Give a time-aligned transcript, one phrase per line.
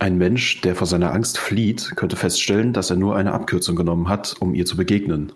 [0.00, 4.08] Ein Mensch, der vor seiner Angst flieht, könnte feststellen, dass er nur eine Abkürzung genommen
[4.08, 5.32] hat, um ihr zu begegnen.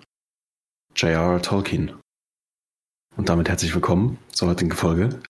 [0.95, 1.43] J.R.R.
[1.43, 1.95] Tolkien.
[3.17, 5.21] Und damit herzlich willkommen zur heutigen Folge.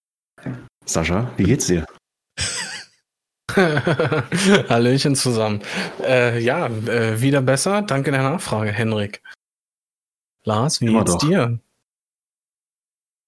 [0.85, 1.87] Sascha, wie geht's dir?
[4.69, 5.63] Hallöchen zusammen.
[6.01, 7.81] Äh, ja, äh, wieder besser.
[7.83, 9.23] Danke der Nachfrage, Henrik.
[10.45, 11.27] Lars, wie Immer geht's doch.
[11.27, 11.59] dir?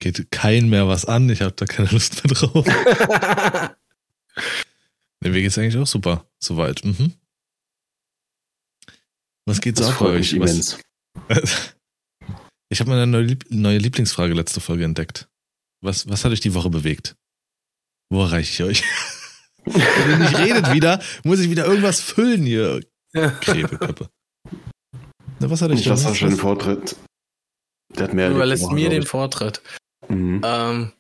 [0.01, 2.67] Geht kein mehr was an, ich habe da keine Lust mehr drauf.
[5.25, 6.85] nee, mir geht's eigentlich auch super, soweit.
[6.85, 7.13] Mhm.
[9.47, 10.39] Was geht so Das ab bei euch?
[10.41, 10.79] Was, immens.
[12.71, 15.29] ich habe meine neue, Lieb neue Lieblingsfrage letzte Folge entdeckt.
[15.83, 17.17] Was, was hat euch die Woche bewegt?
[18.11, 18.85] Wo erreiche ich euch?
[19.65, 22.81] Wenn ihr nicht redet wieder, muss ich wieder irgendwas füllen hier.
[23.13, 24.09] Krebeköppe.
[25.41, 26.97] Na, was hat euch was- Sascha den was- Vortritt.
[27.91, 29.05] Der hat mehr Du überlässt mir den.
[29.05, 29.63] Vortritt.
[30.09, 30.41] Mhm.
[30.45, 30.93] Ähm,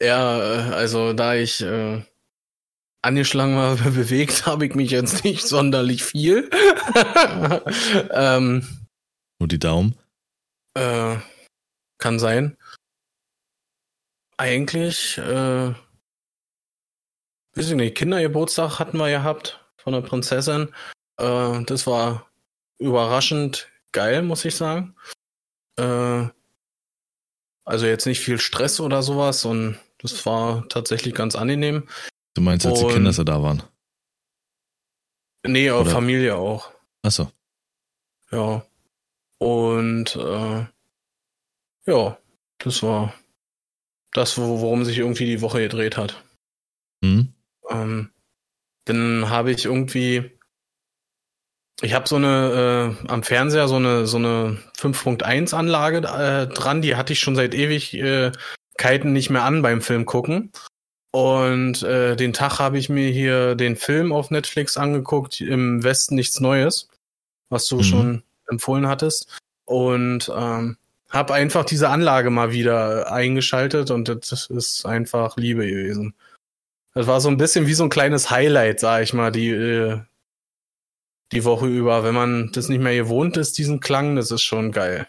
[0.00, 2.02] ja, äh, also da ich äh,
[3.06, 6.50] angeschlagen war, bewegt habe ich mich jetzt nicht sonderlich viel.
[8.10, 8.66] ähm,
[9.38, 9.96] Nur die Daumen.
[10.74, 11.16] äh,
[11.98, 12.56] kann sein.
[14.36, 15.72] Eigentlich, äh,
[17.54, 20.74] weiß ich nicht, Kindergeburtstag hatten wir gehabt von der Prinzessin.
[21.18, 22.30] Äh, das war
[22.78, 24.94] überraschend geil, muss ich sagen.
[25.78, 26.28] Äh,
[27.64, 31.88] also jetzt nicht viel Stress oder sowas und das war tatsächlich ganz angenehm.
[32.36, 33.62] Du meinst, als die Und- Kinder so da waren.
[35.46, 36.70] Nee, Oder- Familie auch.
[37.02, 37.30] Achso.
[38.30, 38.64] Ja.
[39.38, 40.66] Und äh,
[41.86, 42.18] ja,
[42.58, 43.14] das war
[44.12, 46.22] das, wo- worum sich irgendwie die Woche gedreht hat.
[47.04, 47.32] Hm?
[47.70, 48.10] Ähm,
[48.86, 50.30] dann habe ich irgendwie,
[51.80, 56.82] ich habe so eine äh, am Fernseher so eine so eine 5.1 Anlage äh, dran,
[56.82, 60.50] die hatte ich schon seit Ewigkeiten nicht mehr an beim Film gucken.
[61.16, 66.14] Und äh, den Tag habe ich mir hier den Film auf Netflix angeguckt, im Westen
[66.14, 66.90] nichts Neues,
[67.48, 67.82] was du Mhm.
[67.84, 69.34] schon empfohlen hattest.
[69.64, 70.76] Und ähm,
[71.08, 76.12] habe einfach diese Anlage mal wieder eingeschaltet und das ist einfach Liebe gewesen.
[76.92, 80.00] Das war so ein bisschen wie so ein kleines Highlight, sag ich mal, die, äh,
[81.32, 82.04] die Woche über.
[82.04, 85.08] Wenn man das nicht mehr gewohnt ist, diesen Klang, das ist schon geil.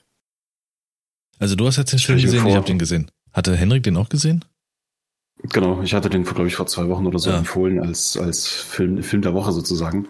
[1.38, 2.50] Also du hast jetzt den Film gesehen, vor.
[2.52, 3.12] ich habe den gesehen.
[3.34, 4.46] Hatte Henrik den auch gesehen?
[5.54, 7.38] Genau, ich hatte den, glaube ich, vor zwei Wochen oder so Ja.
[7.40, 10.08] empfohlen als, als Film, Film der Woche sozusagen.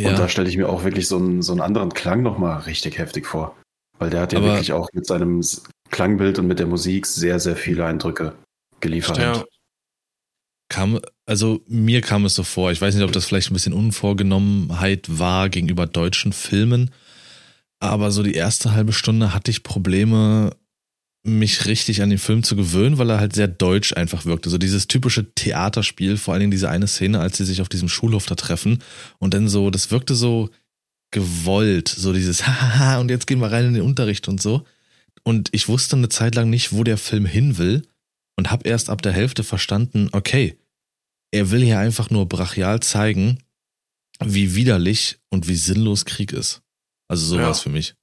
[0.00, 2.98] Und da stelle ich mir auch wirklich so einen, so einen anderen Klang nochmal richtig
[2.98, 3.56] heftig vor.
[3.98, 5.42] Weil der hat ja Aber- wirklich auch mit seinem
[5.90, 8.34] Klangbild und mit der Musik sehr, sehr viele Eindrücke
[8.80, 9.18] geliefert.
[9.18, 9.44] Ja.
[10.70, 13.72] kam, also mir kam es so vor, ich weiß nicht, ob das vielleicht ein bisschen
[13.72, 16.90] Unvorgenommenheit war gegenüber deutschen Filmen,
[17.80, 20.54] aber so die erste halbe Stunde hatte ich Probleme,
[21.28, 24.50] mich richtig an den Film zu gewöhnen, weil er halt sehr deutsch einfach wirkte.
[24.50, 27.88] So dieses typische Theaterspiel, vor allen Dingen diese eine Szene, als sie sich auf diesem
[27.88, 28.82] Schulhof da treffen
[29.18, 30.50] und dann so, das wirkte so
[31.10, 34.64] gewollt, so dieses Hahaha und jetzt gehen wir rein in den Unterricht und so.
[35.22, 37.82] Und ich wusste eine Zeit lang nicht, wo der Film hin will
[38.36, 40.58] und habe erst ab der Hälfte verstanden, okay,
[41.30, 43.38] er will hier einfach nur brachial zeigen,
[44.24, 46.62] wie widerlich und wie sinnlos Krieg ist.
[47.08, 47.44] Also so Ja.
[47.44, 47.94] war es für mich.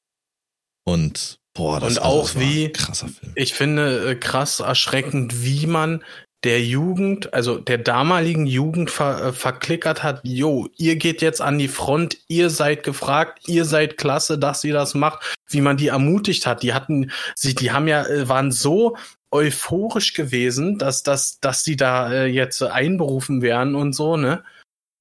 [0.84, 3.32] Und boah, das, Und also, auch das wie- krasser Film.
[3.34, 6.04] Ich finde äh, krass erschreckend, wie man
[6.44, 11.58] der Jugend, also der damaligen Jugend ver, äh, verklickert hat, jo, ihr geht jetzt an
[11.58, 15.88] die Front, ihr seid gefragt, ihr seid klasse, dass ihr das macht, wie man die
[15.88, 16.62] ermutigt hat.
[16.62, 18.96] Die hatten, sie, die haben ja, äh, waren so
[19.32, 24.44] euphorisch gewesen, dass, dass, dass die da äh, jetzt einberufen werden und so, ne?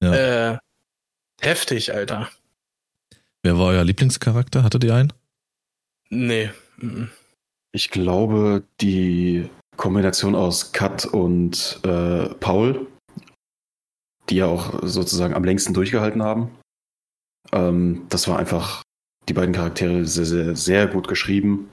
[0.01, 0.53] Ja.
[0.53, 0.57] Äh,
[1.39, 2.27] heftig, Alter.
[3.43, 4.63] Wer war euer Lieblingscharakter?
[4.63, 5.13] Hattet ihr einen?
[6.09, 6.49] Nee.
[7.71, 12.87] Ich glaube, die Kombination aus Kat und äh, Paul,
[14.29, 16.51] die ja auch sozusagen am längsten durchgehalten haben,
[17.51, 18.83] ähm, das war einfach
[19.27, 21.71] die beiden Charaktere sehr, sehr, sehr gut geschrieben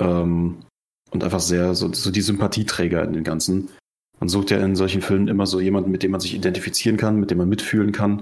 [0.00, 0.64] ähm,
[1.10, 3.70] und einfach sehr so, so die Sympathieträger in den Ganzen.
[4.20, 7.20] Man sucht ja in solchen Filmen immer so jemanden, mit dem man sich identifizieren kann,
[7.20, 8.20] mit dem man mitfühlen kann.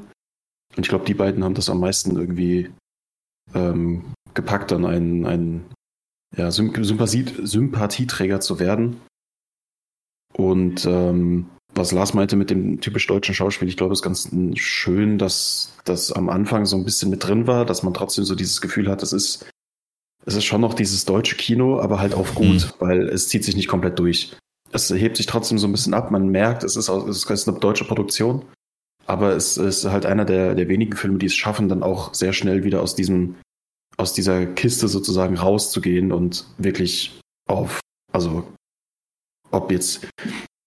[0.77, 2.71] Und ich glaube, die beiden haben das am meisten irgendwie
[3.54, 5.64] ähm, gepackt, dann einen, einen
[6.36, 9.00] ja, Symp Sympathie Sympathieträger zu werden.
[10.34, 14.30] Und ähm, was Lars meinte mit dem typisch deutschen Schauspiel, ich glaube, es ist ganz
[14.58, 18.34] schön, dass das am Anfang so ein bisschen mit drin war, dass man trotzdem so
[18.34, 19.46] dieses Gefühl hat, es ist,
[20.26, 23.56] es ist schon noch dieses deutsche Kino, aber halt auf gut, weil es zieht sich
[23.56, 24.36] nicht komplett durch.
[24.70, 27.48] Es hebt sich trotzdem so ein bisschen ab, man merkt, es ist, auch, es ist
[27.48, 28.44] eine deutsche Produktion,
[29.06, 32.32] aber es ist halt einer der, der wenigen Filme, die es schaffen, dann auch sehr
[32.32, 33.36] schnell wieder aus diesem,
[33.97, 37.80] aus dieser Kiste sozusagen rauszugehen und wirklich auf,
[38.12, 38.53] also
[39.50, 40.06] ob jetzt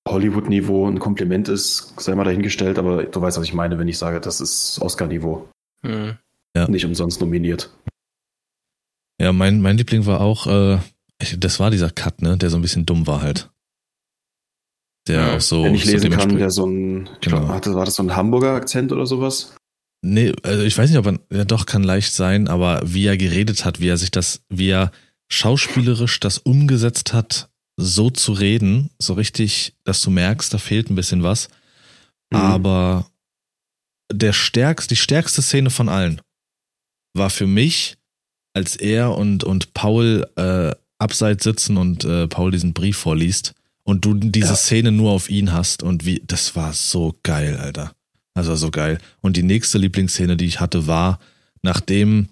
[0.07, 3.97] Hollywood-Niveau ein Kompliment ist, sei mal dahingestellt, aber du weißt, was ich meine, wenn ich
[3.97, 5.49] sage, das ist Oscar-Niveau.
[5.81, 6.17] Hm.
[6.55, 6.67] Ja.
[6.69, 7.71] Nicht umsonst nominiert.
[9.19, 10.77] Ja, mein, mein Liebling war auch, äh,
[11.37, 13.49] das war dieser Cut, ne, der so ein bisschen dumm war halt.
[15.07, 15.63] Der Ja, auch so.
[15.63, 17.37] Wenn ich so lesen kann, dementsprechend- der so ein, ich Genau.
[17.39, 19.55] glaub, hatte, war das so ein Hamburger Akzent oder sowas?
[20.07, 23.17] Nee, also ich weiß nicht, ob er, ja doch, kann leicht sein, aber wie er
[23.17, 24.91] geredet hat, wie er sich das, wie er
[25.29, 30.95] schauspielerisch das umgesetzt hat, so zu reden, so richtig, dass du merkst, da fehlt ein
[30.95, 31.49] bisschen was.
[32.31, 32.37] Mhm.
[32.37, 33.09] Aber
[34.11, 36.21] der stärkste, die stärkste Szene von allen
[37.15, 37.97] war für mich,
[38.53, 44.05] als er und, und Paul äh, abseits sitzen und äh, Paul diesen Brief vorliest und
[44.05, 44.55] du diese Ja.
[44.55, 47.95] Szene nur auf ihn hast und wie, das war so geil, Alter.
[48.35, 48.99] Das war so geil.
[49.21, 51.19] Und die nächste Lieblingsszene, die ich hatte, war,
[51.61, 52.27] nachdem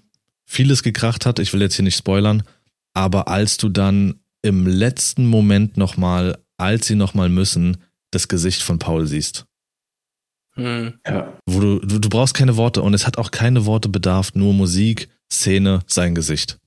[0.45, 2.43] vieles gekracht hat, ich will jetzt hier nicht spoilern,
[2.93, 7.77] aber als du dann im letzten Moment nochmal, als sie nochmal müssen,
[8.11, 9.45] das Gesicht von Paul siehst.
[10.55, 10.99] Hm.
[11.07, 11.33] Ja.
[11.47, 14.53] Wo du, du, du brauchst keine Worte und es hat auch keine Worte bedarf, nur
[14.53, 16.59] Musik, Szene, sein Gesicht.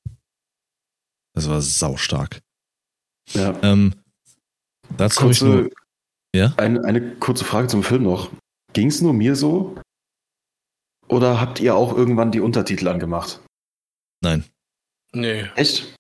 [1.35, 2.41] Das war saustark.
[3.33, 3.57] ja.
[3.63, 3.95] Ähm,
[4.97, 5.77] dazu habe ich nur, Kurze,
[6.35, 6.55] ja?
[6.57, 8.31] eine, eine kurze Frage zum Film noch.
[8.77, 9.75] Ging es nur mir so?
[11.09, 13.41] Oder habt ihr auch irgendwann die Untertitel angemacht?
[14.23, 14.45] Nein.
[15.15, 15.45] Nee.
[15.55, 15.95] Echt?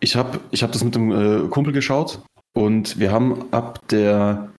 [0.00, 2.20] Ich habe ich hab das mit dem äh, Kumpel geschaut
[2.54, 4.52] und wir haben ab der,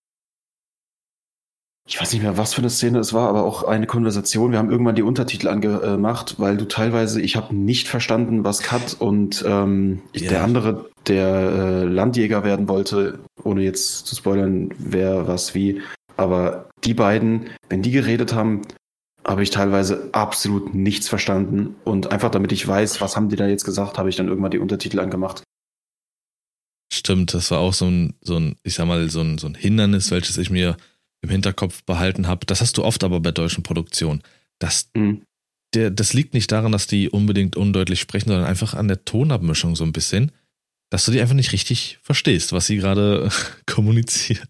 [1.87, 4.51] ich weiß nicht mehr, was für eine Szene es war, aber auch eine Konversation.
[4.51, 8.95] Wir haben irgendwann die Untertitel angemacht, weil du teilweise, ich habe nicht verstanden, was Kat
[8.99, 10.29] und ähm, ich- Ja.
[10.29, 15.83] der andere, der äh, Landjäger werden wollte, ohne jetzt zu spoilern, wer was wie.
[16.19, 18.63] Aber die beiden, wenn die geredet haben,
[19.25, 21.77] habe ich teilweise absolut nichts verstanden.
[21.85, 24.51] Und einfach damit ich weiß, was haben die da jetzt gesagt, habe ich dann irgendwann
[24.51, 25.43] die Untertitel angemacht.
[26.91, 29.55] Stimmt, das war auch so ein, so ein, ich sag mal, so ein, so ein
[29.55, 30.75] Hindernis, welches ich mir
[31.21, 32.45] im Hinterkopf behalten habe.
[32.45, 34.21] Das hast du oft aber bei deutschen Produktionen.
[34.59, 35.21] Das, Mhm.
[35.73, 39.77] der, das liegt nicht daran, dass die unbedingt undeutlich sprechen, sondern einfach an der Tonabmischung
[39.77, 40.33] so ein bisschen,
[40.89, 43.29] dass du die einfach nicht richtig verstehst, was sie gerade
[43.67, 44.47] kommunizieren.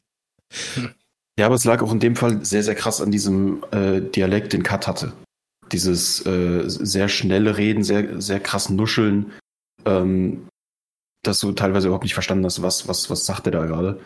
[1.39, 4.51] Ja, aber es lag auch in dem Fall sehr, sehr krass an diesem äh, Dialekt,
[4.51, 5.13] den Kat hatte.
[5.71, 9.31] Dieses äh, sehr schnelle Reden, sehr, sehr krass Nuscheln,
[9.85, 10.49] ähm,
[11.23, 14.01] dass du teilweise überhaupt nicht verstanden hast, was, was, was sagt der da gerade.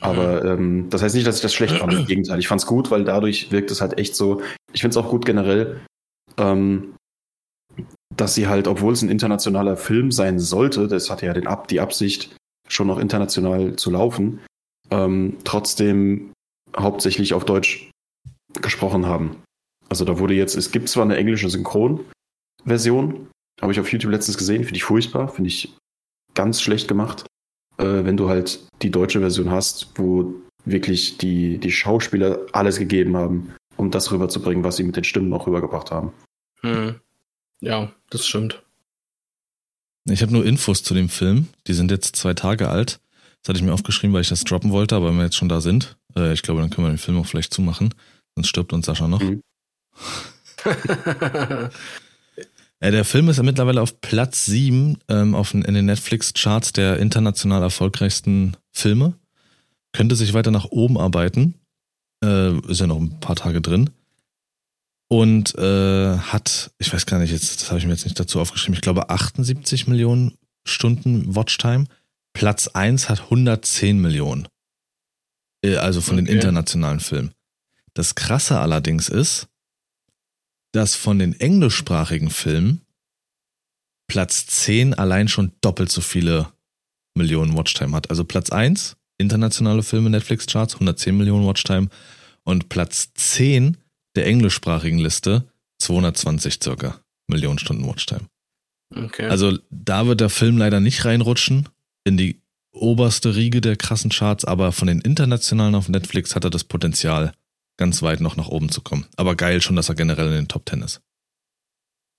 [0.00, 1.94] Aber ähm, das heißt nicht, dass ich das schlecht fand.
[1.94, 4.40] Im Gegenteil, ich fand es gut, weil dadurch wirkt es halt echt so.
[4.72, 5.80] Ich finde es auch gut generell,
[6.36, 6.94] ähm,
[8.16, 11.66] dass sie halt, obwohl es ein internationaler Film sein sollte, das hatte ja den Ab
[11.66, 12.36] die Absicht,
[12.68, 14.38] schon noch international zu laufen,
[14.92, 16.30] ähm, trotzdem
[16.76, 17.90] hauptsächlich auf Deutsch
[18.60, 19.42] gesprochen haben.
[19.88, 23.28] Also da wurde jetzt, es gibt zwar eine englische Synchronversion,
[23.60, 25.74] habe ich auf YouTube letztens gesehen, finde ich furchtbar, finde ich
[26.34, 27.26] ganz schlecht gemacht.
[27.78, 30.34] Äh, wenn du halt die deutsche Version hast, wo
[30.64, 35.32] wirklich die, die Schauspieler alles gegeben haben, um das rüberzubringen, was sie mit den Stimmen
[35.32, 36.12] auch rübergebracht haben.
[36.60, 37.00] Hm.
[37.60, 38.62] Ja, das stimmt.
[40.04, 41.48] Ich habe nur Infos zu dem Film.
[41.66, 43.00] Die sind jetzt zwei Tage alt.
[43.42, 45.48] Das hatte ich mir aufgeschrieben, weil ich das droppen wollte, aber wenn wir jetzt schon
[45.48, 47.94] da sind, äh, ich glaube, dann können wir den Film auch vielleicht zumachen.
[48.34, 49.22] Sonst stirbt uns Sascha noch.
[49.22, 49.42] Mhm.
[52.80, 56.98] Äh, der Film ist ja mittlerweile auf Platz 7 ähm, auf, in den Netflix-Charts der
[56.98, 59.14] international erfolgreichsten Filme.
[59.92, 61.54] Könnte sich weiter nach oben arbeiten.
[62.22, 63.90] Äh, ist ja noch ein paar Tage drin.
[65.08, 68.40] Und äh, hat, ich weiß gar nicht, jetzt, das habe ich mir jetzt nicht dazu
[68.40, 71.86] aufgeschrieben, ich glaube 78 Millionen Stunden Watchtime.
[72.34, 74.46] Platz 1 hat 110 Millionen.
[75.64, 76.34] Äh, Also von den Okay.
[76.36, 77.32] internationalen Filmen.
[77.94, 79.48] Das Krasse allerdings ist,
[80.72, 82.82] dass von den englischsprachigen Filmen
[84.06, 86.48] Platz 10 allein schon doppelt so viele
[87.14, 88.10] Millionen Watchtime hat.
[88.10, 91.88] Also Platz 1, internationale Filme Netflix-Charts, 110 Millionen Watchtime.
[92.44, 93.76] Und Platz 10
[94.16, 95.44] der englischsprachigen Liste,
[95.80, 98.28] 220 circa Millionen Stunden Watchtime.
[98.94, 99.26] okay.
[99.28, 101.68] Also da wird der Film leider nicht reinrutschen
[102.04, 102.40] in die
[102.80, 107.32] oberste Riege der krassen Charts, aber von den internationalen auf Netflix hat er das Potenzial,
[107.76, 109.06] ganz weit noch nach oben zu kommen.
[109.16, 111.00] Aber geil schon, dass er generell in den Top Ten ist.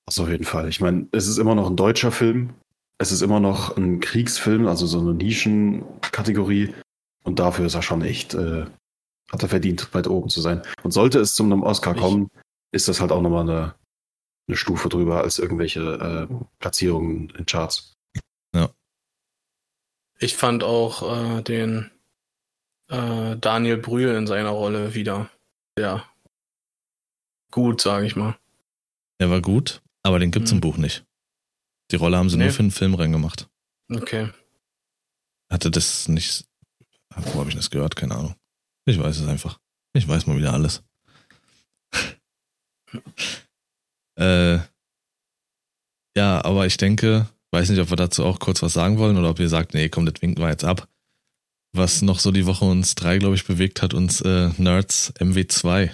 [0.05, 0.67] Das auf jeden Fall.
[0.69, 2.53] Ich meine, es ist immer noch ein deutscher Film.
[2.97, 6.73] Es ist immer noch ein Kriegsfilm, also so eine Nischenkategorie.
[7.23, 8.65] Und dafür ist er schon echt, äh,
[9.31, 10.61] hat er verdient, weit oben zu sein.
[10.83, 12.29] Und sollte es zu einem Oscar Ich- kommen,
[12.71, 13.75] ist das halt auch nochmal eine,
[14.47, 17.93] eine Stufe drüber als irgendwelche äh, Platzierungen in Charts.
[20.19, 21.91] Ich fand auch äh, den
[22.89, 25.29] äh, Daniel Brühl in seiner Rolle wieder
[25.77, 26.05] sehr
[27.51, 28.37] gut, sage ich mal.
[29.17, 30.57] Er war gut, aber den gibt's Hm.
[30.57, 31.05] im Buch nicht.
[31.91, 32.45] Die Rolle haben sie Nee.
[32.45, 32.93] nur für den Film
[33.91, 34.29] Okay.
[35.51, 36.45] Hatte das nicht,
[37.15, 37.95] wo habe ich das gehört?
[37.95, 38.35] Keine Ahnung.
[38.85, 39.59] Ich weiß es einfach.
[39.93, 40.83] Ich weiß mal wieder alles.
[44.15, 44.59] äh,
[46.15, 49.29] ja, aber ich denke, weiß nicht, ob wir dazu auch kurz was sagen wollen oder
[49.29, 50.87] ob ihr sagt, nee, komm, das winken wir jetzt ab.
[51.73, 55.91] Was noch so die Woche uns drei, glaube ich, bewegt hat, uns äh, Nerds MW2.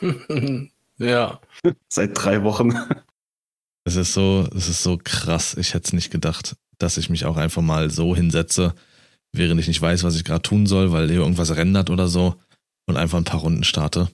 [0.98, 1.40] ja.
[1.88, 2.72] Seit drei Wochen.
[3.84, 5.54] Es ist so, es ist so krass.
[5.54, 8.74] Ich hätte es nicht gedacht, dass ich mich auch einfach mal so hinsetze,
[9.32, 12.36] während ich nicht weiß, was ich gerade tun soll, weil hier irgendwas rendert oder so
[12.86, 14.08] und einfach ein paar Runden starte.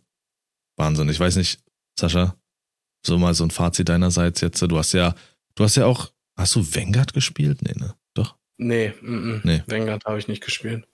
[0.76, 1.08] Wahnsinn.
[1.08, 1.60] Ich weiß nicht,
[1.98, 2.36] Sascha,
[3.06, 4.62] so mal so ein Fazit deinerseits jetzt.
[4.62, 5.14] Du hast ja,
[5.54, 7.62] du hast ja auch, hast du Vanguard gespielt?
[7.62, 7.94] Nee, ne?
[8.14, 8.36] Doch?
[8.58, 9.40] Nee, m -m.
[9.44, 9.62] nee.
[9.66, 10.86] Vanguard habe ich nicht gespielt.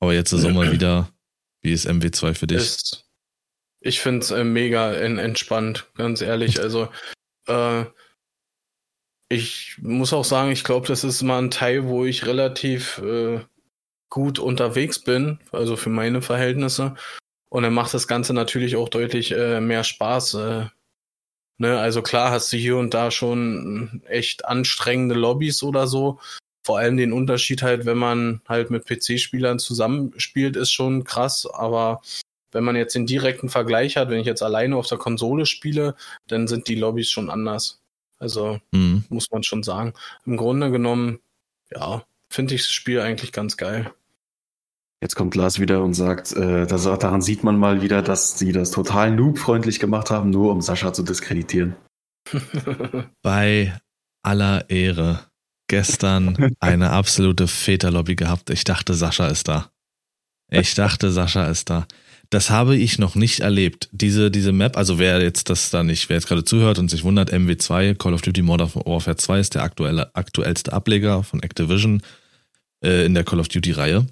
[0.00, 1.10] Aber jetzt ist auch mal wieder,
[1.62, 2.58] wie ist MW2 für dich?
[2.58, 3.08] Ist,
[3.80, 6.60] ich finde es äh, mega entspannt, ganz ehrlich.
[6.60, 6.88] Also,
[7.46, 7.84] äh,
[9.28, 13.40] ich muss auch sagen, ich glaube, das ist mal ein Teil, wo ich relativ äh,
[14.10, 16.94] gut unterwegs bin, also für meine Verhältnisse.
[17.48, 20.34] Und dann macht das Ganze natürlich auch deutlich äh, mehr Spaß.
[20.34, 20.66] Äh,
[21.58, 21.78] ne?
[21.78, 26.18] Also klar hast du hier und da schon echt anstrengende Lobbys oder so.
[26.64, 31.46] Vor allem den Unterschied halt, wenn man halt mit PC-Spielern zusammenspielt, ist schon krass.
[31.46, 32.02] Aber
[32.52, 35.94] wenn man jetzt den direkten Vergleich hat, wenn ich jetzt alleine auf der Konsole spiele,
[36.26, 37.80] dann sind die Lobbys schon anders.
[38.18, 39.04] Also mhm.
[39.08, 39.94] muss man schon sagen.
[40.24, 41.20] Im Grunde genommen,
[41.70, 43.92] ja, finde ich das Spiel eigentlich ganz geil.
[45.02, 48.52] Jetzt kommt Lars wieder und sagt, äh, dass, daran sieht man mal wieder, dass sie
[48.52, 51.76] das total noob-freundlich gemacht haben, nur um Sascha zu diskreditieren.
[53.22, 53.78] Bei
[54.22, 55.20] aller Ehre.
[55.68, 58.50] Gestern eine absolute Väterlobby gehabt.
[58.50, 59.70] Ich dachte, Sascha ist da.
[60.48, 61.86] Ich dachte, Sascha ist da.
[62.30, 63.88] Das habe ich noch nicht erlebt.
[63.92, 67.04] Diese, diese Map, also wer jetzt das da nicht, wer jetzt gerade zuhört und sich
[67.04, 72.02] wundert, MW2, Call of Duty Modern Warfare 2 ist der aktuelle, aktuellste Ableger von Activision
[72.84, 74.06] äh, in der Call of Duty Reihe.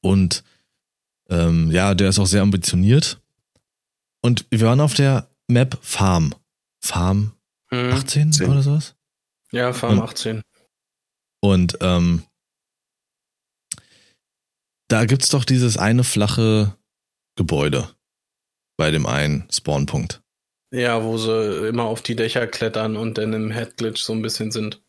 [0.00, 0.44] Und
[1.28, 3.20] ähm, ja, der ist auch sehr ambitioniert.
[4.22, 6.34] Und wir waren auf der Map Farm.
[6.80, 7.32] Farm
[7.70, 8.50] hm, 18 10.
[8.50, 8.94] oder sowas?
[9.52, 10.42] Ja, Farm und, 18.
[11.40, 12.22] Und ähm,
[14.88, 16.76] da gibt's doch dieses eine flache
[17.36, 17.88] Gebäude
[18.76, 20.22] bei dem einen Spawnpunkt.
[20.70, 24.50] Ja, wo sie immer auf die Dächer klettern und dann im Headglitch so ein bisschen
[24.50, 24.82] sind.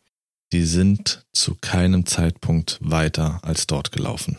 [0.52, 4.38] Die sind zu keinem Zeitpunkt weiter als dort gelaufen.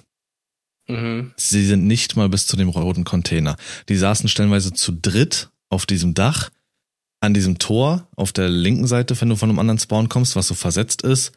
[0.90, 1.32] Mhm.
[1.36, 3.56] Sie sind nicht mal bis zu dem roten Container.
[3.88, 6.50] Die saßen stellenweise zu dritt auf diesem Dach,
[7.20, 10.48] an diesem Tor auf der linken Seite, wenn du von einem anderen Spawn kommst, was
[10.48, 11.32] so versetzt ist.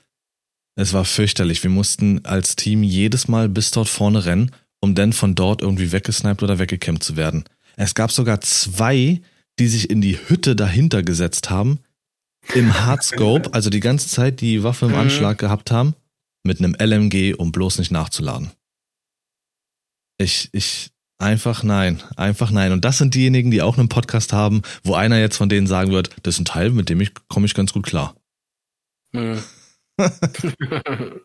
[0.76, 1.62] Es war fürchterlich.
[1.62, 4.52] Wir mussten als Team jedes Mal bis dort vorne rennen
[4.84, 7.46] um dann von dort irgendwie weggesniped oder weggekämmt zu werden.
[7.78, 9.22] Es gab sogar zwei,
[9.58, 11.80] die sich in die Hütte dahinter gesetzt haben,
[12.54, 14.98] im Hardscope, also die ganze Zeit die Waffe im mhm.
[14.98, 15.96] Anschlag gehabt haben,
[16.44, 18.52] mit einem LMG, um bloß nicht nachzuladen.
[20.18, 22.72] Ich, ich, einfach nein, einfach nein.
[22.72, 25.92] Und das sind diejenigen, die auch einen Podcast haben, wo einer jetzt von denen sagen
[25.92, 28.16] wird, das ist ein Teil, mit dem ich komme ich ganz gut klar.
[29.12, 29.40] Mhm.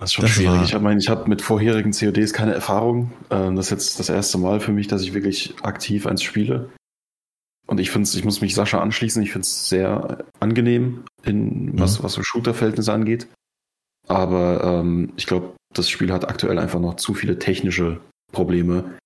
[0.00, 0.62] Das ist schon das schwierig.
[0.62, 3.12] Ich meine, ich habe mit vorherigen CODs keine Erfahrung.
[3.28, 6.70] Ähm, das ist jetzt das erste Mal für mich, dass ich wirklich aktiv eins spiele.
[7.66, 11.98] Und ich finde ich muss mich Sascha anschließen, ich finde es sehr angenehm, in was,
[11.98, 12.02] ja.
[12.02, 13.28] was so Shooter-Verhältnisse angeht.
[14.08, 18.00] Aber ähm, ich glaube, das Spiel hat aktuell einfach noch zu viele technische
[18.32, 18.98] Probleme.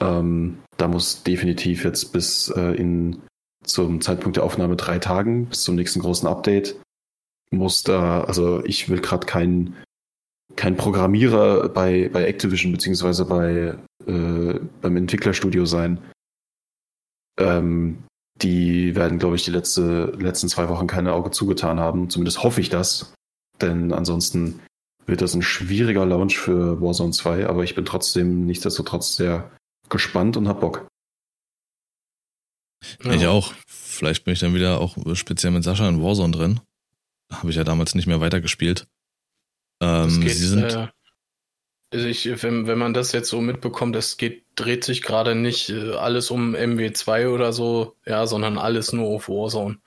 [0.00, 3.22] Ähm, da muss definitiv jetzt bis äh, in
[3.64, 6.76] zum Zeitpunkt der Aufnahme drei Tagen, bis zum nächsten großen Update,
[7.50, 9.76] muss da, also ich will gerade keinen
[10.54, 15.98] kein Programmierer bei, bei Activision beziehungsweise bei äh, beim Entwicklerstudio sein.
[17.38, 18.04] Ähm,
[18.42, 22.10] die werden, glaube ich, die letzte, letzten zwei Wochen keine Auge zugetan haben.
[22.10, 23.14] Zumindest hoffe ich das.
[23.60, 24.60] Denn ansonsten
[25.06, 29.50] wird das ein schwieriger Launch für Warzone 2, aber ich bin trotzdem nichtsdestotrotz sehr
[29.88, 30.88] gespannt und hab Bock.
[33.02, 33.12] Ja.
[33.12, 33.52] Ich auch.
[33.66, 36.60] Vielleicht bin ich dann wieder auch speziell mit Sascha in Warzone drin.
[37.32, 38.86] Habe ich ja damals nicht mehr weitergespielt.
[39.80, 40.72] Ähm, geht, sie sind.
[40.72, 40.88] Äh,
[41.92, 45.70] also ich, wenn, wenn man das jetzt so mitbekommt, es geht, dreht sich gerade nicht
[45.70, 49.78] äh, alles um MW2 oder so, ja, sondern alles nur auf Warzone.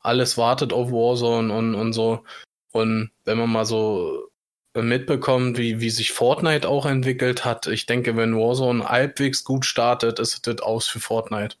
[0.00, 2.24] Alles wartet auf Warzone und, und so.
[2.72, 4.27] Und wenn man mal so
[4.74, 10.18] mitbekommt, wie, wie sich Fortnite auch entwickelt hat, ich denke, wenn Warzone halbwegs gut startet,
[10.18, 11.56] ist das aus für Fortnite.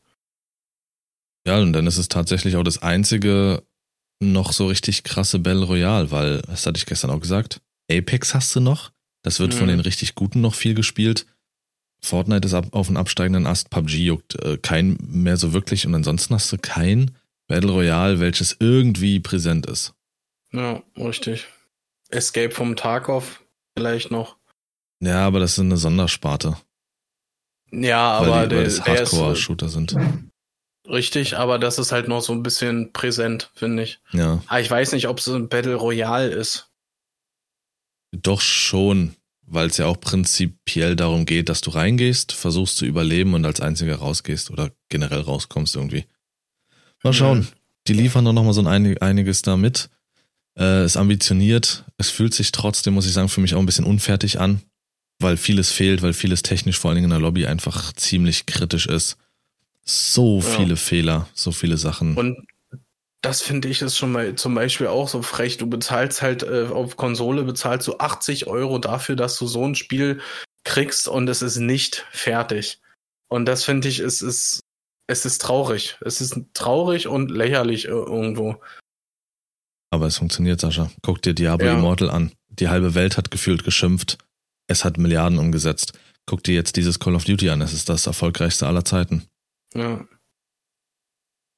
[1.46, 3.62] Ja, und dann ist es tatsächlich auch das einzige
[4.20, 7.60] noch so richtig krasse Battle Royale, weil, das hatte ich gestern auch gesagt,
[7.90, 8.90] Apex hast du noch.
[9.22, 9.58] Das wird mhm.
[9.58, 11.26] von den richtig Guten noch viel gespielt.
[12.00, 13.70] Fortnite ist ab, auf einem absteigenden Ast.
[13.70, 15.86] PUBG juckt äh, kein mehr so wirklich.
[15.86, 17.12] Und ansonsten hast du kein
[17.48, 19.94] Battle Royale, welches irgendwie präsent ist.
[20.52, 21.46] Ja, richtig.
[22.08, 23.42] Escape vom Tarkov
[23.76, 24.36] vielleicht noch.
[25.00, 26.56] Ja, aber das ist eine Sondersparte.
[27.70, 29.94] Ja, weil aber die, weil der, das der ist Hardcore-Shooter sind.
[30.88, 34.00] richtig, aber das ist halt noch so ein bisschen präsent, finde ich.
[34.12, 34.42] Ja.
[34.46, 36.70] Aber ich weiß nicht, ob es ein Battle Royale ist.
[38.10, 43.34] Doch schon, weil es ja auch prinzipiell darum geht, dass du reingehst, versuchst zu überleben
[43.34, 46.06] und als einziger rausgehst oder generell rauskommst irgendwie.
[47.02, 47.40] Mal schauen.
[47.40, 47.48] Mhm.
[47.86, 49.90] Die liefern doch nochmal so ein einig, einiges da mit.
[50.58, 51.84] Äh, ist ambitioniert.
[51.98, 54.60] Es fühlt sich trotzdem, muss ich sagen, für mich auch ein bisschen unfertig an,
[55.20, 58.86] weil vieles fehlt, weil vieles technisch vor allen Dingen in der Lobby einfach ziemlich kritisch
[58.86, 59.16] ist.
[59.84, 60.58] So Ja.
[60.58, 62.16] viele Fehler, so viele Sachen.
[62.16, 62.36] Und
[63.22, 65.56] das finde ich ist schon mal zum Beispiel auch so frech.
[65.58, 69.74] Du bezahlst halt äh, auf Konsole bezahlst du 80 Euro dafür, dass du so ein
[69.74, 70.20] Spiel
[70.64, 72.80] kriegst und es ist nicht fertig.
[73.28, 74.60] Und das finde ich, es ist,
[75.08, 75.96] es ist traurig.
[76.00, 78.60] Es ist traurig und lächerlich äh, irgendwo.
[79.90, 80.90] Aber es funktioniert, Sascha.
[81.02, 81.74] Guck dir Diablo Ja.
[81.78, 82.32] Immortal an.
[82.48, 84.18] Die halbe Welt hat gefühlt geschimpft.
[84.66, 85.98] Es hat Milliarden umgesetzt.
[86.26, 87.62] Guck dir jetzt dieses Call of Duty an.
[87.62, 89.26] Es ist das erfolgreichste aller Zeiten.
[89.74, 90.04] Ja.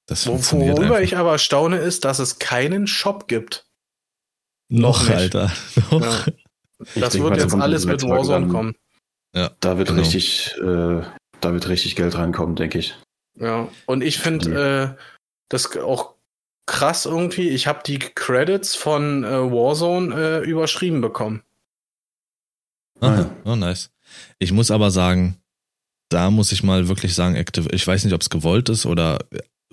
[0.06, 1.00] Das funktioniert Worüber einfach.
[1.04, 3.66] ich aber staune, ist, dass es keinen Shop gibt.
[4.68, 5.10] Noch, noch.
[5.14, 5.52] Alter.
[5.90, 6.26] Noch.
[6.26, 6.32] Ja.
[6.94, 8.74] Das denk wird jetzt alles mit Warzone dann- kommen.
[9.32, 10.00] Da wird Genau.
[10.00, 11.02] richtig, äh,
[11.40, 12.96] da wird richtig Geld reinkommen, denke ich.
[13.38, 15.02] Ja, und ich finde äh,
[15.48, 16.14] das auch
[16.70, 17.48] krass irgendwie.
[17.48, 21.42] Ich habe die Credits von äh, Warzone äh, überschrieben bekommen.
[23.00, 23.30] Aha.
[23.44, 23.90] Oh, nice.
[24.38, 25.36] Ich muss aber sagen,
[26.10, 29.18] da muss ich mal wirklich sagen, Active, ich weiß nicht, ob es gewollt ist oder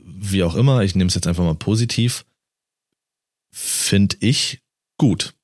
[0.01, 2.25] wie auch immer, ich nehme es jetzt einfach mal positiv,
[3.51, 4.63] finde ich
[4.97, 5.35] gut,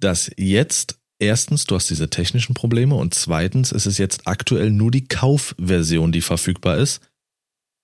[0.00, 4.90] dass jetzt erstens, du hast diese technischen Probleme und zweitens ist es jetzt aktuell nur
[4.90, 7.00] die Kaufversion, die verfügbar ist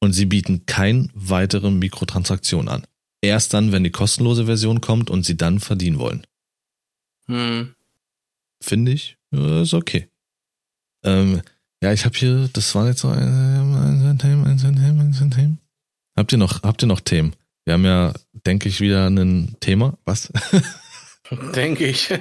[0.00, 2.86] und sie bieten keine weitere Mikrotransaktion an.
[3.22, 6.22] Erst dann, wenn die kostenlose Version kommt und sie dann verdienen wollen
[7.28, 7.74] Hm.
[8.62, 10.08] finde ich, ist okay.
[11.04, 11.42] Ähm,
[11.82, 15.56] ja, ich habe hier, das war jetzt so ein, ein Thema, ein Thema, ein Thema.
[16.16, 17.34] Habt ihr noch, habt ihr noch Themen?
[17.64, 18.12] Wir haben ja,
[18.46, 19.96] denke ich, wieder ein Thema.
[20.04, 20.32] Was?
[21.54, 22.12] Denke ich.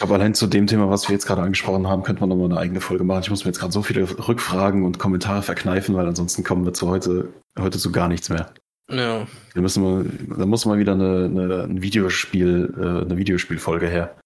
[0.00, 2.58] Aber allein zu dem Thema, was wir jetzt gerade angesprochen haben, könnte man nochmal eine
[2.58, 3.22] eigene Folge machen.
[3.22, 6.74] Ich muss mir jetzt gerade so viele Rückfragen und Kommentare verkneifen, weil ansonsten kommen wir
[6.74, 8.52] zu heute, heute zu gar nichts mehr.
[8.90, 9.26] ja.
[9.54, 14.18] Da müssen wir, da muss mal wieder eine, eine, ein Videospiel, äh, eine Videospielfolge her.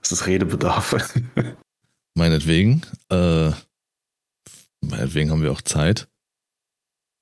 [0.00, 0.94] Das ist Redebedarf.
[2.14, 2.82] Meinetwegen.
[3.10, 3.50] Äh,
[4.82, 6.08] meinetwegen haben wir auch Zeit.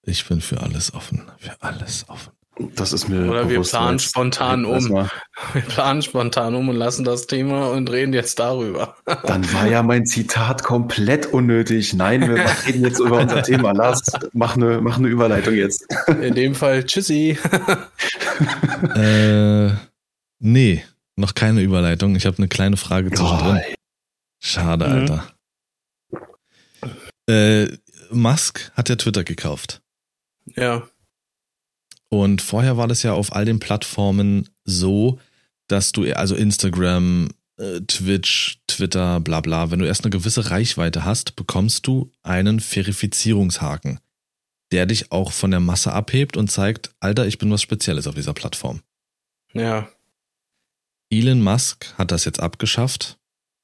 [0.05, 1.31] Ich bin für alles offen.
[1.39, 2.33] Für alles offen.
[2.59, 5.09] Das ist mir Oder wir planen jetzt- spontan um.
[5.55, 8.95] Wir planen spontan um und lassen das Thema und reden jetzt darüber.
[9.25, 11.95] Dann war ja mein Zitat komplett unnötig.
[11.95, 12.37] Nein, wir
[12.67, 13.73] reden jetzt über unser Thema.
[13.73, 14.03] Lars,
[14.35, 15.87] mach eine, mach eine Überleitung jetzt.
[16.21, 17.39] In dem Fall, tschüssi.
[18.95, 19.71] äh,
[20.39, 20.85] nee,
[21.17, 22.15] noch keine Überleitung.
[22.17, 23.61] Ich habe eine kleine Frage zwischendrin.
[23.67, 23.75] Oh,
[24.41, 24.93] Schade, Mhm.
[24.93, 25.25] Alter.
[27.29, 27.79] Äh,
[28.11, 29.81] Musk hat ja Twitter gekauft.
[30.57, 30.83] Ja.
[32.13, 35.19] Und vorher war das ja auf all den Plattformen so,
[35.67, 41.07] dass du, also Instagram, äh, Twitch, Twitter, bla bla, wenn du erst eine gewisse Reichweite
[41.07, 43.99] hast, bekommst du einen Verifizierungshaken,
[44.73, 48.15] der dich auch von der Masse abhebt und zeigt, Alter, ich bin was Spezielles auf
[48.15, 48.83] dieser Plattform.
[49.55, 49.89] Ja.
[51.09, 53.19] Elon Musk hat das jetzt abgeschafft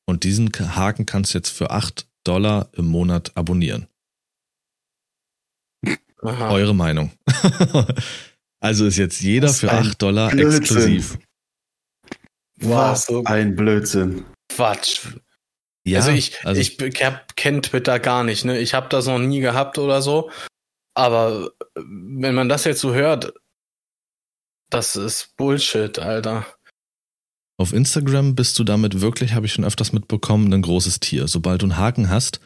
[0.06, 3.88] und diesen Haken kannst du jetzt für 8 Dollar im Monat abonnieren.
[6.22, 6.50] Aha.
[6.50, 7.12] Eure Meinung.
[8.60, 10.60] also ist jetzt jeder Was für ein 8 Dollar Blödsinn.
[10.60, 11.18] exklusiv.
[12.60, 14.24] Was so ein Blödsinn.
[14.48, 15.00] Quatsch.
[15.86, 16.76] Ja, also ich, also ich
[17.36, 18.58] kenne Twitter gar nicht, ne?
[18.58, 20.30] Ich habe das noch nie gehabt oder so.
[20.94, 23.32] Aber äh, wenn man das jetzt so hört,
[24.70, 26.44] das ist Bullshit, Alter.
[27.56, 31.28] auf Instagram bist du damit wirklich, habe ich schon öfters mitbekommen, ein großes Tier.
[31.28, 32.40] Sobald du einen Haken hast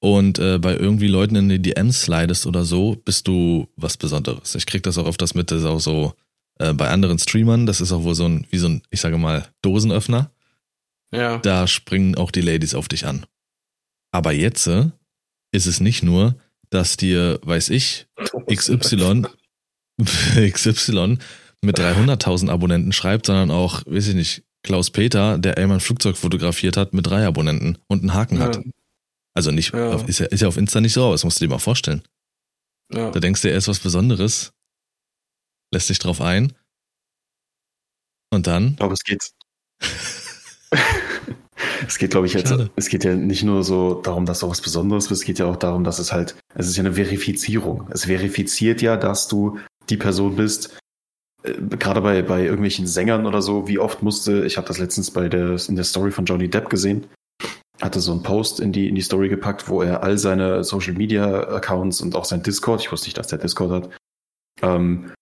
[0.00, 4.54] und äh, bei irgendwie Leuten in die DMs slidest oder so, bist du was Besonderes.
[4.54, 6.14] Ich krieg das auch öfters mit, das ist auch so
[6.58, 9.18] äh, bei anderen Streamern, das ist auch wohl so ein, wie so ein, ich sage
[9.18, 10.30] mal, Dosenöffner.
[11.12, 11.38] Ja.
[11.38, 13.24] da springen auch die Ladies auf dich an.
[14.10, 14.86] Aber jetzt äh,
[15.52, 16.34] ist es nicht nur,
[16.70, 18.06] dass dir, weiß ich,
[18.52, 19.22] XY,
[20.34, 21.18] XY
[21.62, 26.16] mit 300.000 Abonnenten schreibt, sondern auch, weiß ich nicht, Klaus Peter, der einmal ein Flugzeug
[26.16, 28.60] fotografiert hat mit drei Abonnenten und einen Haken Ja, hat.
[29.34, 29.92] Also nicht, Ja.
[29.92, 31.58] auf, ist, ja, ist ja auf Insta nicht so, aber das musst du dir mal
[31.58, 32.02] vorstellen.
[32.92, 33.10] ja.
[33.10, 34.52] Da denkst du, er ist was Besonderes,
[35.72, 36.52] lässt dich drauf ein
[38.32, 39.30] und dann, Ich glaube, es geht.
[41.86, 42.48] es geht, glaube ich, jetzt.
[42.48, 42.70] Schade.
[42.76, 45.46] Es geht ja nicht nur so darum, dass du was Besonderes bist, es geht ja
[45.46, 47.88] auch darum, dass es halt, es ist ja eine Verifizierung.
[47.92, 49.58] Es verifiziert ja, dass du
[49.90, 50.76] die Person bist,
[51.42, 55.10] äh, gerade bei, bei irgendwelchen Sängern oder so, wie oft musste, ich habe das letztens
[55.10, 57.06] bei der, in der Story von Johnny Depp gesehen,
[57.84, 60.94] hatte so einen Post in die, in die Story gepackt, wo er all seine Social
[60.94, 63.90] Media Accounts und auch sein Discord, ich wusste nicht, dass der Discord hat,
[64.62, 65.12] ähm,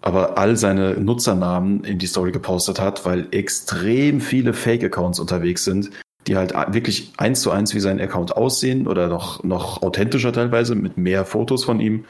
[0.00, 5.90] aber all seine Nutzernamen in die Story gepostet hat, weil extrem viele Fake-Accounts unterwegs sind,
[6.28, 10.76] die halt wirklich eins zu eins wie sein Account aussehen oder noch, noch authentischer teilweise
[10.76, 12.04] mit mehr Fotos von ihm.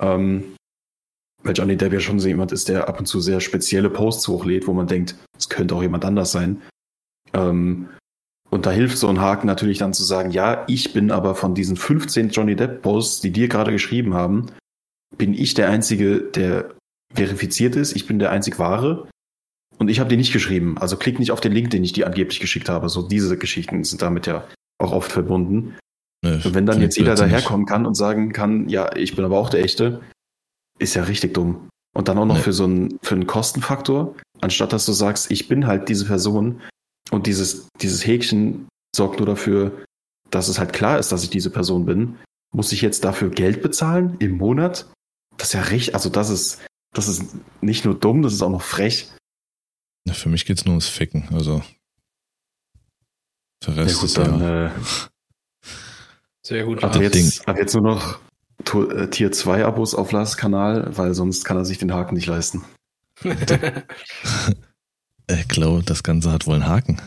[0.00, 0.54] Ähm,
[1.42, 4.28] weil Johnny Depp ja schon so jemand ist, der ab und zu sehr spezielle Posts
[4.28, 6.60] hochlädt, wo man denkt, es könnte auch jemand anders sein.
[7.32, 7.88] Ähm,
[8.56, 11.54] und da hilft so ein Haken natürlich dann zu sagen, ja, ich bin aber von
[11.54, 14.46] diesen 15 Johnny Depp Posts, die dir gerade geschrieben haben,
[15.18, 16.74] bin ich der Einzige, der
[17.12, 17.94] verifiziert ist.
[17.94, 19.08] Ich bin der einzig wahre.
[19.76, 20.78] Und ich habe die nicht geschrieben.
[20.78, 22.88] Also klick nicht auf den Link, den ich dir angeblich geschickt habe.
[22.88, 24.46] So diese Geschichten sind damit ja
[24.78, 25.76] auch oft verbunden.
[26.24, 29.38] Nee, und wenn dann jetzt jeder daherkommen kann und sagen kann, ja, ich bin aber
[29.38, 30.00] auch der Echte,
[30.78, 31.68] ist ja richtig dumm.
[31.94, 32.42] Und dann auch noch nee.
[32.42, 36.62] für so einen, für einen Kostenfaktor, anstatt dass du sagst, ich bin halt diese Person
[37.10, 39.84] und dieses, dieses Häkchen sorgt nur dafür,
[40.30, 42.18] dass es halt klar ist, dass ich diese Person bin.
[42.52, 44.90] Muss ich jetzt dafür Geld bezahlen im Monat?
[45.36, 48.50] Das ist ja richtig, also das ist, das ist nicht nur dumm, das ist auch
[48.50, 49.12] noch frech.
[50.06, 51.62] Ja, für mich geht's nur ums Ficken, also.
[53.66, 54.66] Der Rest ja, gut, ist dann, ja.
[54.66, 54.70] Äh,
[56.42, 56.82] Sehr gut.
[56.82, 58.20] Ab jetzt, ab jetzt nur noch
[58.90, 62.26] äh, Tier 2 Abos auf Lars Kanal, weil sonst kann er sich den Haken nicht
[62.26, 62.64] leisten.
[65.28, 67.00] ich glaube, das Ganze hat wohl einen Haken.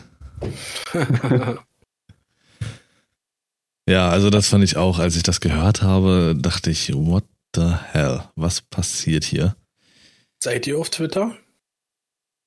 [3.88, 7.74] ja, also das fand ich auch, als ich das gehört habe, dachte ich, what the
[7.92, 8.24] hell?
[8.36, 9.56] Was passiert hier?
[10.42, 11.36] Seid ihr auf Twitter?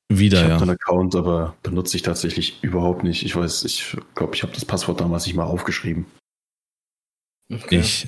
[0.10, 0.48] Wieder, ich ja.
[0.48, 3.24] Ich habe einen Account, aber benutze ich tatsächlich überhaupt nicht.
[3.24, 6.06] Ich weiß, ich glaube, ich habe das Passwort damals nicht mal aufgeschrieben.
[7.52, 7.80] Okay.
[7.80, 8.08] Ich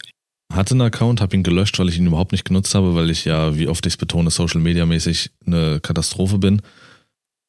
[0.53, 3.25] hatte einen Account, habe ihn gelöscht, weil ich ihn überhaupt nicht genutzt habe, weil ich
[3.25, 6.61] ja, wie oft ich es betone, Social Media mäßig eine Katastrophe bin.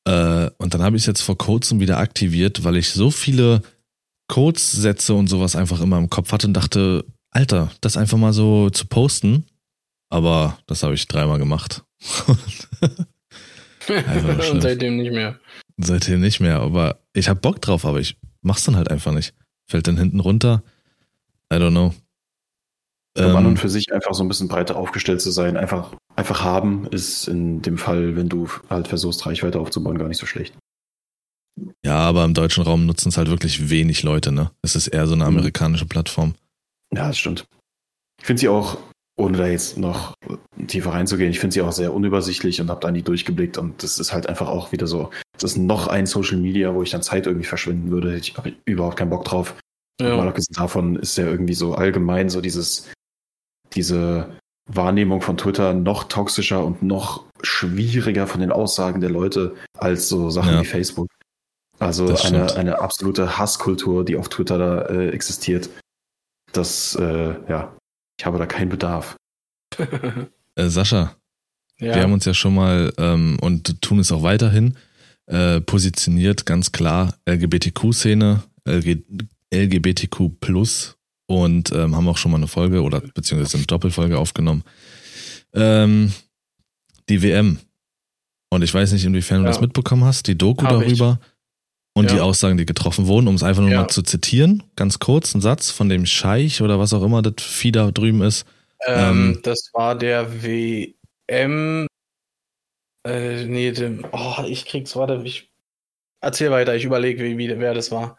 [0.07, 3.63] Äh, und dann habe ich es jetzt vor kurzem wieder aktiviert, weil ich so viele
[4.29, 8.71] Codes-Sätze und sowas einfach immer im Kopf hatte und dachte, Alter, das einfach mal so
[8.71, 9.47] zu posten.
[10.09, 11.83] Aber das habe ich dreimal gemacht.
[13.89, 15.41] und seitdem nicht mehr.
[15.77, 19.35] Seitdem nicht mehr, aber ich habe Bock drauf, aber ich mach's dann halt einfach nicht.
[19.69, 20.63] Fällt dann hinten runter.
[21.53, 21.93] I don't know.
[23.19, 25.97] Um ähm, an und für sich einfach so ein bisschen breiter aufgestellt zu sein, einfach,
[26.17, 30.27] einfach haben, ist in dem Fall, wenn du halt versuchst, Reichweite aufzubauen, gar nicht so
[30.27, 30.55] schlecht.
[31.85, 34.51] Ja, aber im deutschen Raum nutzen es halt wirklich wenig Leute, ne?
[34.63, 35.39] Es ist eher so eine mhm.
[35.39, 36.35] amerikanische Plattform.
[36.93, 37.47] Ja, das stimmt.
[38.21, 38.79] Ich finde sie auch,
[39.19, 40.15] ohne da jetzt noch
[40.67, 43.99] tiefer reinzugehen, ich finde sie auch sehr unübersichtlich und habe da nie durchgeblickt und das
[43.99, 47.03] ist halt einfach auch wieder so, das ist noch ein Social Media, wo ich dann
[47.03, 48.17] Zeit irgendwie verschwinden würde.
[48.17, 49.55] Ich habe überhaupt keinen Bock drauf.
[50.01, 50.17] Ja.
[50.17, 52.91] Mal abgesehen davon ist ja irgendwie so allgemein so dieses
[53.73, 60.09] diese Wahrnehmung von Twitter noch toxischer und noch schwieriger von den Aussagen der Leute als
[60.09, 60.61] so Sachen ja.
[60.61, 61.09] wie Facebook.
[61.79, 65.69] Also eine, eine absolute Hasskultur, die auf Twitter da äh, existiert.
[66.53, 67.77] Das, äh, ja,
[68.19, 69.17] ich habe da keinen Bedarf.
[69.79, 71.15] äh, Sascha,
[71.79, 71.95] ja.
[71.95, 74.77] wir haben uns ja schon mal ähm, und tun es auch weiterhin
[75.27, 79.03] äh, positioniert, ganz klar LGBTQ-Szene, LG,
[79.53, 80.96] LGBTQ plus
[81.27, 84.65] und ähm, haben auch schon mal eine Folge oder beziehungsweise eine Doppelfolge aufgenommen.
[85.55, 86.13] Ähm,
[87.09, 87.59] die WM.
[88.51, 91.29] Und ich weiß nicht, inwiefern du das mitbekommen hast, die Doku Hab darüber ich.
[91.95, 92.15] und ja.
[92.15, 93.83] die Aussagen, die getroffen wurden, um es einfach nur ja.
[93.83, 94.63] mal zu zitieren.
[94.77, 98.23] Ganz kurz, ein Satz von dem Scheich oder was auch immer das Vieh da drüben
[98.23, 98.47] ist.
[98.87, 101.87] Ähm, ähm, das war der WM.
[103.07, 105.51] Äh, nee, dem, oh, ich krieg's, warte, ich
[106.21, 108.17] erzähl weiter, ich überlege, wie, wie, wer das war.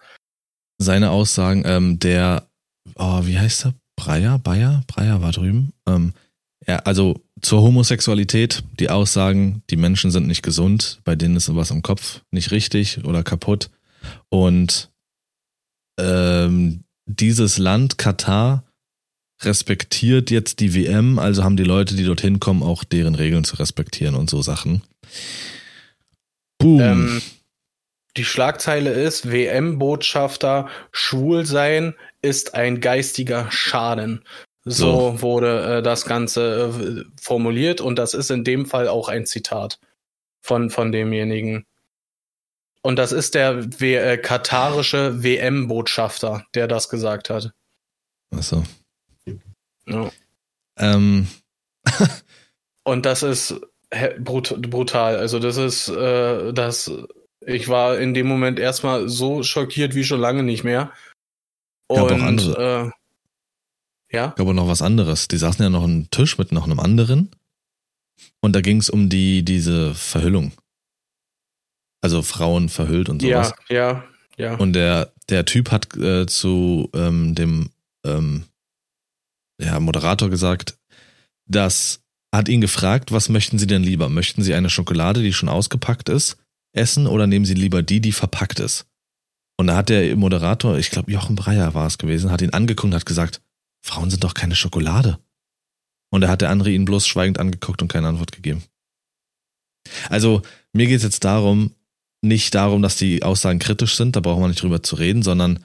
[0.77, 2.47] Seine Aussagen, ähm, der
[2.95, 3.73] oh, wie heißt er?
[3.95, 4.39] Breyer?
[4.39, 4.83] Bayer?
[4.87, 5.73] Breyer war drüben.
[5.87, 6.13] Ähm,
[6.67, 11.71] ja, also zur Homosexualität, die Aussagen, die Menschen sind nicht gesund, bei denen ist was
[11.71, 13.69] im Kopf nicht richtig oder kaputt.
[14.29, 14.89] Und
[15.99, 18.63] ähm, dieses Land, Katar,
[19.43, 23.55] respektiert jetzt die WM, also haben die Leute, die dorthin kommen, auch deren Regeln zu
[23.57, 24.81] respektieren und so Sachen.
[26.57, 26.81] Boom.
[26.81, 27.21] Ähm,
[28.17, 34.23] die Schlagzeile ist WM-Botschafter schwul sein ist ein geistiger Schaden.
[34.65, 35.21] So, so.
[35.21, 39.79] wurde äh, das Ganze äh, formuliert und das ist in dem Fall auch ein Zitat
[40.41, 41.65] von, von demjenigen.
[42.81, 47.51] Und das ist der w äh, katarische WM-Botschafter, der das gesagt hat.
[48.35, 48.63] Achso.
[49.85, 50.11] Ja.
[50.77, 51.27] Ähm.
[52.83, 53.55] und das ist
[54.19, 55.15] brut brutal.
[55.15, 56.91] Also das ist äh, das.
[57.47, 60.91] Ich war in dem Moment erstmal so schockiert wie schon lange nicht mehr.
[61.87, 62.93] Und, gab auch andere.
[64.11, 64.27] Äh, ja.
[64.35, 65.29] Gab auch noch was anderes.
[65.29, 67.31] Die saßen ja noch am Tisch mit noch einem anderen.
[68.41, 70.51] Und da ging es um die, diese Verhüllung.
[72.01, 73.53] Also Frauen verhüllt und sowas.
[73.69, 74.03] Ja, ja,
[74.37, 74.55] ja.
[74.55, 77.69] Und der, der Typ hat äh, zu ähm, dem
[78.05, 78.43] ähm,
[79.57, 80.77] ja, Moderator gesagt,
[81.49, 82.01] dass
[82.35, 84.09] hat ihn gefragt, was möchten Sie denn lieber?
[84.09, 86.37] Möchten Sie eine Schokolade, die schon ausgepackt ist,
[86.77, 88.85] essen oder nehmen Sie lieber die, die verpackt ist?
[89.59, 92.85] Und da hat der Moderator, ich glaube Jochen Breyer war es gewesen, hat ihn angeguckt
[92.85, 93.41] und hat gesagt,
[93.83, 95.19] Frauen sind doch keine Schokolade.
[96.09, 98.63] Und da hat der andere ihn bloß schweigend angeguckt und keine Antwort gegeben.
[100.09, 100.41] Also
[100.73, 101.73] mir geht es jetzt darum,
[102.21, 105.63] nicht darum, dass die Aussagen kritisch sind, da brauchen wir nicht drüber zu reden, sondern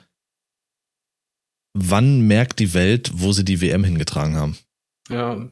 [1.74, 4.58] wann merkt die Welt, wo sie die WM hingetragen haben?
[5.08, 5.48] Ja,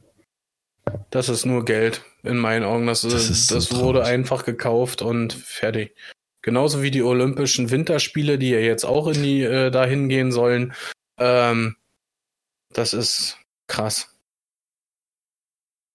[1.09, 2.87] das ist nur Geld in meinen Augen.
[2.87, 5.95] Das, das, ist das so wurde einfach gekauft und fertig.
[6.41, 10.73] Genauso wie die Olympischen Winterspiele, die ja jetzt auch in die äh, dahin gehen sollen.
[11.17, 11.75] Ähm,
[12.73, 14.09] das ist krass.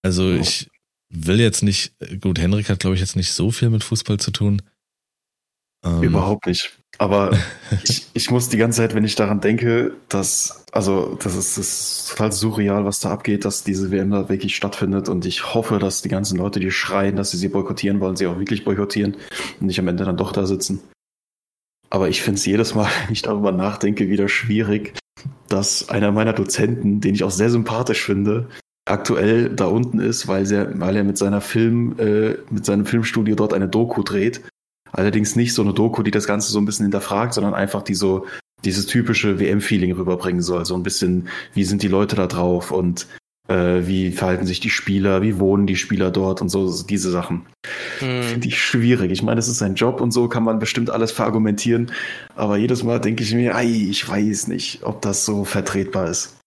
[0.02, 0.34] Also oh.
[0.34, 0.70] ich
[1.08, 4.30] will jetzt nicht, gut, Henrik hat glaube ich jetzt nicht so viel mit Fußball zu
[4.30, 4.62] tun.
[5.84, 6.78] Ähm, Überhaupt nicht.
[6.98, 7.36] Aber
[7.84, 11.66] ich, ich muss die ganze Zeit, wenn ich daran denke, dass, also, das ist, das
[11.68, 15.08] ist total surreal, was da abgeht, dass diese WM da wirklich stattfindet.
[15.08, 18.26] Und ich hoffe, dass die ganzen Leute, die schreien, dass sie sie boykottieren wollen, sie
[18.26, 19.16] auch wirklich boykottieren
[19.60, 20.80] und nicht am Ende dann doch da sitzen.
[21.90, 24.94] Aber ich finde es jedes Mal, wenn ich darüber nachdenke, wieder schwierig,
[25.48, 28.48] dass einer meiner Dozenten, den ich auch sehr sympathisch finde,
[28.86, 33.34] aktuell da unten ist, weil, er, weil er mit seiner Film, äh, mit seinem Filmstudio
[33.34, 34.42] dort eine Doku dreht
[34.96, 37.94] Allerdings nicht so eine Doku, die das Ganze so ein bisschen hinterfragt, sondern einfach die
[37.94, 38.26] so
[38.64, 40.64] dieses typische WM-Feeling rüberbringen soll.
[40.64, 43.06] So ein bisschen, wie sind die Leute da drauf und
[43.48, 47.46] äh, wie verhalten sich die Spieler, wie wohnen die Spieler dort und so, diese Sachen.
[47.98, 48.22] Hm.
[48.22, 49.12] Finde ich schwierig.
[49.12, 51.92] Ich meine, es ist ein Job und so kann man bestimmt alles verargumentieren,
[52.34, 56.38] aber jedes Mal denke ich mir, ei, ich weiß nicht, ob das so vertretbar ist.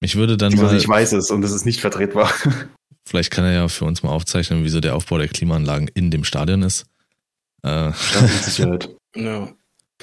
[0.00, 0.74] Ich würde dann mal.
[0.76, 2.32] Ich weiß es und es ist nicht vertretbar.
[3.08, 6.24] Vielleicht kann er ja für uns mal aufzeichnen, wieso der Aufbau der Klimaanlagen in dem
[6.24, 6.86] Stadion ist.
[7.64, 7.68] Äh.
[7.68, 8.96] Ja, mit Sicherheit.
[9.14, 9.48] ja.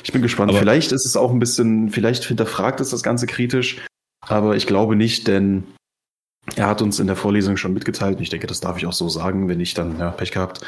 [0.02, 0.52] Ich bin gespannt.
[0.52, 3.86] Aber vielleicht ist es auch ein bisschen, vielleicht hinterfragt es das Ganze kritisch,
[4.26, 5.66] aber ich glaube nicht, denn
[6.56, 8.94] er hat uns in der Vorlesung schon mitgeteilt, und ich denke, das darf ich auch
[8.94, 10.62] so sagen, wenn ich dann ja, Pech gehabt,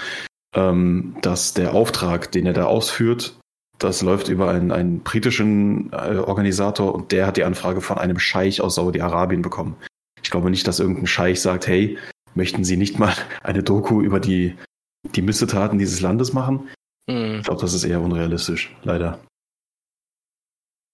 [0.53, 3.39] ähm, dass der Auftrag, den er da ausführt,
[3.79, 8.19] das läuft über einen, einen britischen äh, Organisator und der hat die Anfrage von einem
[8.19, 9.77] Scheich aus Saudi-Arabien bekommen.
[10.21, 11.97] Ich glaube nicht, dass irgendein Scheich sagt, hey,
[12.35, 14.55] möchten Sie nicht mal eine Doku über die
[15.03, 16.69] die Missetaten dieses Landes machen.
[17.07, 17.39] Mhm.
[17.39, 19.23] Ich glaube, das ist eher unrealistisch, leider.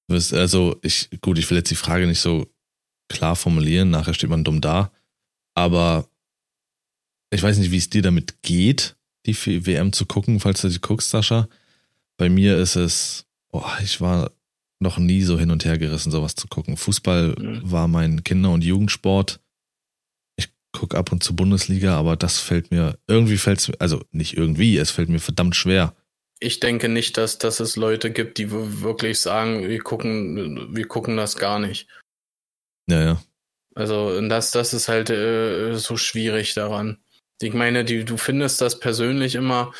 [0.10, 2.48] Also, ich, gut, ich will jetzt die Frage nicht so
[3.10, 4.92] klar formulieren, nachher steht man dumm da,
[5.56, 6.10] aber
[7.30, 10.80] ich weiß nicht, wie es dir damit geht, die WM zu gucken, falls du sie
[10.80, 11.48] guckst, Sascha.
[12.18, 14.32] Bei mir ist es, oh, ich war
[14.80, 16.78] noch nie so hin und her gerissen, sowas zu gucken.
[16.78, 17.62] Fußball mhm.
[17.70, 19.40] war mein Kinder- und Jugendsport
[20.78, 24.78] gucke ab und zu Bundesliga, aber das fällt mir, irgendwie fällt es, also nicht irgendwie,
[24.78, 25.96] es fällt mir verdammt schwer.
[26.40, 31.18] Ich denke nicht, dass, dass es Leute gibt, die wirklich sagen, wir gucken, wir gucken
[31.18, 31.88] das gar nicht.
[32.90, 33.22] Ja, ja.
[33.74, 36.98] Also das, das ist halt äh, so schwierig daran.
[37.42, 39.72] Ich meine, die, du findest das persönlich immer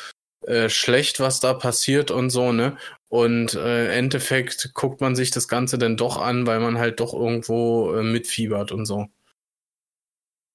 [0.46, 2.78] äh, schlecht, was da passiert und so, ne?
[3.10, 7.00] Und äh, im Endeffekt guckt man sich das Ganze dann doch an, weil man halt
[7.00, 9.08] doch irgendwo äh, mitfiebert und so.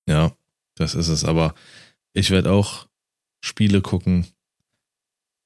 [0.07, 0.33] Ja,
[0.77, 1.25] das ist es.
[1.25, 1.55] Aber
[2.12, 2.87] ich werde auch
[3.41, 4.27] Spiele gucken.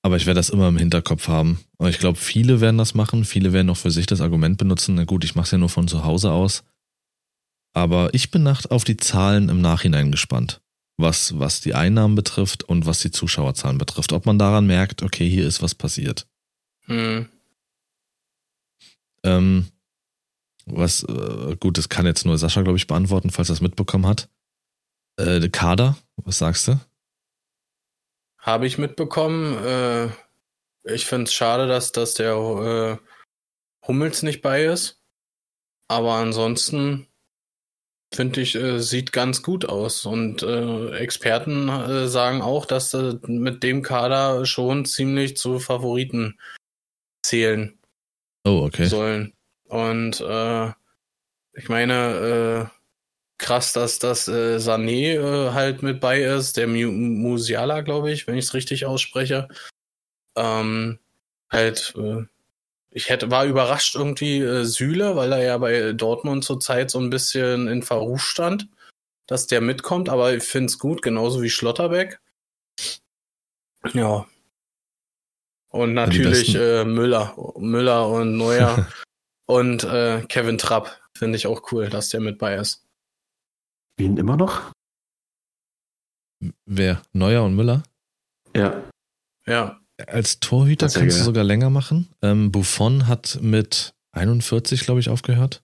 [0.03, 1.61] Aber ich werde das immer im Hinterkopf haben.
[1.79, 3.25] Und ich glaube, viele werden das machen.
[3.25, 4.95] Viele werden auch für sich das Argument benutzen.
[4.95, 6.63] Na gut, ich mache es ja nur von zu Hause aus.
[7.73, 10.61] Aber ich bin nach, auf die Zahlen im Nachhinein gespannt.
[10.97, 14.13] Was, was die Einnahmen betrifft und was die Zuschauerzahlen betrifft.
[14.13, 16.27] Ob man daran merkt, okay, hier ist was passiert.
[16.87, 17.29] Hm.
[19.25, 19.67] Ähm,
[20.67, 24.07] was, äh, gut, das kann jetzt nur Sascha, glaube ich, beantworten, falls er es mitbekommen
[24.07, 24.29] hat.
[25.17, 26.81] Äh, Kader, was sagst du?
[28.39, 29.65] Habe ich mitbekommen.
[29.65, 30.09] Äh,
[30.85, 35.01] ich finde es schade, dass, dass der äh, Hummels nicht bei ist.
[35.89, 37.07] Aber ansonsten
[38.15, 40.07] finde ich, äh, sieht ganz gut aus.
[40.07, 46.39] Und äh, Experten äh, sagen auch, dass äh, mit dem Kader schon ziemlich zu Favoriten
[47.23, 47.79] zählen
[48.45, 48.87] oh, okay.
[48.87, 49.35] sollen.
[49.65, 50.69] Und äh,
[51.55, 52.76] ich meine, äh,
[53.39, 58.27] krass, dass das äh, Sané äh, halt mit bei ist, der Mu Musiala, glaube ich,
[58.27, 59.49] wenn ich es richtig ausspreche.
[60.37, 60.99] Ähm,
[61.51, 62.25] halt, äh,
[62.91, 67.11] ich hätte war überrascht irgendwie äh, Süle, weil er ja bei Dortmund zurzeit so ein
[67.11, 68.69] bisschen in Verruf stand,
[69.27, 72.21] dass der mitkommt, aber ich finde es gut, genauso wie Schlotterbeck.
[73.93, 74.27] Ja.
[75.69, 78.87] Und natürlich äh, Müller, Müller und Neuer
[79.47, 82.86] und äh, Kevin Trapp finde ich auch cool, dass der mit bei ist.
[83.97, 84.73] Wen immer noch?
[86.67, 87.03] Wer?
[87.13, 87.83] Neuer und Müller?
[88.55, 88.83] Ja.
[89.47, 89.81] Ja.
[90.07, 91.25] Als Torhüter kannst du geil.
[91.25, 92.09] sogar länger machen.
[92.21, 95.63] Ähm, Buffon hat mit 41, glaube ich, aufgehört.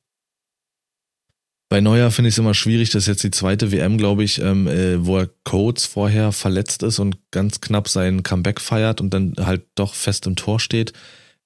[1.68, 4.38] Bei Neuer finde ich es immer schwierig, das ist jetzt die zweite WM, glaube ich,
[4.40, 9.14] ähm, äh, wo er Coates vorher verletzt ist und ganz knapp sein Comeback feiert und
[9.14, 10.92] dann halt doch fest im Tor steht.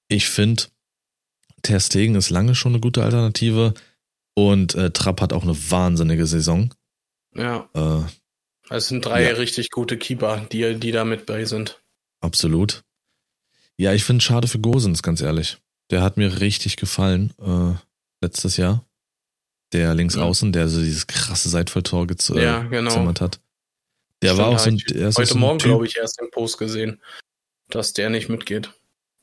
[0.08, 0.64] Ich finde,
[1.62, 3.74] Ter Stegen ist lange schon eine gute Alternative
[4.36, 6.72] und äh, Trapp hat auch eine wahnsinnige Saison.
[7.34, 7.68] Ja.
[7.74, 8.02] Äh,
[8.68, 9.34] Es sind drei Ja.
[9.34, 11.80] richtig gute Keeper, die, die da mit bei sind.
[12.20, 12.82] Absolut.
[13.78, 15.58] Ja, ich finde schade für Gosens, ganz ehrlich.
[15.90, 17.74] Der hat mir richtig gefallen äh,
[18.20, 18.84] letztes Jahr.
[19.72, 20.22] Der links Ja.
[20.22, 22.90] außen, der so dieses krasse Seitfalltor gez äh, Ja, genau.
[22.90, 23.40] gezimmert hat.
[24.22, 26.58] Der Stimmt, war auch so ein, Heute so ein Morgen, glaube ich, erst im Post
[26.58, 27.00] gesehen,
[27.68, 28.70] dass der nicht mitgeht.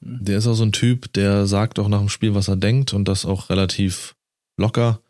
[0.01, 2.93] Der ist auch so ein Typ, der sagt auch nach dem Spiel, was er denkt
[2.93, 4.15] und das auch relativ
[4.57, 5.01] locker.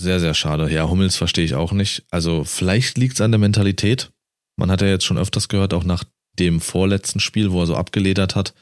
[0.00, 0.70] Sehr, sehr schade.
[0.72, 2.04] Ja, Hummels verstehe ich auch nicht.
[2.10, 4.12] Also vielleicht liegt es an der Mentalität.
[4.56, 6.04] Man hat ja jetzt schon öfters gehört, auch nach
[6.38, 8.54] dem vorletzten Spiel, wo er so abgeledert hat,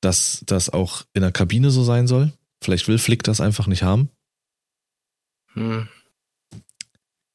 [0.00, 2.32] dass das auch in der Kabine so sein soll.
[2.62, 4.08] Vielleicht will Flick das einfach nicht haben.
[5.52, 5.88] Hm.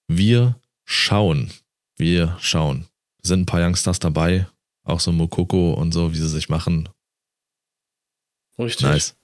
[0.08, 1.52] Wir schauen.
[1.96, 2.88] Wir schauen.
[3.22, 4.48] Sind ein paar Youngsters dabei,
[4.84, 6.90] auch so Mokoko und so, wie sie sich machen.
[8.58, 8.88] Richtig.
[8.88, 9.16] Nice.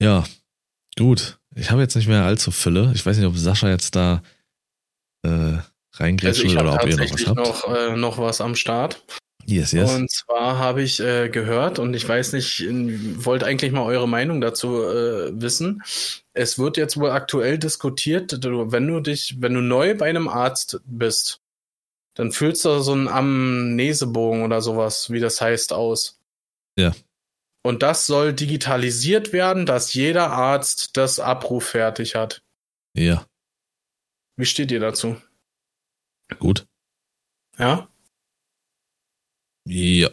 [0.00, 0.24] Ja,
[0.96, 1.38] gut.
[1.58, 2.92] Ich habe jetzt nicht mehr allzu Fülle.
[2.94, 4.22] Ich weiß nicht, ob Sascha jetzt da
[5.24, 5.58] äh,
[5.98, 7.36] Also will habe oder ob ihr noch was habt.
[7.36, 9.02] noch, äh, noch was am Start.
[9.44, 9.90] Yes, yes.
[9.94, 12.66] Und zwar habe ich äh, gehört und ich weiß nicht,
[13.24, 15.82] wollte eigentlich mal eure Meinung dazu äh, wissen.
[16.34, 20.80] Es wird jetzt wohl aktuell diskutiert, wenn du dich, wenn du neu bei einem Arzt
[20.84, 21.40] bist,
[22.14, 26.20] dann füllst du so einen Amnesebogen oder sowas, wie das heißt, aus.
[26.76, 26.92] Ja.
[27.62, 32.42] Und das soll digitalisiert werden, dass jeder Arzt das abruffertig hat.
[32.94, 33.26] ja,
[34.36, 35.20] Wie steht ihr dazu?
[36.38, 36.66] gut.
[37.58, 37.88] Ja?
[39.66, 40.10] Ja.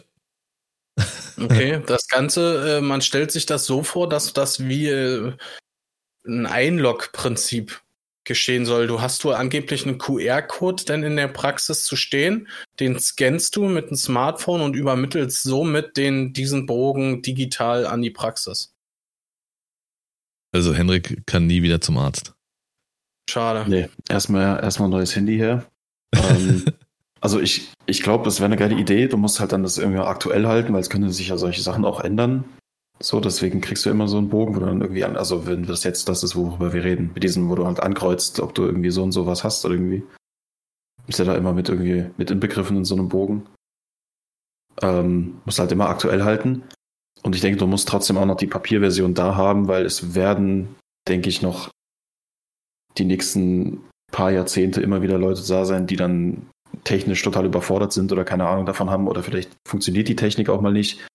[1.38, 5.36] Okay, das Ganze, äh, man stellt sich das so vor, dass das wie äh,
[6.26, 7.82] ein Einlog-Prinzip
[8.26, 8.86] geschehen soll.
[8.86, 13.64] Du hast wohl angeblich einen QR-Code denn in der Praxis zu stehen, den scannst du
[13.64, 18.74] mit dem Smartphone und übermittelst somit den, diesen Bogen digital an die Praxis.
[20.52, 22.34] Also Henrik kann nie wieder zum Arzt.
[23.28, 23.64] Schade.
[23.68, 25.66] Nee, erstmal erstmal ein neues Handy her.
[26.14, 26.64] ähm,
[27.20, 29.08] also ich, ich glaube, das wäre eine geile Idee.
[29.08, 31.84] Du musst halt dann das irgendwie aktuell halten, weil es können sich ja solche Sachen
[31.84, 32.44] auch ändern.
[32.98, 35.66] So, deswegen kriegst du immer so einen Bogen, wo du dann irgendwie an, also wenn
[35.66, 38.64] das jetzt das ist, worüber wir reden, mit diesem, wo du halt ankreuzt, ob du
[38.64, 40.02] irgendwie so und so was hast oder irgendwie.
[41.06, 43.46] Ist ja da immer mit irgendwie mit inbegriffen in so einem Bogen.
[44.82, 46.64] Ähm, musst halt immer aktuell halten.
[47.22, 50.74] Und ich denke, du musst trotzdem auch noch die Papierversion da haben, weil es werden,
[51.06, 51.70] denke ich, noch
[52.98, 56.48] die nächsten paar Jahrzehnte immer wieder Leute da sein, die dann
[56.84, 60.60] technisch total überfordert sind oder keine Ahnung davon haben oder vielleicht funktioniert die Technik auch
[60.60, 61.06] mal nicht.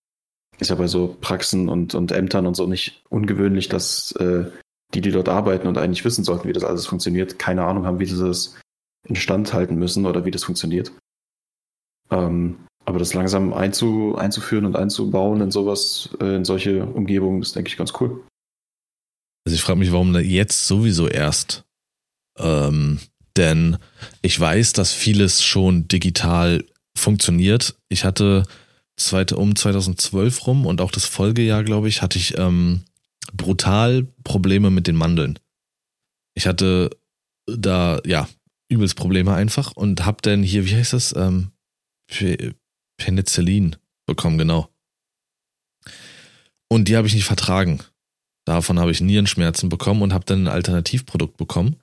[0.62, 4.46] Ist ja bei so Praxen und, und Ämtern und so nicht ungewöhnlich, dass äh,
[4.94, 8.00] die, die dort arbeiten und eigentlich wissen sollten, wie das alles funktioniert, keine Ahnung haben,
[8.00, 8.56] wie sie das
[9.08, 10.92] instand halten müssen oder wie das funktioniert.
[12.12, 17.56] Ähm, aber das langsam einzu, einzuführen und einzubauen in sowas, äh, in solche Umgebungen, ist,
[17.56, 18.24] denke ich, ganz cool.
[19.46, 21.64] Also ich frage mich, warum jetzt sowieso erst.
[22.38, 23.00] Ähm,
[23.38, 23.78] denn
[24.22, 26.64] ich weiß, dass vieles schon digital
[26.96, 27.76] funktioniert.
[27.90, 28.44] Ich hatte
[29.06, 32.84] zweite, um 2012 rum und auch das Folgejahr, glaube ich, hatte ich ähm,
[33.34, 35.40] brutal Probleme mit den Mandeln.
[36.36, 36.90] Ich hatte
[37.46, 38.28] da, ja,
[38.70, 41.52] übelst Probleme einfach und hab dann hier, wie heißt das, ähm,
[42.08, 42.56] Pe-
[42.98, 44.70] Penicillin bekommen, genau.
[46.70, 47.82] Und die habe ich nicht vertragen.
[48.46, 51.81] Davon habe ich Nierenschmerzen bekommen und habe dann ein Alternativprodukt bekommen.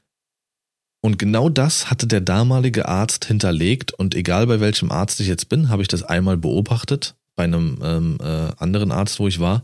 [1.01, 5.49] Und genau das hatte der damalige Arzt hinterlegt und egal bei welchem Arzt ich jetzt
[5.49, 9.63] bin, habe ich das einmal beobachtet bei einem ähm, äh, anderen Arzt, wo ich war.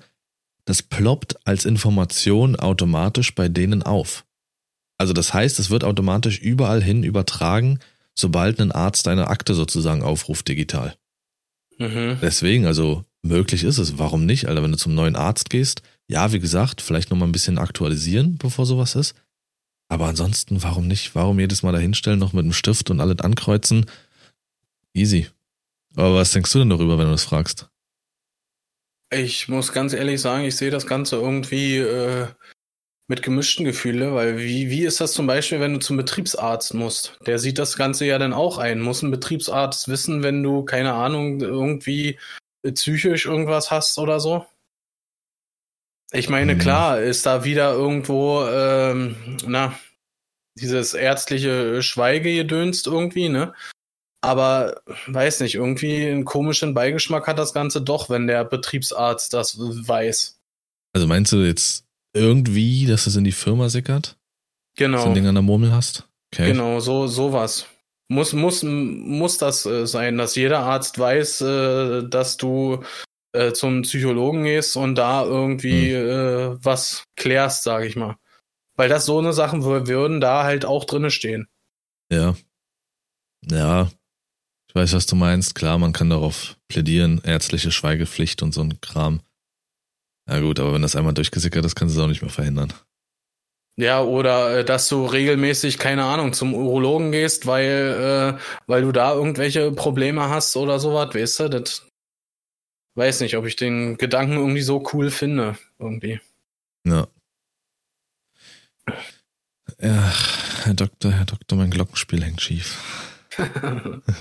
[0.65, 4.25] Das ploppt als Information automatisch bei denen auf.
[4.97, 7.81] Also das heißt, es wird automatisch überall hin übertragen,
[8.15, 10.95] sobald ein Arzt eine Akte sozusagen aufruft digital.
[11.79, 12.19] Mhm.
[12.23, 13.99] Deswegen, also möglich ist es.
[13.99, 14.47] Warum nicht?
[14.47, 18.37] Alter, wenn du zum neuen Arzt gehst, ja, wie gesagt, vielleicht nochmal ein bisschen aktualisieren,
[18.39, 19.15] bevor sowas ist.
[19.89, 21.15] Aber ansonsten, warum nicht?
[21.15, 23.87] Warum jedes Mal dahinstellen, noch mit einem Stift und alles ankreuzen?
[24.93, 25.29] Easy.
[25.97, 27.69] Aber was denkst du denn darüber, wenn du das fragst?
[29.11, 32.27] Ich muss ganz ehrlich sagen, ich sehe das Ganze irgendwie äh,
[33.07, 37.19] mit gemischten Gefühle, weil wie, wie ist das zum Beispiel, wenn du zum Betriebsarzt musst?
[37.27, 38.81] Der sieht das Ganze ja dann auch ein.
[38.81, 42.19] Muss ein Betriebsarzt wissen, wenn du, keine Ahnung, irgendwie
[42.65, 44.47] psychisch irgendwas hast oder so?
[46.15, 46.59] Ich meine, Mhm.
[46.59, 49.75] klar, ist da wieder irgendwo, ähm, na,
[50.57, 53.53] dieses ärztliche Schweigegedönst irgendwie, ne?
[54.23, 59.59] Aber weiß nicht, irgendwie einen komischen Beigeschmack hat das Ganze doch, wenn der Betriebsarzt das
[59.59, 60.39] weiß.
[60.95, 61.85] Also meinst du jetzt
[62.15, 64.17] irgendwie, dass es in die Firma sickert?
[64.77, 64.97] Genau.
[64.99, 66.09] Dass du ein Ding an der Murmel hast?
[66.33, 66.47] Okay.
[66.53, 67.67] Genau, so sowas.
[68.09, 72.83] Muss muss muss das äh, sein, dass jeder Arzt weiß, äh, dass du
[73.35, 76.09] äh, zum Psychologen gehst und da irgendwie Hm.
[76.57, 78.17] äh, was klärst, sage ich mal.
[78.77, 81.47] Weil das so eine Sachen wür- würden da halt auch drinne stehen.
[82.11, 82.35] Ja.
[83.51, 83.91] Ja.
[84.69, 85.55] Ich weiß, was du meinst.
[85.55, 89.21] Klar, man kann darauf plädieren, ärztliche Schweigepflicht und so ein Kram.
[90.29, 92.73] Ja gut, aber wenn das einmal durchgesickert ist, kannst du es auch nicht mehr verhindern.
[93.77, 98.93] Ja, oder äh, dass du regelmäßig, keine Ahnung, zum Urologen gehst, weil, äh, weil du
[98.93, 101.49] da irgendwelche Probleme hast oder sowas, weißt du?
[101.51, 101.87] Das
[102.95, 105.59] weiß nicht, ob ich den Gedanken irgendwie so cool finde.
[105.79, 106.21] Irgendwie.
[106.87, 107.09] Ja.
[109.81, 110.13] Ja,
[110.65, 113.11] Herr Doktor, Herr Doktor, mein Glockenspiel hängt schief.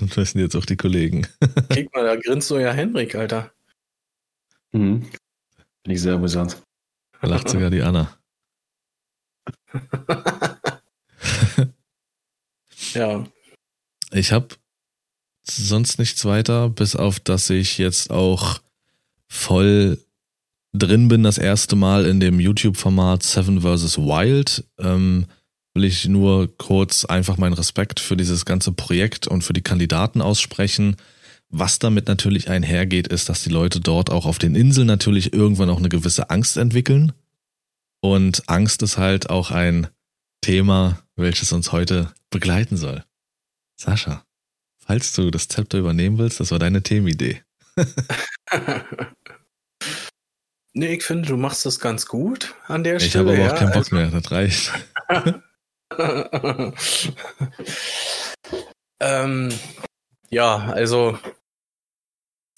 [0.00, 1.24] Das wissen jetzt auch die Kollegen.
[1.70, 3.52] Kick mal, da grinst so ja Henrik, Alter.
[4.72, 5.02] Mhm.
[5.02, 6.60] Finde ich sehr amüsant.
[7.20, 8.18] Da lacht sogar die Anna.
[12.94, 13.26] Ja.
[14.12, 14.48] Ich habe
[15.42, 18.60] sonst nichts weiter, bis auf dass ich jetzt auch
[19.34, 19.98] voll
[20.72, 23.98] drin bin, das erste Mal in dem YouTube-Format Seven vs.
[23.98, 24.64] Wild.
[24.78, 25.26] Ähm,
[25.74, 30.22] will ich nur kurz einfach meinen Respekt für dieses ganze Projekt und für die Kandidaten
[30.22, 30.96] aussprechen.
[31.48, 35.70] Was damit natürlich einhergeht, ist, dass die Leute dort auch auf den Inseln natürlich irgendwann
[35.70, 37.12] auch eine gewisse Angst entwickeln.
[38.00, 39.88] Und Angst ist halt auch ein
[40.42, 43.04] Thema, welches uns heute begleiten soll.
[43.76, 44.24] Sascha,
[44.76, 47.42] falls du das Zepter übernehmen willst, das war deine Themenidee.
[50.74, 53.30] nee, ich finde, du machst das ganz gut an der Ich Stelle.
[53.30, 54.72] habe aber auch ja, keinen Bock mehr, das reicht.
[59.00, 59.52] ähm,
[60.30, 61.18] ja, also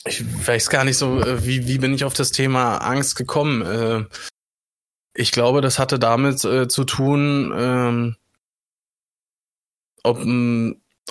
[0.07, 3.63] ich weiß gar nicht so, äh, wie, wie bin ich auf das Thema Angst gekommen.
[3.63, 4.05] Äh,
[5.15, 8.17] ich glaube, das hatte damit äh, zu tun, ähm,
[10.03, 10.19] ob,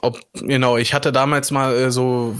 [0.02, 2.40] ob, genau, ich hatte damals mal so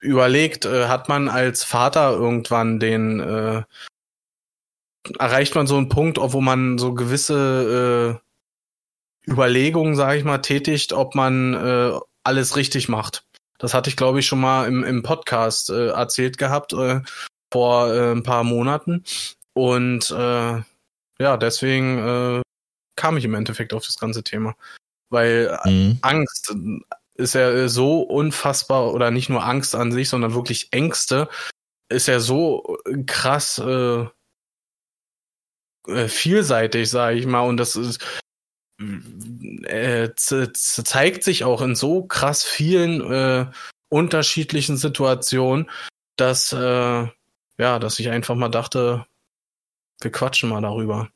[0.00, 3.62] überlegt, äh, hat man als Vater irgendwann den, äh,
[5.18, 8.20] erreicht man so einen Punkt, wo man so gewisse
[9.26, 13.24] äh, Überlegungen, sage ich mal, tätigt, ob man äh, alles richtig macht.
[13.58, 17.00] Das hatte ich, glaube ich, schon mal im, im Podcast äh, erzählt gehabt äh,
[17.52, 19.04] vor äh, ein paar Monaten.
[19.52, 20.62] Und äh,
[21.18, 22.42] ja, deswegen äh,
[22.96, 24.54] kam ich im Endeffekt auf das ganze Thema.
[25.10, 25.98] Weil Mhm.
[26.02, 26.54] Angst
[27.20, 31.28] ist ja äh, so unfassbar, oder nicht nur Angst an sich, sondern wirklich Ängste,
[31.88, 34.06] ist ja so krass äh,
[35.86, 37.42] äh, vielseitig, sage ich mal.
[37.42, 38.02] Und das ist,
[38.80, 43.50] äh, ze- ze- zeigt sich auch in so krass vielen äh,
[43.88, 45.70] unterschiedlichen Situationen,
[46.16, 47.08] dass äh,
[47.58, 49.06] ja, dass ich einfach mal dachte,
[50.00, 51.10] wir quatschen mal darüber.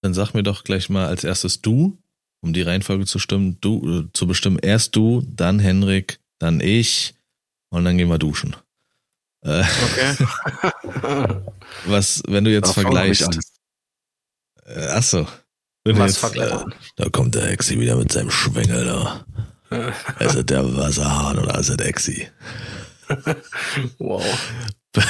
[0.00, 1.98] Dann sag mir doch gleich mal als erstes du,
[2.42, 4.58] um die Reihenfolge zu stimmen, du äh, zu bestimmen.
[4.58, 7.14] Erst du, dann Henrik, dann ich
[7.70, 8.54] und dann gehen wir duschen.
[9.42, 10.16] Äh, Okay.
[11.86, 13.38] was, wenn du jetzt ich vergleichst.
[14.66, 15.26] Äh, achso.
[15.84, 16.72] Wenn Was jetzt, vergleichen?
[16.72, 19.24] äh, da kommt der Exi wieder mit seinem Schwengel da.
[20.20, 22.28] Ist es der Wasserhahn oder ist es Exi?
[23.98, 24.24] wow.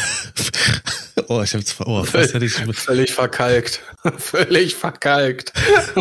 [1.28, 3.80] oh, ich hab's, oh, fast hätte ich, Völlig verkalkt.
[4.18, 5.52] Völlig verkalkt.
[5.56, 5.94] ich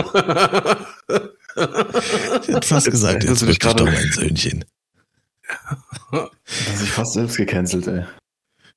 [2.47, 4.65] hätte fast gesagt, jetzt dich dich doch gerade- mein Söhnchen.
[6.11, 8.05] Das ich fast selbst gecancelt, ey.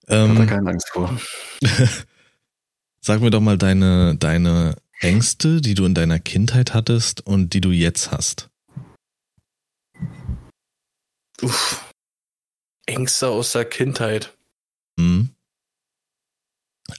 [0.06, 1.18] Ich hab da Ähm, keine Angst vor.
[3.00, 7.60] sag mir doch mal deine, deine Ängste, die du in deiner Kindheit hattest und die
[7.60, 8.48] du jetzt hast.
[11.42, 11.84] Uff.
[12.86, 14.32] Ängste aus der Kindheit.
[14.98, 15.30] Hm?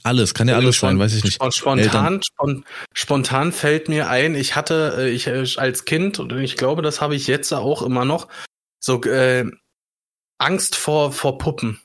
[0.06, 1.34] Alles, kann ja alles sein, weiß ich nicht.
[1.34, 6.30] Spon- Spontan, spon spontan fällt mir ein, ich hatte, äh, ich äh, als Kind, und
[6.38, 8.28] ich glaube, das habe ich jetzt auch immer noch,
[8.78, 9.44] so äh,
[10.38, 11.80] Angst vor, vor Puppen.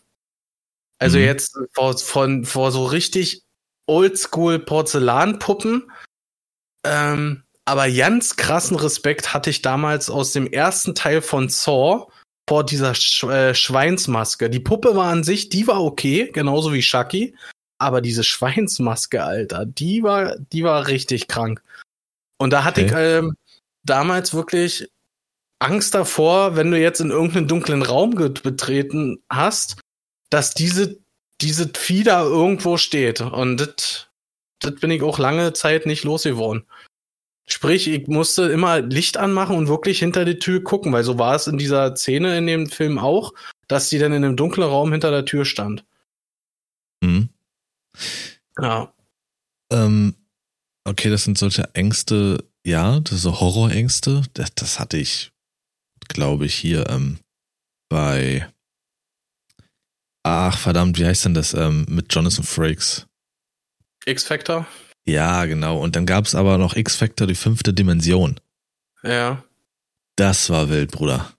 [0.99, 1.23] Also Mhm.
[1.23, 3.41] jetzt vor, von, vor so richtig
[3.87, 5.91] oldschool Porzellanpuppen.
[6.85, 12.05] Ähm, aber ganz krassen Respekt hatte ich damals aus dem ersten Teil von Saw
[12.47, 14.49] vor dieser Sch äh, Schweinsmaske.
[14.51, 17.35] Die Puppe war an sich, die war okay, genauso wie Chucky.
[17.81, 21.63] Aber diese Schweinsmaske, Alter, die war, die war richtig krank.
[22.37, 23.17] Und da hatte Okay.
[23.17, 23.35] ich ähm,
[23.83, 24.87] damals wirklich
[25.57, 29.79] Angst davor, wenn du jetzt in irgendeinen dunklen Raum betreten hast,
[30.29, 30.99] dass diese,
[31.41, 33.21] diese Vieh da irgendwo steht.
[33.21, 34.07] Und das,
[34.59, 36.67] das bin ich auch lange Zeit nicht losgeworden.
[37.47, 41.35] Sprich, ich musste immer Licht anmachen und wirklich hinter die Tür gucken, weil so war
[41.35, 43.33] es in dieser Szene in dem Film auch,
[43.67, 45.83] dass sie dann in einem dunklen Raum hinter der Tür stand.
[48.59, 48.93] Ja.
[49.71, 50.15] Ähm,
[50.83, 54.23] okay, das sind solche Ängste, ja, das sind so Horrorängste.
[54.33, 55.31] Das, das hatte ich,
[56.07, 57.19] glaube ich, hier ähm,
[57.89, 58.47] bei.
[60.23, 61.53] Ach, verdammt, wie heißt denn das?
[61.53, 63.07] Ähm, mit Jonathan Frakes.
[64.05, 64.67] X-Factor?
[65.05, 65.79] Ja, genau.
[65.79, 68.39] Und dann gab es aber noch X-Factor, die fünfte Dimension.
[69.03, 69.43] Ja.
[70.15, 71.33] Das war wild, Bruder.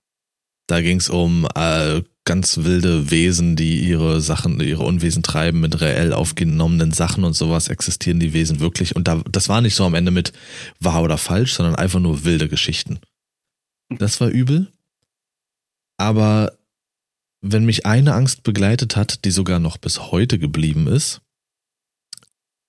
[0.66, 5.80] Da ging es um äh, ganz wilde Wesen, die ihre Sachen, ihre Unwesen treiben mit
[5.80, 7.68] reell aufgenommenen Sachen und sowas.
[7.68, 8.94] Existieren die Wesen wirklich?
[8.94, 10.32] Und da, das war nicht so am Ende mit
[10.78, 13.00] wahr oder falsch, sondern einfach nur wilde Geschichten.
[13.88, 14.72] Das war übel.
[15.96, 16.56] Aber
[17.40, 21.20] wenn mich eine Angst begleitet hat, die sogar noch bis heute geblieben ist,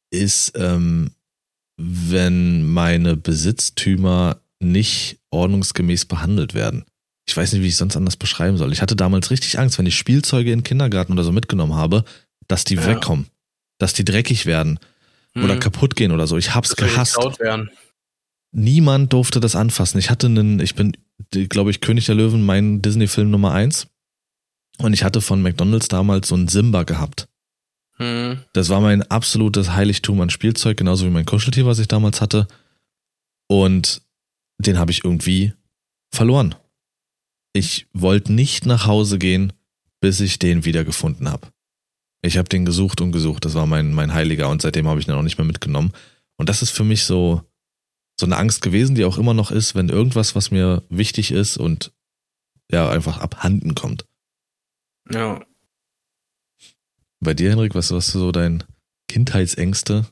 [0.09, 1.11] ist, ähm,
[1.77, 6.85] wenn meine Besitztümer nicht ordnungsgemäß behandelt werden.
[7.25, 8.73] Ich weiß nicht, wie ich es sonst anders beschreiben soll.
[8.73, 12.03] Ich hatte damals richtig Angst, wenn ich Spielzeuge in den Kindergarten oder so mitgenommen habe,
[12.47, 12.85] dass die Ja.
[12.85, 13.27] wegkommen,
[13.77, 14.79] dass die dreckig werden
[15.35, 15.59] oder Hm.
[15.59, 16.37] kaputt gehen oder so.
[16.37, 17.17] Ich hab's Dass gehasst.
[18.51, 19.97] Niemand durfte das anfassen.
[19.97, 20.95] Ich hatte einen, ich bin,
[21.31, 23.87] glaube ich, König der Löwen, mein Disney-Film Nummer eins.
[24.79, 27.27] Und ich hatte von McDonalds damals so einen Simba gehabt.
[27.97, 28.39] Hm.
[28.53, 32.47] Das war mein absolutes Heiligtum an Spielzeug, genauso wie mein Kuscheltier, was ich damals hatte.
[33.47, 34.01] Und
[34.59, 35.53] den habe ich irgendwie
[36.11, 36.55] verloren.
[37.53, 39.53] Ich wollte nicht nach Hause gehen,
[40.01, 41.47] bis ich den wiedergefunden habe.
[42.23, 43.45] Ich habe den gesucht und gesucht.
[43.45, 45.93] Das war mein, mein Heiliger und seitdem habe ich ihn auch nicht mehr mitgenommen.
[46.37, 47.43] Und das ist für mich so,
[48.19, 51.57] so eine Angst gewesen, die auch immer noch ist, wenn irgendwas, was mir wichtig ist
[51.57, 51.93] und
[52.71, 54.05] ja, einfach abhanden kommt.
[55.11, 55.45] Ja.
[57.19, 58.63] Bei dir, Henrik, was was so dein
[59.07, 60.07] Kindheitsängste?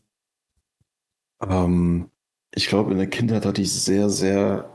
[1.41, 2.09] Ähm,
[2.53, 4.73] ich glaube, in der Kindheit hatte ich sehr, sehr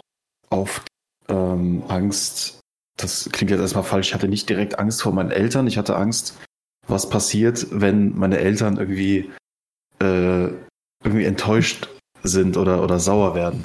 [0.50, 0.86] oft
[1.28, 2.55] ähm, Angst.
[2.96, 4.08] Das klingt jetzt erstmal falsch.
[4.08, 5.66] Ich hatte nicht direkt Angst vor meinen Eltern.
[5.66, 6.38] Ich hatte Angst,
[6.86, 9.30] was passiert, wenn meine Eltern irgendwie,
[10.00, 10.46] äh,
[11.04, 11.88] irgendwie enttäuscht
[12.22, 13.64] sind oder, oder sauer werden.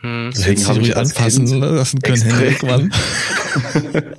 [0.00, 0.32] Hm.
[0.34, 2.92] Du habe ich anfassen Kind lassen können, extrem- Henrik, Mann.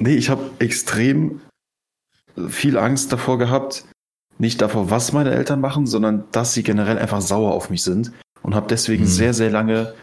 [0.00, 1.40] nee, ich habe extrem
[2.48, 3.84] viel Angst davor gehabt.
[4.38, 8.12] Nicht davor, was meine Eltern machen, sondern dass sie generell einfach sauer auf mich sind.
[8.42, 9.10] Und habe deswegen Hm.
[9.10, 9.94] sehr, sehr lange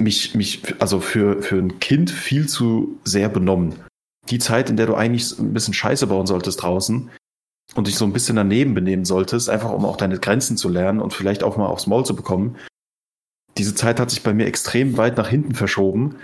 [0.00, 3.74] mich, mich, also für, für ein Kind viel zu sehr benommen.
[4.28, 7.10] Die Zeit, in der du eigentlich ein bisschen Scheiße bauen solltest draußen
[7.74, 11.00] und dich so ein bisschen daneben benehmen solltest, einfach um auch deine Grenzen zu lernen
[11.00, 12.56] und vielleicht auch mal aufs Maul zu bekommen.
[13.58, 16.16] Diese Zeit hat sich bei mir extrem weit nach hinten verschoben,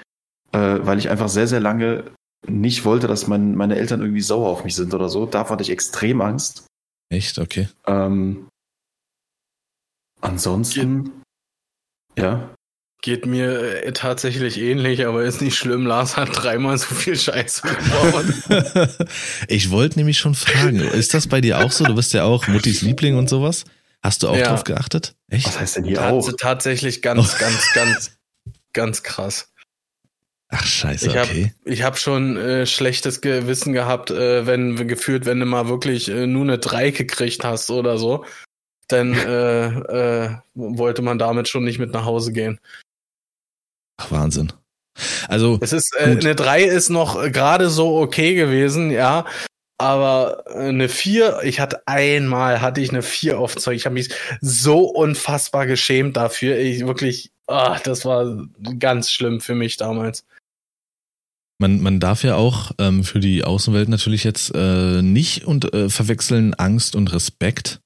[0.52, 2.04] äh, weil ich einfach sehr, sehr lange
[2.46, 5.26] nicht wollte, dass mein, meine Eltern irgendwie sauer auf mich sind oder so.
[5.26, 6.66] Da hatte ich extrem Angst.
[7.08, 7.38] Echt?
[7.38, 7.68] Okay.
[7.86, 8.48] Ähm,
[10.20, 11.22] ansonsten,
[12.18, 12.54] ja.
[13.02, 15.86] Geht mir äh, tatsächlich ähnlich, aber ist nicht schlimm.
[15.86, 18.98] Lars hat dreimal so viel Scheiße gebaut.
[19.48, 21.84] ich wollte nämlich schon fragen, ist das bei dir auch so?
[21.84, 23.64] Du bist ja auch Muttis Liebling und sowas.
[24.02, 24.48] Hast du auch Ja.
[24.48, 25.14] drauf geachtet?
[25.28, 25.46] Echt?
[25.46, 26.32] Was heißt denn hier Tats auch?
[26.38, 28.18] tatsächlich ganz, ganz, ganz,
[28.72, 29.52] ganz krass.
[30.48, 31.52] Ach scheiße, Ich hab- okay.
[31.64, 36.26] Ich habe schon äh, schlechtes Gewissen gehabt, äh, wenn gefühlt, wenn du mal wirklich äh,
[36.26, 38.24] nur eine 3 gekriegt hast oder so,
[38.88, 42.60] dann äh, äh, wollte man damit schon nicht mit nach Hause gehen.
[43.98, 44.52] Ach, Wahnsinn.
[45.28, 49.26] Also, Es ist äh, eine 3 ist noch gerade so okay gewesen, ja.
[49.78, 53.76] Aber äh, eine 4, ich hatte einmal hatte ich eine 4 auf Zeug.
[53.76, 54.08] Ich habe mich
[54.40, 56.58] so unfassbar geschämt dafür.
[56.58, 58.46] Ich wirklich, ah, das war
[58.78, 60.24] ganz schlimm für mich damals.
[61.58, 65.88] man, man darf ja auch ähm, für die Außenwelt natürlich jetzt äh, nicht und äh,
[65.90, 67.80] verwechseln Angst und Respekt.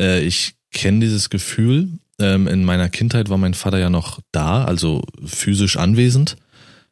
[0.00, 1.98] Äh, ich kenne dieses Gefühl.
[2.20, 6.36] Ähm, in meiner Kindheit war mein Vater ja noch da, also physisch anwesend.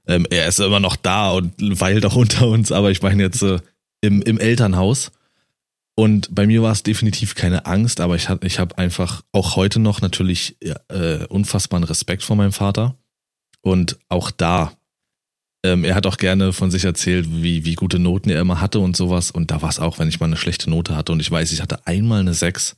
[0.06, 3.42] Ähm, er ist immer noch da und weilt auch unter uns, aber ich meine jetzt
[3.42, 3.58] äh,
[4.00, 5.10] im, im Elternhaus.
[5.96, 9.80] Und bei mir war es definitiv keine Angst, aber ich, ich habe einfach auch heute
[9.80, 12.96] noch natürlich äh, unfassbaren Respekt vor meinem Vater.
[13.62, 14.76] Und auch da
[15.66, 18.78] ähm, er hat auch gerne von sich erzählt, wie, wie gute Noten er immer hatte
[18.78, 19.32] und sowas.
[19.32, 21.12] Und da war es auch, wenn ich mal eine schlechte Note hatte.
[21.12, 22.76] Und ich weiß, ich hatte einmal eine 6.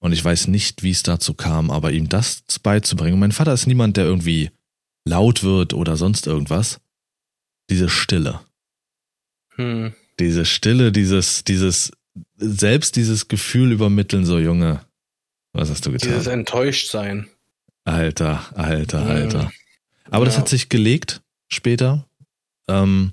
[0.00, 3.18] Und ich weiß nicht, wie es dazu kam, aber ihm das beizubringen.
[3.18, 4.50] Mein Vater ist niemand, der irgendwie
[5.04, 6.80] laut wird oder sonst irgendwas.
[7.70, 8.40] Diese Stille.
[9.56, 9.92] Hm.
[10.20, 11.90] Diese Stille, dieses, dieses,
[12.36, 14.80] selbst dieses Gefühl übermitteln, so Junge.
[15.52, 16.08] Was hast du getan?
[16.10, 17.28] Dieses Enttäuschtsein.
[17.84, 19.10] Alter, alter, Mhm.
[19.10, 19.52] alter.
[20.10, 20.40] Aber das Ja.
[20.40, 22.06] hat sich gelegt später.
[22.68, 23.12] Ähm,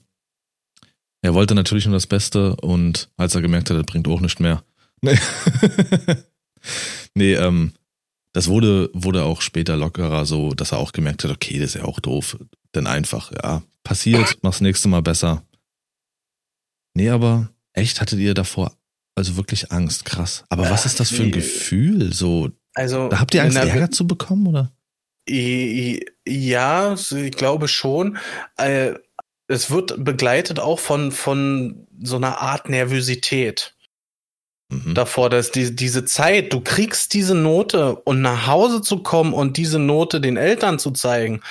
[1.22, 4.40] er wollte natürlich nur das Beste und als er gemerkt hat, das bringt auch nicht
[4.40, 4.64] mehr.
[7.14, 7.74] Nee, ähm,
[8.34, 11.82] Das wurde, wurde auch später lockerer, so, dass er auch gemerkt hat, okay, das ist
[11.82, 12.38] ja auch doof.
[12.76, 15.44] Denn einfach, ja, passiert, mach's nächste Mal besser.
[16.96, 18.76] Nee, aber echt hattet ihr davor
[19.18, 20.44] also wirklich Angst, krass.
[20.50, 22.12] Aber was ist das für ein Gefühl?
[22.14, 24.74] So, Also, da habt ihr Angst, der- Ärger zu bekommen, oder?
[26.28, 28.18] Ja, ich glaube schon.
[28.58, 28.96] Äh,
[29.48, 33.75] Es wird begleitet auch von, von so einer Art Nervosität
[34.70, 34.96] Mhm.
[34.96, 39.58] davor, dass die, diese Zeit, du kriegst diese Note und nach Hause zu kommen und
[39.58, 41.42] diese Note den Eltern zu zeigen,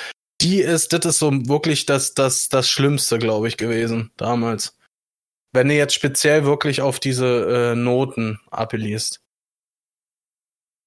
[0.41, 4.77] die ist, das ist so wirklich das, das, das Schlimmste, glaube ich, gewesen damals.
[5.53, 9.21] Wenn du jetzt speziell wirklich auf diese äh, Noten appellierst.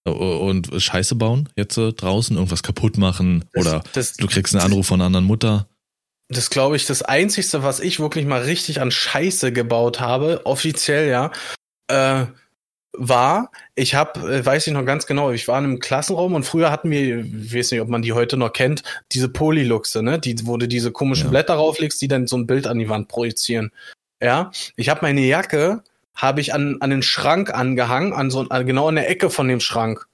[0.05, 4.65] Und Scheiße bauen, jetzt äh, draußen, irgendwas kaputt machen Das- oder das, du kriegst einen
[4.65, 5.67] Anruf von einer anderen Mutter.
[6.29, 11.09] Das glaube ich, das Einzigste, was ich wirklich mal richtig an Scheiße gebaut habe, offiziell
[11.09, 11.31] ja,
[11.87, 12.25] äh,
[12.93, 16.43] war, ich habe, äh, weiß ich noch ganz genau, ich war in einem Klassenraum und
[16.43, 20.19] früher hatten wir, ich weiß nicht, ob man die heute noch kennt, diese Polyluxe, ne,
[20.19, 21.31] die, wo du diese komischen Ja.
[21.31, 23.71] Blätter rauflegst, die dann so ein Bild an die Wand projizieren.
[24.21, 25.83] Ja, ich habe meine Jacke,
[26.15, 29.47] habe ich an, an den Schrank angehangen, an so, an, genau an der Ecke von
[29.47, 30.07] dem Schrank.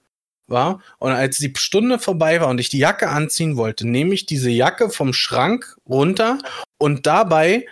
[0.46, 0.82] War.
[0.98, 4.50] Und als die Stunde vorbei war und ich die Jacke anziehen wollte, nehme ich diese
[4.50, 6.36] Jacke vom Schrank runter
[6.76, 7.64] und dabei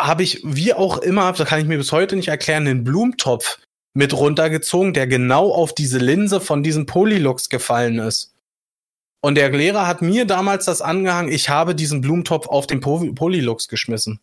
[0.00, 3.58] habe ich, wie auch immer, das kann ich mir bis heute nicht erklären, einen Blumentopf
[3.96, 8.32] mit runtergezogen, der genau auf diese Linse von diesem Polylux gefallen ist.
[9.22, 13.12] Und der Lehrer hat mir damals das angehangen, ich habe diesen Blumentopf auf den Po-
[13.14, 14.20] Polylux geschmissen.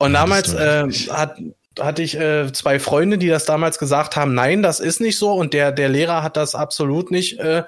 [0.00, 1.38] Und Ja, damals äh, hat,
[1.78, 5.32] hatte ich äh, zwei Freunde, die das damals gesagt haben, nein, das ist nicht so.
[5.32, 7.62] Und der, der Lehrer hat das absolut nicht äh,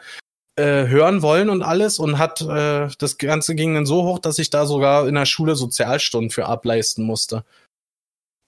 [0.61, 4.38] äh, hören wollen und alles und hat äh, das Ganze ging dann so hoch, dass
[4.38, 7.44] ich da sogar in der Schule Sozialstunden für ableisten musste.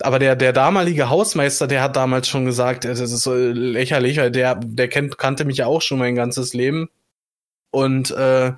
[0.02, 4.30] Aber der, der damalige Hausmeister, der hat damals schon gesagt, das ist so lächerlich, weil
[4.30, 6.90] der, der kennt, kannte mich ja auch schon mein ganzes Leben.
[7.70, 8.52] Und äh,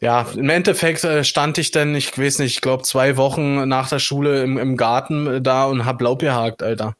[0.00, 3.88] ja, im Endeffekt äh, stand ich dann, ich weiß nicht, ich glaube zwei Wochen nach
[3.88, 6.96] der Schule im, im Garten äh, da und hab Laub gehakt, Alter.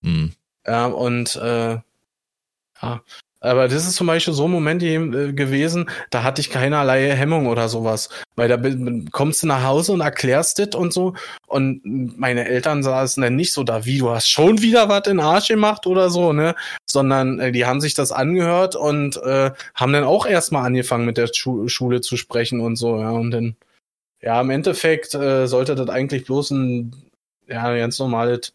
[0.00, 0.32] Mhm.
[0.66, 1.78] Ja, und äh,
[2.82, 3.02] ja,
[3.44, 7.46] aber das ist zum Beispiel so ein Moment äh, gewesen, da hatte ich keinerlei Hemmung
[7.46, 8.08] oder sowas.
[8.36, 8.58] Weil da
[9.12, 11.14] kommst du nach Hause und erklärst das und so.
[11.46, 11.82] Und
[12.18, 15.48] meine Eltern saßen dann nicht so da, wie du hast schon wieder was in Arsch
[15.48, 16.54] gemacht oder so, ne?
[16.88, 21.18] Sondern äh, die haben sich das angehört und äh, haben dann auch erstmal angefangen mit
[21.18, 23.10] der Schu Schule zu sprechen und so, ja.
[23.10, 23.56] Und dann,
[24.22, 26.96] ja, im Endeffekt äh, sollte das eigentlich bloß ein
[27.46, 28.54] ja, ganz normales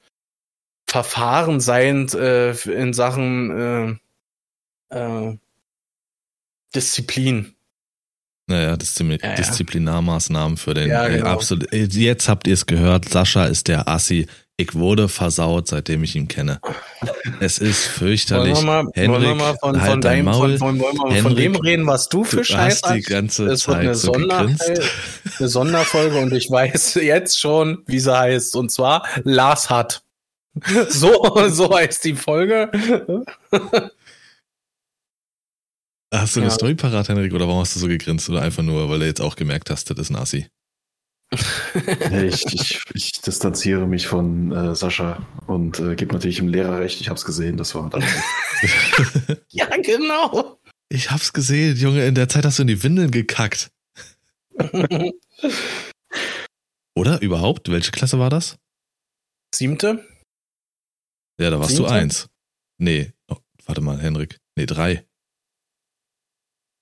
[0.90, 3.96] Verfahren sein äh, in Sachen äh,
[4.90, 5.38] äh,
[6.76, 7.56] Disziplin.
[8.48, 9.36] Naja, Disziplin Ja, ja.
[9.36, 10.90] Disziplinarmaßnahmen für den.
[10.90, 11.28] Ja, genau.
[11.28, 11.72] absolut.
[11.72, 13.08] Ey, Jetzt habt ihr es gehört.
[13.08, 14.28] Sascha ist der Assi.
[14.58, 16.60] Ich wurde versaut, seitdem ich ihn kenne.
[17.40, 18.56] Es ist fürchterlich.
[18.56, 20.58] Wollen wir mal, Henrik, wollen wir mal von, halt von, dein deinem, Maul.
[20.58, 23.68] von, von, von Henrik, dem reden, was du für Du Scheiß hast die ganze Es
[23.70, 24.40] wird eine, Zeit so Sonder
[25.40, 28.58] eine Sonderfolge und ich weiß jetzt schon, wie sie heißt.
[28.58, 30.04] Und zwar Lars hat.
[30.90, 32.70] So, so heißt die Folge.
[36.14, 36.54] Hast du eine Ja.
[36.56, 38.30] Story parat, Henrik, oder warum hast du so gegrinst?
[38.30, 40.48] Oder einfach nur, weil du jetzt auch gemerkt hast, das ist ein Assi?
[42.10, 46.80] Nee, ich, ich, ich distanziere mich von äh, Sascha und äh, gebe natürlich dem Lehrer
[46.80, 47.00] recht.
[47.02, 48.04] Ich habe es gesehen, das war dann.
[49.52, 50.60] Ja, genau.
[50.90, 53.70] Ich hab's gesehen, Junge, in der Zeit hast du in die Windeln gekackt.
[56.96, 57.22] Oder?
[57.22, 57.70] Überhaupt?
[57.72, 58.58] Welche Klasse war das?
[59.54, 60.04] Siebte?
[61.40, 61.84] Ja, da warst Siebte?
[61.84, 62.28] du eins.
[62.80, 64.40] Nee, oh, warte mal, Henrik.
[64.58, 65.06] Nee, drei.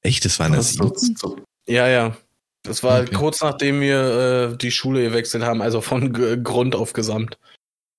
[0.07, 1.15] Echt, das war in der siebten?
[1.17, 1.37] so,
[1.67, 2.15] Ja, ja.
[2.63, 3.13] Das war Okay.
[3.15, 7.37] kurz nachdem wir äh, die Schule gewechselt haben, also von G Grund auf Gesamt.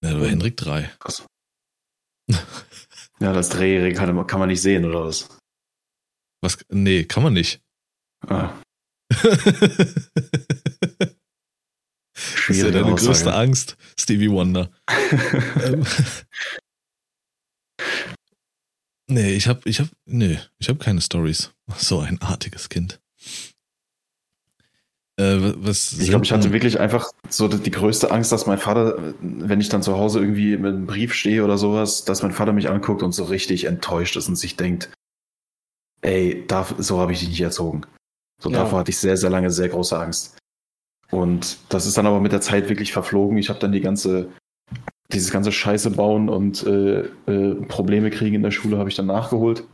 [0.04, 0.90] Ja, da war Henrik drei.
[0.98, 1.24] krass.
[3.20, 5.28] Ja, das Dreijährige kann, man- kann man nicht sehen, oder was?
[6.40, 6.56] Was?
[6.68, 7.60] Nee, kann man nicht.
[8.28, 8.52] Ah,
[9.10, 9.24] das
[12.48, 13.34] ist ja deine größte Aussage.
[13.34, 14.70] Angst, Stevie Wonder.
[19.08, 21.52] Nee, ich hab, ich hab, nee, ich hab keine Stories.
[21.76, 22.98] So ein artiges Kind.
[25.18, 29.14] Äh, was Ich glaube, ich hatte wirklich einfach so die größte Angst, dass mein Vater,
[29.20, 32.52] wenn ich dann zu Hause irgendwie mit einem Brief stehe oder sowas, dass mein Vater
[32.52, 34.90] mich anguckt und so richtig enttäuscht ist und sich denkt,
[36.02, 37.82] ey, darf, so habe ich dich nicht erzogen.
[38.40, 38.58] So Ja.
[38.62, 40.38] davor hatte ich sehr, sehr lange sehr große Angst.
[41.10, 43.38] Und das ist dann aber mit der Zeit wirklich verflogen.
[43.38, 44.30] Ich habe dann die ganze,
[45.12, 49.06] dieses ganze Scheiße bauen und äh, äh, Probleme kriegen in der Schule habe ich dann
[49.06, 49.66] nachgeholt.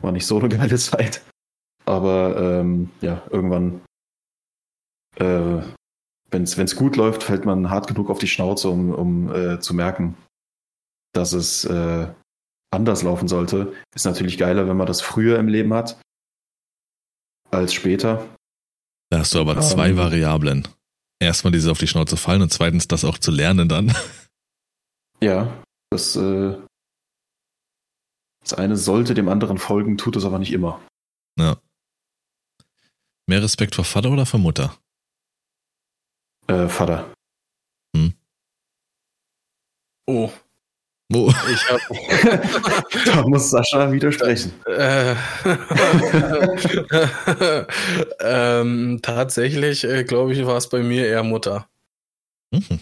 [0.00, 1.22] War nicht so eine geile Zeit.
[1.84, 3.82] Aber ähm, ja, irgendwann
[5.16, 5.62] äh,
[6.32, 9.74] wenn es gut läuft, fällt man hart genug auf die Schnauze, um, um äh, zu
[9.74, 10.16] merken,
[11.12, 12.08] dass es äh,
[12.70, 16.00] anders laufen sollte, ist natürlich geiler, wenn man das früher im Leben hat
[17.50, 18.26] als später.
[19.10, 19.96] Da hast du aber zwei Ähm.
[19.98, 20.68] Variablen.
[21.20, 23.94] Erstmal dieses auf die Schnauze fallen und zweitens das auch zu lernen dann.
[25.22, 26.58] Ja, das, äh,
[28.40, 30.80] das eine sollte dem anderen folgen, tut es aber nicht immer.
[31.38, 31.56] Ja.
[33.28, 34.76] Mehr Respekt vor Vater oder vor Mutter?
[36.48, 37.12] Äh, Vater.
[40.08, 40.32] Oh,
[41.14, 41.78] Oh, ich hab,
[43.04, 44.50] da muss Sascha widersprechen.
[44.64, 45.14] Äh,
[48.20, 51.68] ähm, tatsächlich, äh, glaube ich, war es bei mir eher Mutter.
[52.50, 52.80] Mhm.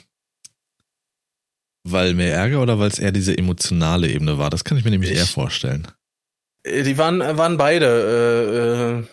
[1.85, 4.51] Weil mehr Ärger oder weil es eher diese emotionale Ebene war?
[4.51, 5.89] Das kann ich mir nämlich Ich- eher vorstellen.
[6.63, 9.05] Äh, Die waren, waren beide, äh, äh,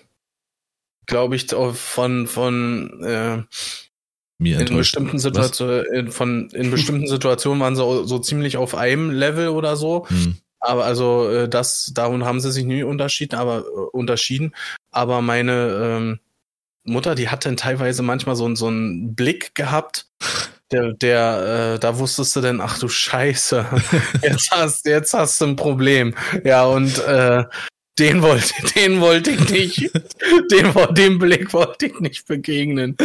[1.05, 3.43] glaube ich, von, von äh,
[4.39, 9.11] Mir in bestimmten Situationen, in, von in bestimmten Situationen waren sie so ziemlich auf einem
[9.11, 10.07] Level oder so.
[10.09, 10.38] Hm.
[10.59, 13.63] Aber also äh, das, darum haben sie sich nie unterschieden, aber äh,
[13.93, 14.53] unterschieden.
[14.91, 16.20] Aber meine ähm,
[16.84, 20.07] Mutter, die hat dann teilweise manchmal so, so einen Blick gehabt,
[20.72, 23.65] der, der, äh, da wusstest du denn, ach du Scheiße,
[24.22, 26.15] jetzt hast, jetzt hast du ein Problem.
[26.43, 27.45] Ja, und äh,
[27.99, 29.91] den wollte, den wollte ich nicht,
[30.51, 32.97] dem, dem Blick wollte ich nicht begegnen.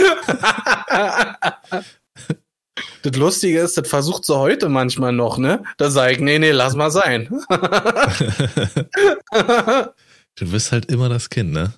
[3.02, 5.62] Das Lustige ist, das versucht sie heute manchmal noch, ne?
[5.76, 7.28] Da sag ich, nee, nee, lass mal sein.
[10.36, 11.74] du bist halt immer das Kind, ne?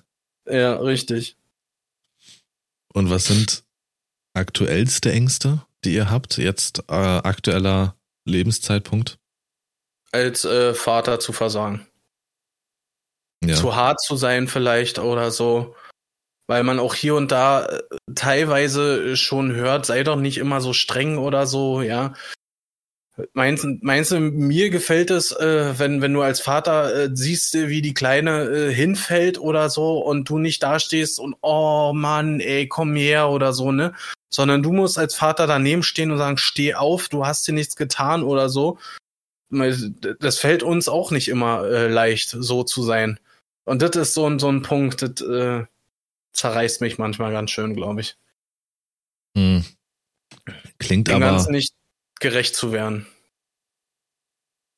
[0.49, 1.37] ja, richtig.
[2.93, 3.63] Und was sind
[4.33, 6.37] aktuellste Ängste, die ihr habt?
[6.37, 9.17] Jetzt äh, aktueller Lebenszeitpunkt?
[10.11, 11.87] Als äh, Vater zu versagen.
[13.43, 13.55] Ja.
[13.55, 15.75] Zu hart zu sein vielleicht oder so.
[16.47, 17.81] Weil man auch hier und da äh,
[18.13, 22.13] teilweise schon hört, sei doch nicht immer so streng oder so, ja.
[23.33, 27.81] Meinst, meinst du, mir gefällt es, äh, wenn, wenn du als Vater äh, siehst, wie
[27.81, 32.93] die Kleine äh, hinfällt oder so und du nicht dastehst und oh Mann, ey, komm
[32.95, 33.93] her oder so, ne?
[34.29, 37.75] Sondern du musst als Vater daneben stehen und sagen, steh auf, du hast dir nichts
[37.75, 38.77] getan oder so.
[39.49, 43.19] Das fällt uns auch nicht immer äh, leicht, so zu sein.
[43.63, 45.65] Und das ist so ein, so ein Punkt, das äh,
[46.33, 48.17] zerreißt mich manchmal ganz schön, glaube ich.
[49.37, 49.63] Hm.
[50.79, 51.73] Klingt Dem aber, Ganzen nicht
[52.19, 53.07] gerecht zu werden.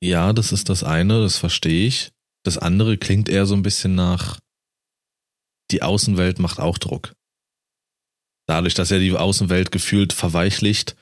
[0.01, 2.11] ja, das ist das eine, das verstehe ich.
[2.43, 4.39] Das andere klingt eher so ein bisschen nach,
[5.71, 7.13] die Außenwelt macht auch Druck.
[8.47, 10.95] Dadurch, dass ja die Außenwelt gefühlt verweichlicht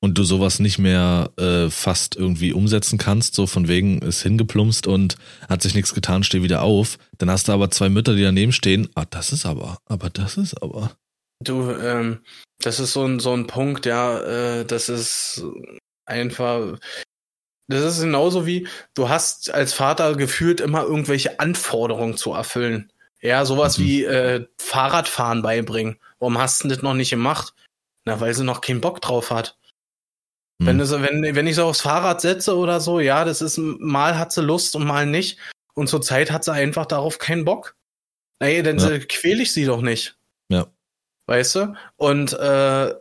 [0.00, 4.86] und du sowas nicht mehr äh, fast irgendwie umsetzen kannst, so von wegen ist hingeplumpst
[4.86, 5.16] und
[5.48, 6.98] hat sich nichts getan, steh wieder auf.
[7.18, 8.88] Dann hast du aber zwei Mütter, die daneben stehen.
[8.94, 10.92] Ah, das ist aber, aber das ist aber.
[11.42, 12.20] Du, ähm,
[12.60, 15.42] das ist so ein, so ein Punkt, ja, äh, das ist
[16.04, 16.78] einfach,
[17.68, 22.92] das ist genauso wie, du hast als Vater gefühlt immer irgendwelche Anforderungen zu erfüllen.
[23.22, 23.82] Ja, sowas Mhm.
[23.84, 25.98] wie äh, Fahrradfahren beibringen.
[26.18, 27.54] Warum hast du das noch nicht gemacht?
[28.06, 29.58] Na, weil sie noch keinen Bock drauf hat.
[30.60, 30.66] Hm.
[30.66, 33.58] Wenn, du so, wenn, wenn ich so aufs Fahrrad setze oder so, ja, das ist,
[33.58, 35.38] mal hat sie Lust und mal nicht.
[35.74, 37.76] Und zur Zeit hat sie einfach darauf keinen Bock.
[38.38, 38.98] Ey, dann Ja.
[39.00, 40.16] quäle ich sie doch nicht.
[40.50, 40.66] Ja.
[41.26, 41.74] Weißt du?
[41.96, 42.94] Und äh,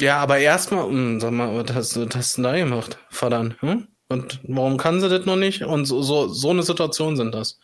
[0.00, 3.60] ja, aber erstmal, hm, sag mal, was hast, was hast du denn da gemacht, verdammt?
[3.62, 3.86] Hm?
[4.08, 5.62] Und warum kann sie das noch nicht?
[5.62, 7.58] Und so, so, so eine Situation sind das.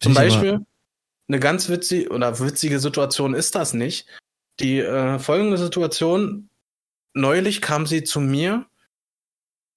[0.00, 0.66] Zum ich aber- Beispiel,
[1.28, 4.06] eine ganz witzige oder witzige Situation ist das nicht.
[4.60, 6.48] Die äh, folgende Situation,
[7.14, 8.66] neulich kam sie zu mir.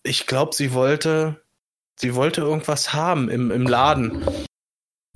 [0.04, 1.42] Ich glaube, sie wollte,
[2.00, 4.26] sie wollte irgendwas haben im, im Laden.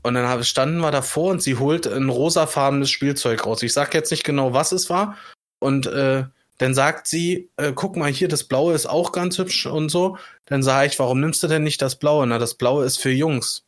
[0.03, 3.63] Und dann standen wir davor und sie holt ein rosafarbenes Spielzeug raus.
[3.63, 5.17] Ich sag jetzt nicht genau, was es war.
[5.59, 6.25] Und äh,
[6.59, 10.17] dann sagt sie, äh, guck mal hier, das Blaue ist auch ganz hübsch und so.
[10.45, 12.27] Dann sage ich, warum nimmst du denn nicht das Blaue?
[12.27, 13.64] Na, das Blaue ist für Jungs.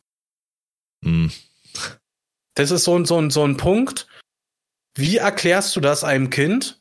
[1.04, 1.30] Hm.
[2.54, 4.06] Das ist so, ein- so, ein- so ein Punkt.
[4.96, 6.80] Wie erklärst du das einem Kind,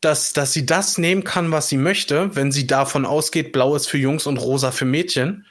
[0.00, 3.86] dass, dass sie das nehmen kann, was sie möchte, wenn sie davon ausgeht, blau ist
[3.86, 5.46] für Jungs und rosa für Mädchen?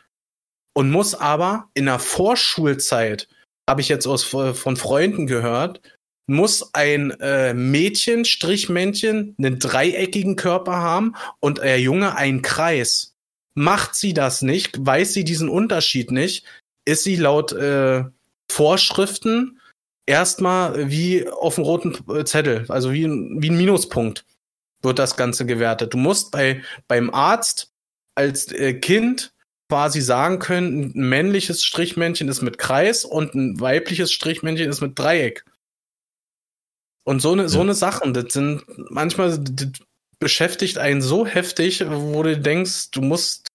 [0.74, 3.28] Und muss aber in der Vorschulzeit,
[3.70, 5.82] habe ich jetzt aus, von Freunden gehört,
[6.30, 13.16] muss ein äh, Mädchen, Strichmännchen, einen dreieckigen Körper haben und der Junge einen Kreis.
[13.56, 16.46] Macht sie das nicht, weiß sie diesen Unterschied nicht,
[16.88, 18.04] ist sie laut äh,
[18.52, 19.60] Vorschriften
[20.06, 24.26] erstmal wie auf dem roten Zettel, also wie, ein- wie ein Minuspunkt
[24.82, 25.94] wird das Ganze gewertet.
[25.94, 27.72] Du musst bei, beim Arzt
[28.16, 29.34] als äh, Kind
[29.70, 34.98] quasi sagen können, ein männliches Strichmännchen ist mit Kreis und ein weibliches Strichmännchen ist mit
[34.98, 35.44] Dreieck.
[37.06, 39.72] Und so eine, so eine Sachen, das sind manchmal das
[40.20, 43.47] beschäftigt einen so heftig, wo du denkst, du musst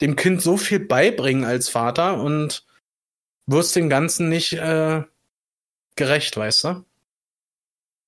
[0.00, 2.64] dem Kind so viel beibringen als Vater und
[3.46, 5.02] wirst dem Ganzen nicht äh,
[5.96, 6.84] gerecht, weißt du?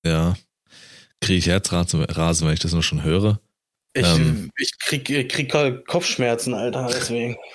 [0.05, 0.35] Ja.
[1.21, 3.39] Kriege ich Herzrasen, wenn ich das nur schon höre.
[3.93, 7.37] Ich, ähm, ich krieg, krieg Kopfschmerzen, Alter, deswegen.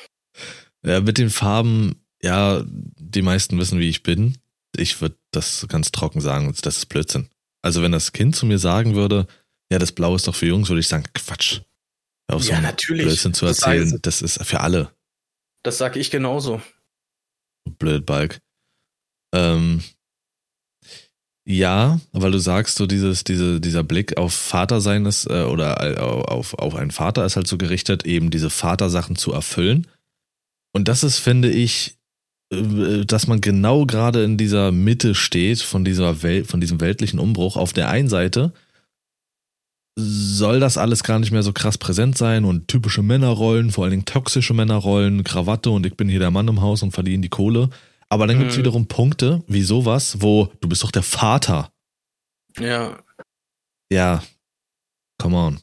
[0.86, 4.36] Ja, mit den Farben, ja, die meisten wissen, wie ich bin.
[4.76, 7.30] Ich würde das ganz trocken sagen, das ist Blödsinn.
[7.62, 9.26] Also wenn das Kind zu mir sagen würde,
[9.72, 11.62] ja, das Blau ist doch für Jungs, würde ich sagen, Quatsch.
[12.30, 13.06] So ja, natürlich.
[13.06, 14.90] Blödsinn zu erzählen, das, das, ist für alle.
[15.62, 16.62] Das sag ich genauso.
[17.78, 18.40] Blödbalg.
[19.34, 19.82] Ähm,
[21.46, 26.00] ja, weil du sagst, so dieses, diese, dieser Blick auf Vatersein ist, äh, oder
[26.30, 29.86] auf, auf einen Vater ist halt so gerichtet, eben diese Vatersachen zu erfüllen.
[30.72, 31.98] Und das ist, finde ich,
[32.50, 37.18] äh, dass man genau gerade in dieser Mitte steht von dieser Welt, von diesem weltlichen
[37.18, 37.56] Umbruch.
[37.56, 38.52] Auf der einen Seite
[39.96, 43.92] soll das alles gar nicht mehr so krass präsent sein und typische Männerrollen, vor allen
[43.92, 47.28] Dingen toxische Männerrollen, Krawatte und ich bin hier der Mann im Haus und verdiene die
[47.28, 47.70] Kohle.
[48.08, 48.60] Aber dann gibt es mhm.
[48.60, 51.72] wiederum Punkte, wie sowas, wo du bist doch der Vater.
[52.58, 52.98] Ja.
[53.90, 54.22] Ja.
[55.18, 55.60] Come on.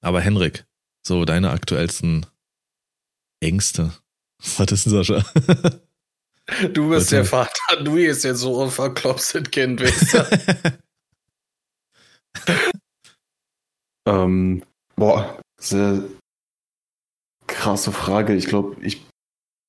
[0.00, 0.66] Aber Henrik,
[1.06, 2.26] so deine aktuellsten
[3.40, 3.92] Ängste.
[4.56, 5.24] Was ist denn, Sascha?
[6.72, 7.16] Du bist Bitte.
[7.16, 10.78] der Vater, du bist jetzt so ein verklopftes Kind, weißt du?
[14.06, 14.62] ähm,
[14.96, 16.02] boah, sehr
[17.46, 18.34] krasse Frage.
[18.34, 19.06] Ich glaube, ich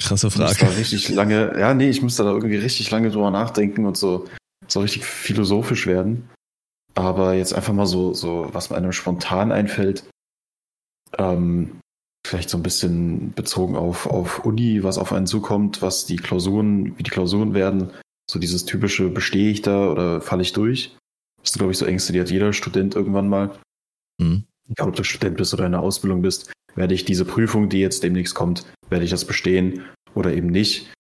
[0.04, 0.56] Krasse Frage.
[0.60, 4.26] Da richtig lange, ja, nee, ich müsste da irgendwie richtig lange drüber nachdenken und so,
[4.68, 6.30] so richtig philosophisch werden.
[6.94, 10.04] Aber jetzt einfach mal so, so, was mir einem spontan einfällt,
[11.18, 11.80] ähm,
[12.28, 16.98] vielleicht so ein bisschen bezogen auf, auf Uni, was auf einen zukommt, was die Klausuren,
[16.98, 17.92] wie die Klausuren werden,
[18.30, 20.96] so dieses typische, bestehe ich da oder falle ich durch?
[21.42, 23.58] Das sind, glaube ich, so Ängste, die hat jeder Student irgendwann mal.
[24.24, 24.44] Mhm.
[24.70, 27.80] Egal, ob du Student bist oder in der Ausbildung bist, werde ich diese Prüfung, die
[27.80, 30.92] jetzt demnächst kommt, werde ich das bestehen oder eben nicht?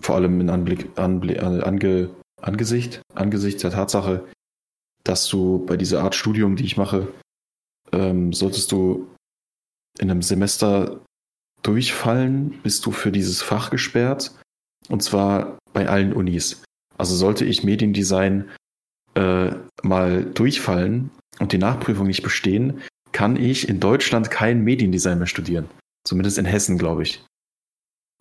[0.00, 2.10] Vor allem in Anblick, Anblick, ange,
[2.42, 4.26] Angesicht, angesichts der Tatsache,
[5.04, 7.12] dass du bei dieser Art Studium, die ich mache,
[7.92, 9.08] ähm, solltest du
[9.98, 11.00] in einem Semester
[11.62, 14.32] durchfallen, bist du für dieses Fach gesperrt.
[14.88, 16.62] Und zwar bei allen Unis.
[16.98, 18.50] Also sollte ich Mediendesign
[19.14, 22.82] äh, mal durchfallen und die Nachprüfung nicht bestehen,
[23.12, 25.68] kann ich in Deutschland kein Mediendesign mehr studieren.
[26.04, 27.24] Zumindest in Hessen, glaube ich.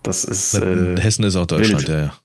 [0.03, 0.53] Das ist.
[0.55, 1.89] Äh, Hessen ist auch Deutschland, wild.
[1.89, 2.17] ja, ja.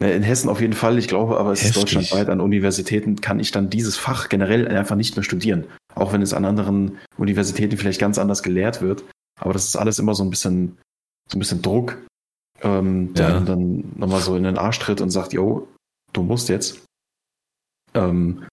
[0.00, 1.76] In Hessen auf jeden Fall, ich glaube, aber es Heftig.
[1.76, 5.64] ist deutschlandweit an Universitäten, kann ich dann dieses Fach generell einfach nicht mehr studieren.
[5.94, 9.04] Auch wenn es an anderen Universitäten vielleicht ganz anders gelehrt wird.
[9.38, 10.78] Aber das ist alles immer so ein bisschen,
[11.30, 11.98] so ein bisschen Druck,
[12.62, 13.40] ähm, der ja.
[13.40, 15.68] dann nochmal so in den Arsch tritt und sagt, yo,
[16.12, 16.84] du musst jetzt.
[17.94, 18.44] Ähm,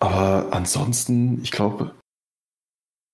[0.00, 1.94] aber ansonsten, ich glaube,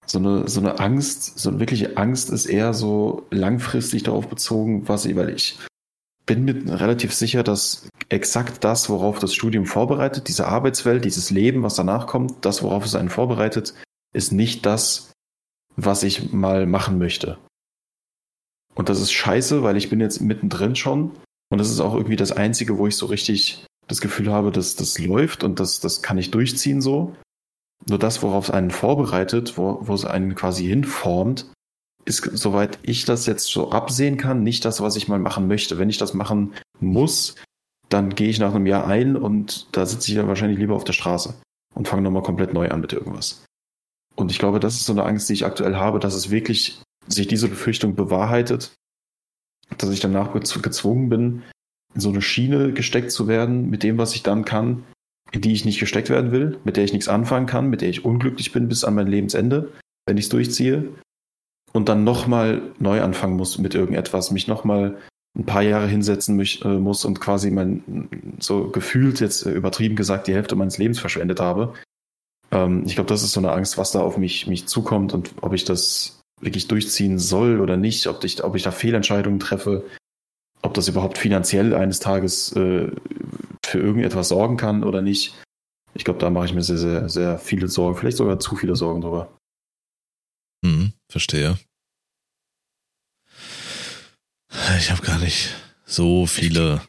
[0.06, 4.86] so eine, so eine Angst, so eine wirkliche Angst ist eher so langfristig darauf bezogen,
[4.88, 5.58] was ich, weil ich
[6.26, 11.62] bin mir relativ sicher, dass exakt das, worauf das Studium vorbereitet, diese Arbeitswelt, dieses Leben,
[11.62, 13.74] was danach kommt, das, worauf es einen vorbereitet,
[14.12, 15.12] ist nicht das,
[15.76, 17.38] was ich mal machen möchte.
[18.74, 21.12] Und das ist scheiße, weil ich bin jetzt mittendrin schon.
[21.50, 24.76] Und das ist auch irgendwie das Einzige, wo ich so richtig das Gefühl habe, dass
[24.76, 27.14] das läuft und das, das kann ich durchziehen so.
[27.88, 31.50] Nur das, worauf es einen vorbereitet, wo, wo es einen quasi hinformt,
[32.04, 35.78] ist, soweit ich das jetzt so absehen kann, nicht das, was ich mal machen möchte.
[35.78, 37.34] Wenn ich das machen muss,
[37.88, 40.84] dann gehe ich nach einem Jahr ein und da sitze ich dann wahrscheinlich lieber auf
[40.84, 41.34] der Straße
[41.74, 43.44] und fange nochmal komplett neu an mit irgendwas.
[44.16, 46.80] Und ich glaube, das ist so eine Angst, die ich aktuell habe, dass es wirklich
[47.08, 48.74] sich diese Befürchtung bewahrheitet,
[49.76, 51.42] dass ich danach gezwungen bin,
[51.94, 54.84] in so eine Schiene gesteckt zu werden mit dem, was ich dann kann,
[55.32, 57.88] in die ich nicht gesteckt werden will, mit der ich nichts anfangen kann, mit der
[57.88, 59.72] ich unglücklich bin bis an mein Lebensende,
[60.06, 60.88] wenn ich es durchziehe.
[61.72, 64.96] Und dann nochmal neu anfangen muss mit irgendetwas, mich nochmal
[65.36, 69.96] ein paar Jahre hinsetzen mich, äh, muss und quasi mein, so gefühlt jetzt äh, übertrieben
[69.96, 71.74] gesagt, die Hälfte meines Lebens verschwendet habe.
[72.52, 75.34] Ähm, ich glaube, das ist so eine Angst, was da auf mich, mich zukommt und
[75.40, 79.84] ob ich das wirklich durchziehen soll oder nicht, ob ich, ob ich da Fehlentscheidungen treffe,
[80.64, 82.90] ob das überhaupt finanziell eines Tages äh,
[83.64, 85.34] für irgendetwas sorgen kann oder nicht.
[85.92, 88.74] Ich glaube, da mache ich mir sehr, sehr, sehr viele Sorgen, vielleicht sogar zu viele
[88.74, 89.38] Sorgen drüber.
[90.64, 91.58] Hm, verstehe.
[94.78, 95.54] Ich habe gar nicht
[95.84, 96.80] so viele.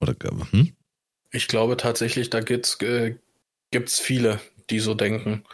[0.00, 0.14] Oder
[0.50, 0.74] hm?
[1.30, 3.16] Ich glaube tatsächlich, da gibt's äh,
[3.70, 4.40] gibt's viele,
[4.70, 5.44] die so denken.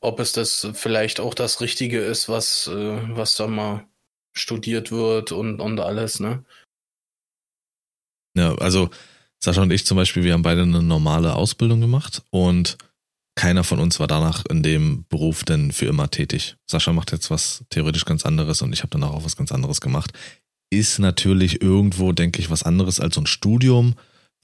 [0.00, 3.86] Ob es das vielleicht auch das Richtige ist, was äh, was da mal
[4.34, 6.44] studiert wird und und alles, ne?
[8.36, 8.90] Ja, also
[9.42, 12.76] Sascha und ich zum Beispiel, wir haben beide eine normale Ausbildung gemacht und
[13.36, 16.56] keiner von uns war danach in dem Beruf denn für immer tätig.
[16.66, 19.80] Sascha macht jetzt was theoretisch ganz anderes und ich habe danach auch was ganz anderes
[19.80, 20.12] gemacht.
[20.70, 23.94] Ist natürlich irgendwo, denke ich, was anderes als so ein Studium,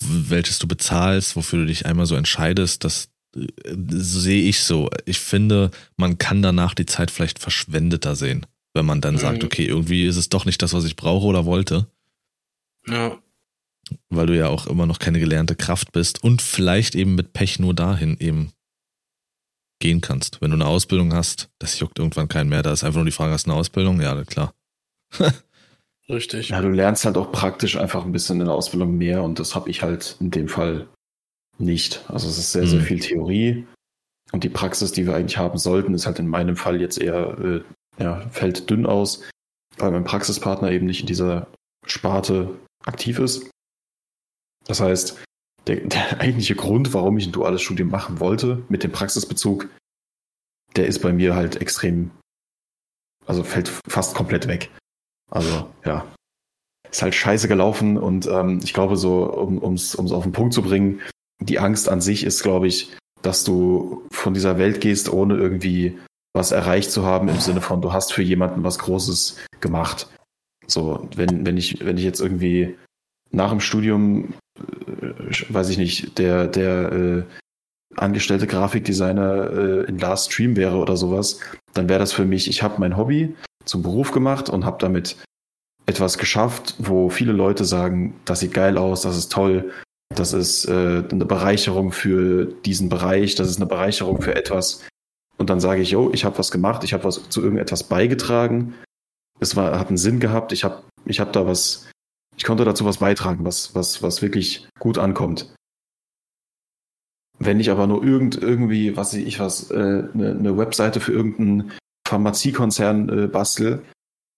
[0.03, 2.84] welches du bezahlst, wofür du dich einmal so entscheidest.
[2.84, 3.47] Das äh,
[3.91, 4.91] sehe ich so.
[5.05, 9.20] Ich finde, man kann danach die Zeit vielleicht verschwendeter sehen, wenn man dann mhm.
[9.20, 11.86] sagt, okay, irgendwie ist es doch nicht das, was ich brauche oder wollte.
[12.86, 13.18] Ja.
[14.09, 17.59] Weil du ja auch immer noch keine gelernte Kraft bist und vielleicht eben mit Pech
[17.59, 18.53] nur dahin eben
[19.80, 20.41] gehen kannst.
[20.41, 22.62] Wenn du eine Ausbildung hast, das juckt irgendwann keinen mehr.
[22.62, 24.01] Da ist einfach nur die Frage, hast du eine Ausbildung?
[24.01, 24.55] Ja, klar.
[26.09, 26.51] Richtig.
[26.51, 29.55] Ja, du lernst halt auch praktisch einfach ein bisschen in der Ausbildung mehr und das
[29.55, 30.88] habe ich halt in dem Fall
[31.59, 32.05] nicht.
[32.09, 32.84] Also es ist sehr, sehr mhm.
[32.84, 33.66] viel Theorie
[34.32, 37.38] und die Praxis, die wir eigentlich haben sollten, ist halt in meinem Fall jetzt eher,
[37.38, 37.62] äh,
[38.03, 39.22] ja, fällt dünn aus,
[39.78, 41.47] weil mein Praxispartner eben nicht in dieser
[41.86, 43.51] Sparte aktiv ist.
[44.70, 45.18] Das heißt,
[45.66, 49.68] der, der eigentliche Grund, warum ich ein duales Studium machen wollte, mit dem Praxisbezug,
[50.76, 52.12] der ist bei mir halt extrem,
[53.26, 54.70] also fällt fast komplett weg.
[55.28, 56.06] Also, ja.
[56.88, 60.62] Ist halt scheiße gelaufen und ähm, ich glaube, so, um es auf den Punkt zu
[60.62, 61.00] bringen,
[61.40, 65.98] die Angst an sich ist, glaube ich, dass du von dieser Welt gehst, ohne irgendwie
[66.32, 70.08] was erreicht zu haben, im Sinne von, du hast für jemanden was Großes gemacht.
[70.66, 72.76] So, wenn, wenn ich, wenn ich jetzt irgendwie
[73.30, 74.34] nach dem Studium
[75.48, 77.22] weiß ich nicht, der, der äh,
[77.96, 81.40] angestellte Grafikdesigner äh, in Last Stream wäre oder sowas,
[81.74, 83.34] dann wäre das für mich, ich habe mein Hobby
[83.64, 85.16] zum Beruf gemacht und habe damit
[85.86, 89.72] etwas geschafft, wo viele Leute sagen, das sieht geil aus, das ist toll,
[90.14, 94.86] das ist äh, eine Bereicherung für diesen Bereich, das ist eine Bereicherung für etwas.
[95.36, 98.74] Und dann sage ich, yo, ich habe was gemacht, ich habe was zu irgendetwas beigetragen,
[99.40, 101.89] es war, hat einen Sinn gehabt, ich habe ich hab da was
[102.41, 105.55] ich konnte dazu was beitragen, was, was, was wirklich gut ankommt.
[107.38, 111.72] Wenn ich aber nur irgend, irgendwie, was ich was, äh, eine, eine Webseite für irgendeinen
[112.09, 113.84] Pharmaziekonzern äh, bastel,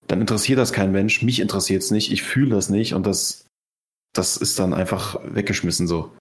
[0.09, 3.47] dann interessiert das kein Mensch, mich interessiert es nicht, ich fühle das nicht und das,
[4.13, 6.13] das ist dann einfach weggeschmissen so.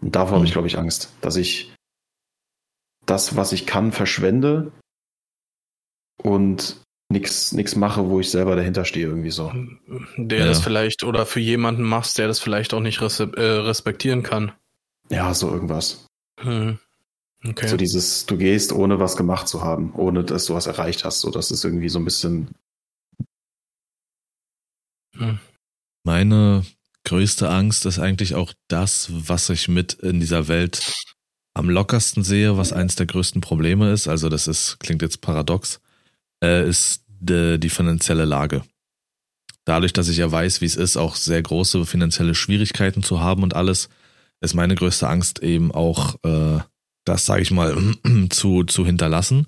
[0.00, 0.36] Und davor mhm.
[0.36, 1.74] habe ich, glaube ich, Angst, dass ich
[3.04, 4.72] das, was ich kann, verschwende
[6.22, 9.52] und nichts nix mache, wo ich selber dahinter stehe, irgendwie so.
[10.16, 10.46] Der ja.
[10.46, 14.52] das vielleicht oder für jemanden machst, der das vielleicht auch nicht res äh, respektieren kann.
[15.10, 16.06] Ja, so irgendwas.
[16.40, 16.78] Hm.
[17.44, 17.68] Okay.
[17.68, 21.20] So dieses, du gehst, ohne was gemacht zu haben, ohne dass du was erreicht hast.
[21.20, 22.48] So, das ist irgendwie so ein bisschen.
[25.16, 25.38] Hm.
[26.04, 26.64] Meine
[27.04, 30.92] größte Angst ist eigentlich auch das, was ich mit in dieser Welt
[31.54, 34.06] am lockersten sehe, was eines der größten Probleme ist.
[34.06, 35.80] Also, das ist, klingt jetzt paradox
[36.42, 38.62] äh, ist de, die finanzielle Lage.
[39.64, 43.42] Dadurch, dass ich ja weiß, wie es ist, auch sehr große finanzielle Schwierigkeiten zu haben
[43.42, 43.88] und alles,
[44.40, 46.60] ist meine größte Angst eben auch, äh,
[47.04, 47.76] das, sage ich mal,
[48.30, 49.46] zu, zu hinterlassen,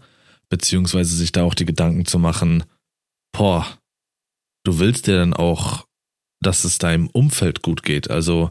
[0.49, 2.65] beziehungsweise sich da auch die Gedanken zu machen,
[3.33, 3.67] boah,
[4.65, 5.87] du willst dir dann auch,
[6.41, 8.11] dass es deinem Umfeld gut geht.
[8.11, 8.51] Also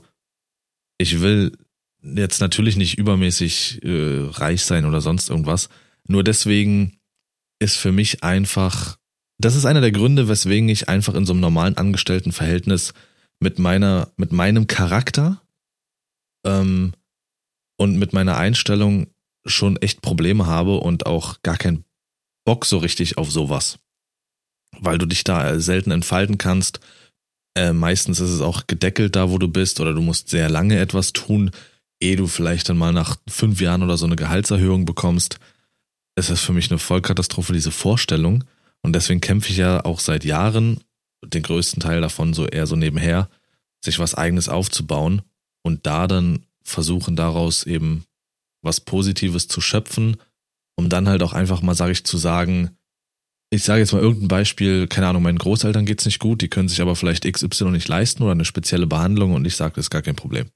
[0.98, 1.58] ich will
[2.02, 5.70] jetzt natürlich nicht übermäßig äh, reich sein oder sonst irgendwas.
[6.08, 6.98] Nur deswegen
[7.62, 8.97] ist für mich einfach,
[9.38, 12.93] das ist einer der Gründe, weswegen ich einfach in so einem normalen Angestelltenverhältnis
[13.39, 15.41] mit meiner, mit meinem Charakter
[16.45, 16.93] ähm,
[17.78, 19.07] und mit meiner Einstellung
[19.45, 21.86] schon echt Probleme habe und auch gar keinen
[22.45, 23.78] Bock so richtig auf sowas.
[24.80, 26.80] Weil du dich da selten entfalten kannst.
[27.55, 30.80] Äh, meistens ist es auch gedeckelt da, wo du bist, oder du musst sehr lange
[30.80, 31.51] etwas tun,
[32.01, 35.39] ehe du vielleicht dann mal nach fünf Jahren oder so eine Gehaltserhöhung bekommst
[36.16, 38.43] es ist für mich eine Vollkatastrophe, diese Vorstellung.
[38.82, 40.82] Und deswegen kämpfe ich ja auch seit Jahren,
[41.24, 43.30] den größten Teil davon so eher so nebenher,
[43.84, 45.22] sich was eigenes aufzubauen
[45.64, 48.05] und da dann versuchen daraus eben
[48.64, 50.18] was Positives zu schöpfen,
[50.76, 52.72] um dann halt auch einfach mal, sage ich, zu sagen,
[53.51, 56.70] ich sage jetzt mal irgendein Beispiel, keine Ahnung, meinen Großeltern geht's nicht gut, die können
[56.70, 59.89] sich aber vielleicht XY nicht leisten oder eine spezielle Behandlung und ich sage, das ist
[59.89, 60.47] gar kein Problem.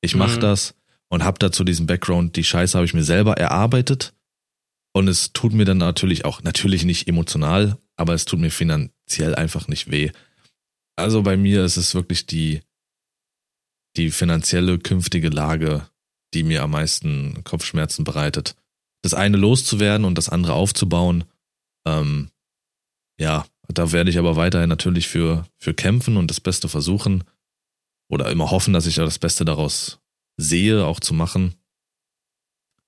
[0.00, 0.40] Ich mache mhm.
[0.40, 0.74] das
[1.08, 4.14] und habe dazu diesen Background, die Scheiße habe ich mir selber erarbeitet
[4.92, 9.34] und es tut mir dann natürlich auch, natürlich nicht emotional, aber es tut mir finanziell
[9.34, 10.10] einfach nicht weh.
[10.96, 12.60] Also bei mir ist es wirklich die,
[13.96, 15.88] die finanzielle künftige Lage,
[16.34, 18.56] die mir am meisten Kopfschmerzen bereitet.
[19.02, 21.24] Das eine loszuwerden und das andere aufzubauen,
[21.86, 22.30] ähm,
[23.20, 27.24] ja, da werde ich aber weiterhin natürlich für, für kämpfen und das Beste versuchen.
[28.10, 30.00] Oder immer hoffen, dass ich da das Beste daraus
[30.38, 31.54] sehe, auch zu machen.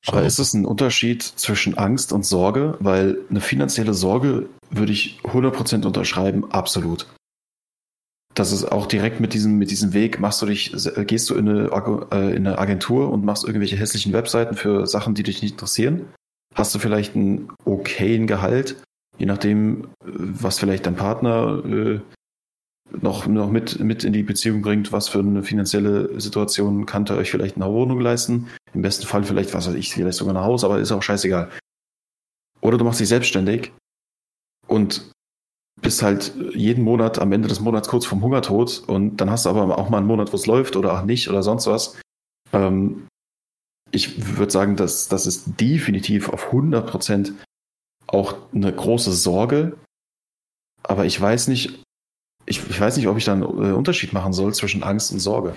[0.02, 0.12] Schau.
[0.12, 2.76] Aber ist es ein Unterschied zwischen Angst und Sorge?
[2.80, 7.06] Weil eine finanzielle Sorge würde ich 100% unterschreiben, absolut.
[8.34, 10.72] Das ist auch direkt mit diesem, mit diesem Weg, machst du dich,
[11.06, 15.14] gehst du in eine, äh, in eine Agentur und machst irgendwelche hässlichen Webseiten für Sachen,
[15.14, 16.06] die dich nicht interessieren.
[16.54, 18.76] Hast du vielleicht einen okayen Gehalt,
[19.18, 22.00] je nachdem, was vielleicht dein Partner äh,
[23.00, 27.16] noch, noch mit, mit in die Beziehung bringt, was für eine finanzielle Situation kann er
[27.16, 28.48] euch vielleicht eine Wohnung leisten.
[28.74, 31.50] Im besten Fall vielleicht, was weiß ich, vielleicht sogar ein Haus, aber ist auch scheißegal.
[32.60, 33.72] Oder du machst dich selbstständig
[34.66, 35.10] und
[35.80, 39.50] bist halt jeden Monat am Ende des Monats kurz vom Hungertod und dann hast du
[39.50, 41.98] aber auch mal einen Monat, wo es läuft oder auch nicht oder sonst was.
[42.52, 43.06] Ähm,
[43.90, 47.32] ich würde sagen, dass das ist definitiv auf 100 Prozent
[48.06, 49.76] auch eine große Sorge.
[50.82, 51.82] Aber ich weiß nicht,
[52.50, 55.20] ich, ich weiß nicht, ob ich da einen äh, Unterschied machen soll zwischen Angst und
[55.20, 55.54] Sorge.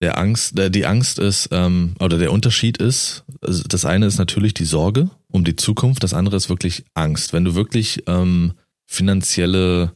[0.00, 4.54] Der Angst, die Angst ist, ähm, oder der Unterschied ist, also das eine ist natürlich
[4.54, 7.32] die Sorge um die Zukunft, das andere ist wirklich Angst.
[7.32, 8.52] Wenn du wirklich ähm,
[8.86, 9.92] finanzielle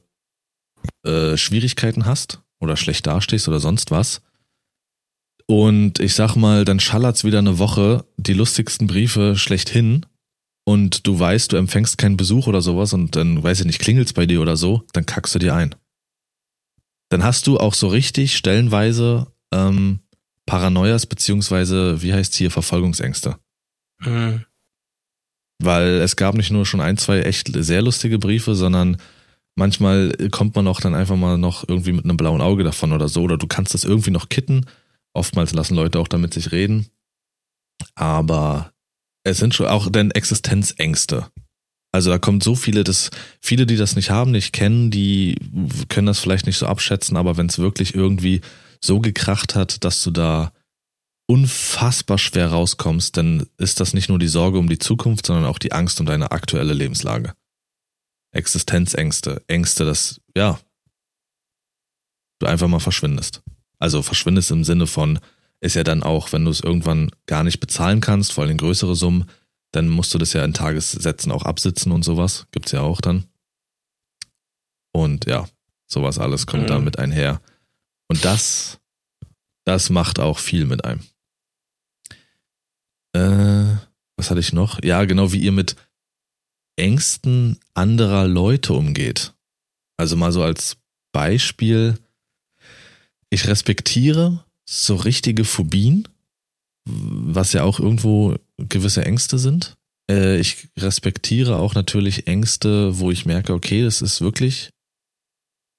[1.07, 4.23] äh, Schwierigkeiten hast oder schlecht dastehst oder sonst was,
[5.47, 10.07] und ich sag mal, dann schallert's wieder eine Woche die lustigsten Briefe schlechthin
[10.65, 14.13] und du weißt, du empfängst keinen Besuch oder sowas und dann, weiß ich nicht, klingelt's
[14.13, 15.75] bei dir oder so, dann kackst du dir ein.
[17.13, 20.01] Dann hast du auch so richtig stellenweise ähm,
[20.47, 23.37] Paranoias beziehungsweise, wie heißt hier, Verfolgungsängste.
[24.01, 24.47] Mhm.
[25.63, 28.97] Weil es gab nicht nur schon ein, zwei echt sehr lustige Briefe, sondern
[29.57, 33.09] manchmal kommt man auch dann einfach mal noch irgendwie mit einem blauen Auge davon oder
[33.09, 34.65] so, oder du kannst das irgendwie noch kitten
[35.13, 36.87] Oftmals lassen Leute auch damit sich reden.
[37.95, 38.73] Aber
[39.23, 41.31] es sind schon auch denn Existenzängste.
[41.93, 45.37] Also da kommt so viele, das, viele, die das nicht haben, nicht kennen, die
[45.91, 48.41] können das vielleicht nicht so abschätzen, aber wenn es wirklich irgendwie
[48.81, 50.53] so gekracht hat, dass du da
[51.27, 55.59] unfassbar schwer rauskommst, dann ist das nicht nur die Sorge um die Zukunft, sondern auch
[55.59, 57.35] die Angst um deine aktuelle Lebenslage.
[58.33, 60.59] Existenzängste, Ängste, dass, ja,
[62.39, 63.43] du einfach mal verschwindest.
[63.79, 65.21] Also verschwindest im Sinne von,
[65.61, 68.97] ist ja dann auch, wenn du es irgendwann gar nicht bezahlen kannst, vor allem größere
[68.97, 69.27] Summen,
[69.73, 72.47] dann musst du das ja in Tagessätzen auch absitzen und sowas.
[72.53, 73.25] Gibt's ja auch dann.
[74.93, 75.49] Und ja,
[75.87, 76.69] sowas alles kommt mhm.
[76.69, 77.41] da mit einher.
[78.09, 78.79] Und das,
[79.65, 81.01] das macht auch viel mit einem.
[83.15, 83.77] Äh,
[84.17, 84.83] was hatte ich noch?
[84.83, 85.77] Ja, genau wie ihr mit
[86.77, 89.35] Ängsten anderer Leute umgeht.
[89.97, 90.77] Also mal so als
[91.13, 91.99] Beispiel,
[93.31, 96.09] ich respektiere so richtige Phobien,
[96.85, 98.37] was ja auch irgendwo
[98.69, 99.77] gewisse Ängste sind.
[100.11, 104.71] Äh, ich respektiere auch natürlich Ängste, wo ich merke, okay, das ist wirklich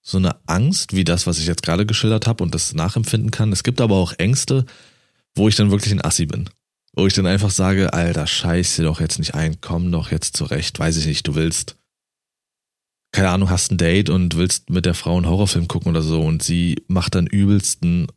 [0.05, 3.53] so eine Angst, wie das, was ich jetzt gerade geschildert habe und das nachempfinden kann.
[3.53, 4.65] Es gibt aber auch Ängste,
[5.35, 6.49] wo ich dann wirklich ein Assi bin.
[6.95, 10.37] Wo ich dann einfach sage, Alter, scheiß dir doch jetzt nicht ein, komm doch jetzt
[10.37, 11.77] zurecht, weiß ich nicht, du willst
[13.13, 16.21] keine Ahnung, hast ein Date und willst mit der Frau einen Horrorfilm gucken oder so
[16.21, 18.07] und sie macht dann übelsten,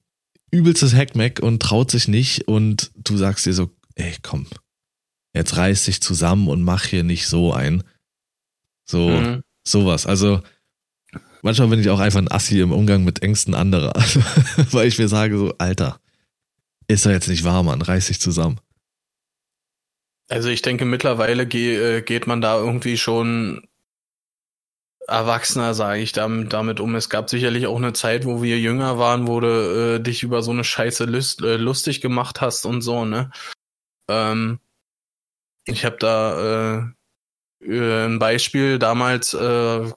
[0.51, 4.47] übelstes Hackmack und traut sich nicht und du sagst dir so, ey, komm,
[5.35, 7.83] jetzt reiß dich zusammen und mach hier nicht so ein.
[8.89, 9.43] So, mhm.
[9.67, 10.07] sowas.
[10.07, 10.43] Also,
[11.43, 13.93] manchmal bin ich auch einfach ein Assi im Umgang mit Ängsten anderer.
[14.71, 16.01] weil ich mir sage so, Alter,
[16.89, 18.61] ist doch jetzt nicht wahr, Mann, reiß dich zusammen.
[20.29, 23.67] Also ich denke, mittlerweile äh, geht man da irgendwie schon
[25.07, 26.95] erwachsener, sage ich damit, damit um.
[26.97, 29.47] Es gab sicherlich auch eine Zeit, wo wir jünger waren, wo du
[29.97, 33.31] äh, dich über so eine Scheiße lust, äh, lustig gemacht hast und so, ne?
[34.09, 34.61] Ähm,
[35.67, 36.87] ich habe da
[37.61, 39.93] äh, äh, ein Beispiel, damals äh,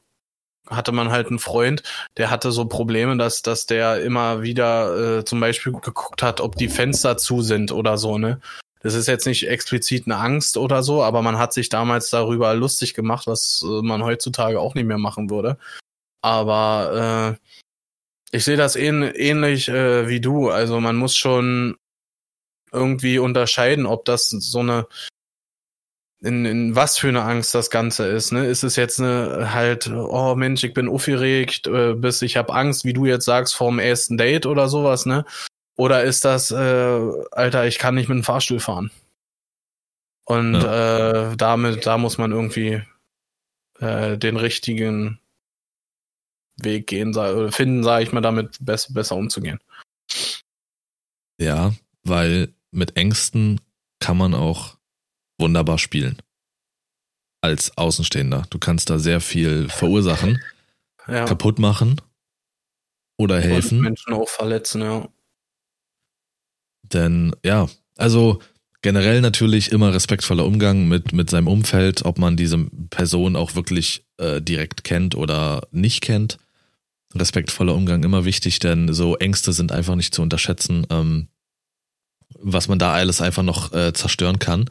[0.67, 1.83] hatte man halt einen Freund,
[2.17, 6.55] der hatte so Probleme, dass, dass der immer wieder äh, zum Beispiel geguckt hat, ob
[6.55, 8.39] die Fenster zu sind oder so, ne?
[8.81, 12.53] Das ist jetzt nicht explizit eine Angst oder so, aber man hat sich damals darüber
[12.53, 15.57] lustig gemacht, was äh, man heutzutage auch nicht mehr machen würde.
[16.21, 17.37] Aber
[18.31, 20.49] äh, ich sehe das ähn ähnlich äh, wie du.
[20.49, 21.77] Also man muss schon
[22.71, 24.87] irgendwie unterscheiden, ob das so eine
[26.21, 28.31] in, in was für eine Angst das Ganze ist.
[28.31, 28.45] Ne?
[28.45, 32.83] Ist es jetzt eine halt, oh Mensch, ich bin aufgeregt, äh, bis ich habe Angst,
[32.83, 35.25] wie du jetzt sagst, vorm ersten Date oder sowas, ne?
[35.77, 38.91] Oder ist das, äh, Alter, ich kann nicht mit dem Fahrstuhl fahren?
[40.25, 41.31] Und ja.
[41.31, 42.81] äh, damit, da muss man irgendwie
[43.79, 45.19] äh, den richtigen
[46.57, 47.13] Weg gehen,
[47.51, 49.59] finden, sage ich mal, damit besser, besser umzugehen.
[51.39, 51.73] Ja,
[52.03, 53.61] weil mit Ängsten
[53.99, 54.77] kann man auch
[55.39, 56.21] wunderbar spielen.
[57.41, 58.43] Als Außenstehender.
[58.49, 60.41] Du kannst da sehr viel verursachen,
[61.07, 61.25] ja.
[61.25, 62.01] kaputt machen
[63.17, 63.77] oder helfen.
[63.79, 65.07] Und Menschen auch verletzen, ja.
[66.83, 68.41] Denn ja, also
[68.81, 72.57] generell natürlich immer respektvoller Umgang mit, mit seinem Umfeld, ob man diese
[72.89, 76.37] Person auch wirklich äh, direkt kennt oder nicht kennt.
[77.15, 81.27] respektvoller Umgang immer wichtig, denn so Ängste sind einfach nicht zu unterschätzen, ähm,
[82.41, 84.69] was man da alles einfach noch äh, zerstören kann.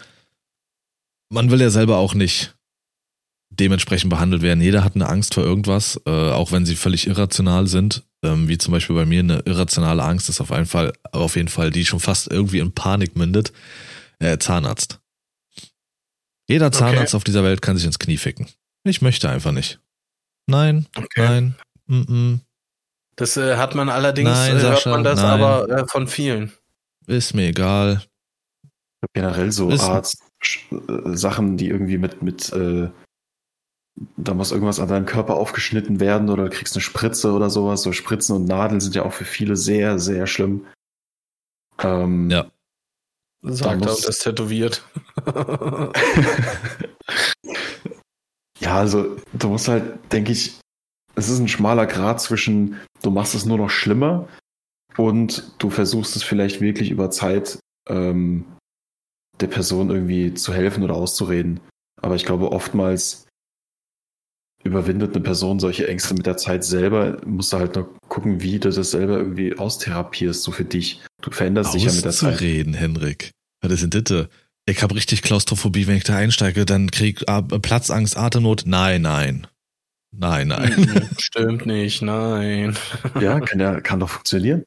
[1.31, 2.55] Man will ja selber auch nicht
[3.51, 4.61] dementsprechend behandelt werden.
[4.61, 8.05] Jeder hat eine Angst vor irgendwas, äh, auch wenn sie völlig irrational sind.
[8.23, 11.49] Ähm, wie zum Beispiel bei mir eine irrationale Angst ist auf jeden Fall, auf jeden
[11.49, 13.53] Fall, die schon fast irgendwie in Panik mündet.
[14.19, 15.01] Äh, Zahnarzt.
[16.49, 17.17] Jeder Zahnarzt okay.
[17.17, 18.49] auf dieser Welt kann sich ins Knie ficken.
[18.85, 19.81] Ich möchte einfach nicht.
[20.47, 21.29] Nein, okay.
[21.29, 21.55] nein,
[21.87, 22.39] mm -mm.
[23.17, 25.41] Das äh, hat man allerdings, nein, äh, hört man das nein.
[25.41, 26.53] aber äh, von vielen.
[27.09, 28.03] Ist mir egal.
[29.15, 32.91] Generell so Arzt-Sachen, die irgendwie mit, mit äh,
[34.17, 37.81] da muss irgendwas an deinem Körper aufgeschnitten werden oder du kriegst eine Spritze oder sowas.
[37.81, 40.67] So Spritzen und Nadeln sind ja auch für viele sehr, sehr schlimm.
[41.79, 42.51] Ähm, ja.
[43.41, 44.85] Sagt er und ist tätowiert.
[48.61, 50.61] ja, also du musst halt, denke ich,
[51.15, 54.29] es ist ein schmaler Grad zwischen, du machst es nur noch schlimmer
[54.99, 58.45] und du versuchst es vielleicht wirklich über Zeit ähm,
[59.41, 61.61] der Person irgendwie zu helfen oder auszureden.
[62.03, 63.27] Aber ich glaube, oftmals
[64.65, 67.21] überwindet eine Person solche Ängste mit der Zeit selber.
[67.25, 71.01] Musst du halt noch gucken, wie du das selber irgendwie austherapierst, so für dich.
[71.23, 72.41] Du veränderst dich ja mit der Zeit.
[72.41, 73.31] reden, Henrik.
[73.63, 74.27] Was ist denn das?
[74.67, 78.65] Ich habe richtig Klaustrophobie, wenn ich da einsteige, dann krieg äh, Platzangst, Atemnot.
[78.67, 79.47] Nein, nein.
[80.11, 81.09] Nein, nein.
[81.19, 82.77] Stimmt nicht, nein.
[83.21, 84.65] Ja, kann ja, kann doch funktionieren.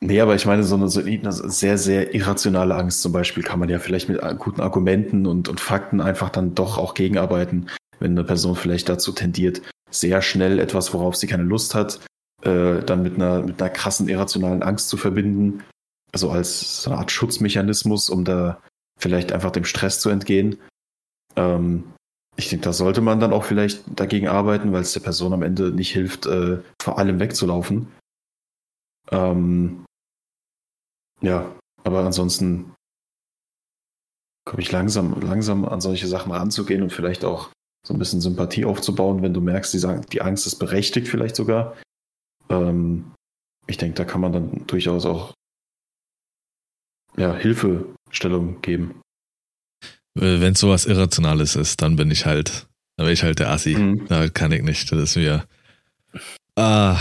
[0.00, 1.02] Nee, aber ich meine, so eine, so
[1.48, 5.60] sehr, sehr irrationale Angst zum Beispiel kann man ja vielleicht mit guten Argumenten und, und
[5.60, 7.66] Fakten einfach dann doch auch gegenarbeiten
[8.00, 12.00] wenn eine Person vielleicht dazu tendiert, sehr schnell etwas, worauf sie keine Lust hat,
[12.42, 15.62] äh, dann mit einer, mit einer krassen irrationalen Angst zu verbinden.
[16.12, 18.60] Also als so eine Art Schutzmechanismus, um da
[18.98, 20.58] vielleicht einfach dem Stress zu entgehen.
[21.36, 21.84] Ähm,
[22.36, 25.42] ich denke, da sollte man dann auch vielleicht dagegen arbeiten, weil es der Person am
[25.42, 27.88] Ende nicht hilft, äh, vor allem wegzulaufen.
[29.10, 29.84] Ähm,
[31.20, 31.54] ja,
[31.84, 32.74] aber ansonsten
[34.44, 37.50] komme ich langsam, langsam an solche Sachen ranzugehen und vielleicht auch
[37.86, 41.76] so ein bisschen Sympathie aufzubauen, wenn du merkst, die, die Angst ist berechtigt vielleicht sogar.
[42.48, 43.12] Ähm,
[43.66, 45.34] ich denke, da kann man dann durchaus auch
[47.16, 49.00] ja, Hilfestellung geben.
[50.18, 52.66] Äh, wenn es sowas Irrationales ist, dann bin ich halt,
[52.96, 53.76] dann bin ich halt der Assi.
[53.76, 54.06] Mhm.
[54.08, 54.90] Da kann ich nicht.
[54.90, 55.44] Das ist mir.
[56.56, 56.98] Ah,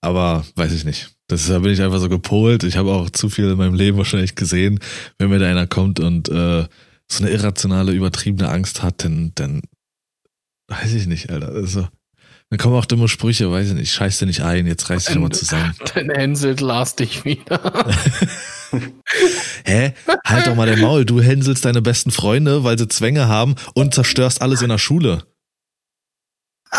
[0.00, 1.12] aber weiß ich nicht.
[1.28, 2.64] Das, da bin ich einfach so gepolt.
[2.64, 4.80] Ich habe auch zu viel in meinem Leben wahrscheinlich gesehen.
[5.18, 6.66] Wenn mir da einer kommt und äh,
[7.10, 9.62] so eine irrationale, übertriebene Angst hat, dann, dann
[10.68, 11.48] weiß ich nicht, Alter.
[11.48, 11.88] Also,
[12.50, 15.16] dann kommen auch dumme Sprüche, weiß ich nicht, scheiß dir nicht ein, jetzt reiß dich
[15.16, 15.72] mal zusammen.
[15.94, 17.60] Dann hänselt Lars dich wieder.
[19.64, 19.94] Hä?
[20.26, 23.94] Halt doch mal den Maul, du hänselst deine besten Freunde, weil sie Zwänge haben und
[23.94, 25.22] zerstörst alles in der Schule.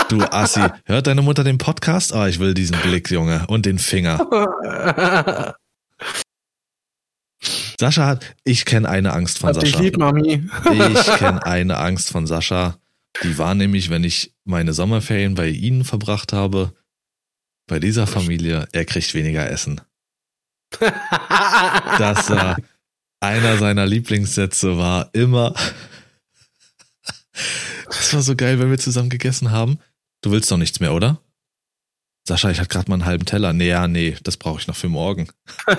[0.10, 2.14] Du Assi, hört deine Mutter den Podcast?
[2.14, 5.56] Ah, oh, ich will diesen Blick, Junge, und den Finger.
[7.80, 9.68] Sascha hat, ich kenne eine Angst von Hab Sascha.
[9.68, 10.48] Ich lieb, Mami.
[10.94, 12.78] ich kenne eine Angst von Sascha.
[13.24, 16.74] Die war nämlich, wenn ich meine Sommerferien bei ihnen verbracht habe,
[17.68, 19.82] bei dieser Familie, er kriegt weniger Essen.
[20.80, 22.58] das war
[23.20, 25.54] einer seiner Lieblingssätze war immer,
[28.12, 29.80] das war so geil, wenn wir zusammen gegessen haben.
[30.22, 31.22] Du willst doch nichts mehr, oder?
[32.28, 33.54] Sascha, ich hatte gerade mal einen halben Teller.
[33.54, 35.30] Nee, ja, nee, das brauche ich noch für morgen.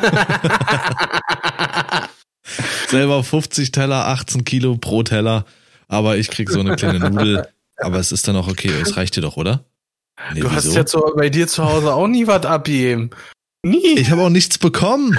[2.88, 5.44] Selber 50 Teller, 18 Kilo pro Teller,
[5.88, 7.46] aber ich krieg so eine kleine Nudel.
[7.76, 9.66] Aber es ist dann auch okay, es reicht dir doch, oder?
[10.32, 10.56] Nee, du wieso?
[10.56, 13.10] hast ja zu, bei dir zu Hause auch nie was abgeben.
[13.62, 13.98] Nie.
[13.98, 15.18] Ich habe auch nichts bekommen.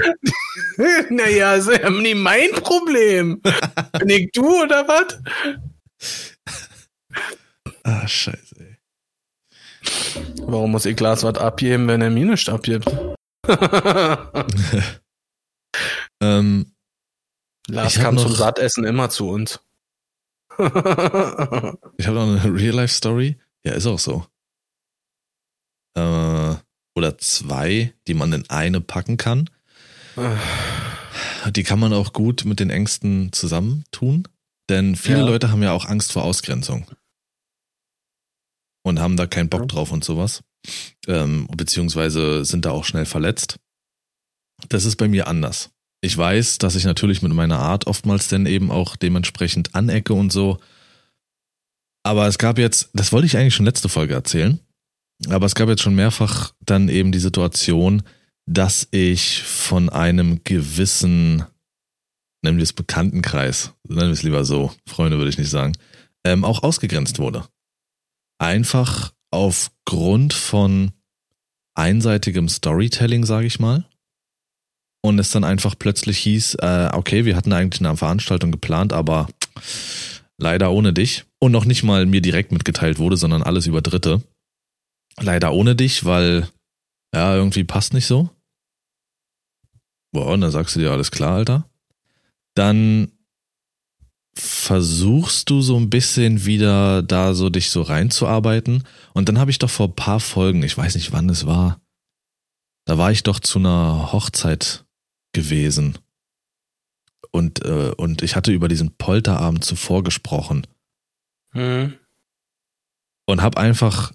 [1.10, 3.40] naja, ist ja nie mein Problem.
[4.00, 5.20] Bin ich du oder was?
[7.84, 8.78] Ah, scheiße, ey.
[10.46, 12.90] Warum muss ich Glas was abgeben, wenn er mir nichts abgibt?
[16.22, 16.72] ähm,
[17.68, 19.60] Lars kam zum Sattessen immer zu uns.
[20.58, 23.38] ich habe noch eine Real-Life-Story.
[23.66, 24.26] Ja, ist auch so.
[25.96, 26.56] Äh,
[26.96, 29.50] oder zwei, die man in eine packen kann.
[31.50, 34.28] Die kann man auch gut mit den Ängsten zusammentun.
[34.70, 35.26] Denn viele ja.
[35.26, 36.86] Leute haben ja auch Angst vor Ausgrenzung
[38.84, 40.44] und haben da keinen Bock drauf und sowas.
[41.08, 43.58] Ähm, beziehungsweise sind da auch schnell verletzt.
[44.70, 45.72] Das ist bei mir anders.
[46.02, 50.32] Ich weiß, dass ich natürlich mit meiner Art oftmals dann eben auch dementsprechend anecke und
[50.32, 50.60] so.
[52.06, 54.60] Aber es gab jetzt, das wollte ich eigentlich schon letzte Folge erzählen,
[55.30, 58.04] aber es gab jetzt schon mehrfach dann eben die Situation,
[58.46, 61.46] dass ich von einem gewissen,
[62.44, 65.74] nennen wir es Bekanntenkreis, nennen wir es lieber so, Freunde würde ich nicht sagen,
[66.26, 67.46] ähm, auch ausgegrenzt wurde.
[68.44, 70.92] Einfach aufgrund von
[71.76, 73.86] einseitigem Storytelling, sage ich mal.
[75.02, 79.30] Und es dann einfach plötzlich hieß, äh, okay, wir hatten eigentlich eine Veranstaltung geplant, aber
[80.38, 81.24] leider ohne dich.
[81.40, 84.22] Und noch nicht mal mir direkt mitgeteilt wurde, sondern alles über Dritte.
[85.22, 86.50] Leider ohne dich, weil
[87.16, 88.30] ja, irgendwie passt nicht so.
[90.12, 91.70] Boah, und dann sagst du dir, alles klar, Alter.
[92.56, 93.13] Dann
[94.36, 98.84] versuchst du so ein bisschen wieder da so dich so reinzuarbeiten.
[99.14, 101.80] Und dann habe ich doch vor ein paar Folgen, ich weiß nicht wann es war,
[102.86, 104.86] da war ich doch zu einer Hochzeit
[105.34, 105.98] gewesen.
[107.32, 110.68] Und, äh, und ich hatte über diesen Polterabend zuvor gesprochen.
[111.54, 111.94] Mhm.
[113.26, 114.12] Und habe einfach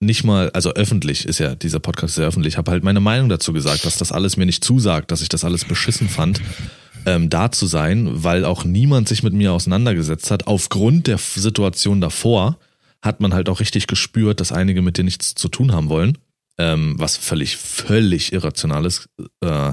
[0.00, 3.52] nicht mal, also öffentlich ist ja, dieser Podcast sehr öffentlich, habe halt meine Meinung dazu
[3.52, 6.40] gesagt, dass das alles mir nicht zusagt, dass ich das alles beschissen fand
[7.06, 10.46] ähm, da zu sein, weil auch niemand sich mit mir auseinandergesetzt hat.
[10.46, 12.58] Aufgrund der Situation davor
[13.02, 16.18] hat man halt auch richtig gespürt, dass einige mit dir nichts zu tun haben wollen.
[16.56, 19.08] Ähm, was völlig, völlig irrational ist.
[19.40, 19.72] Äh,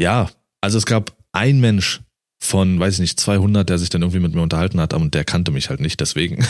[0.00, 0.30] ja,
[0.60, 2.00] also es gab ein Mensch
[2.38, 5.24] von, weiß ich nicht, 200, der sich dann irgendwie mit mir unterhalten hat, und der
[5.24, 6.46] kannte mich halt nicht, deswegen.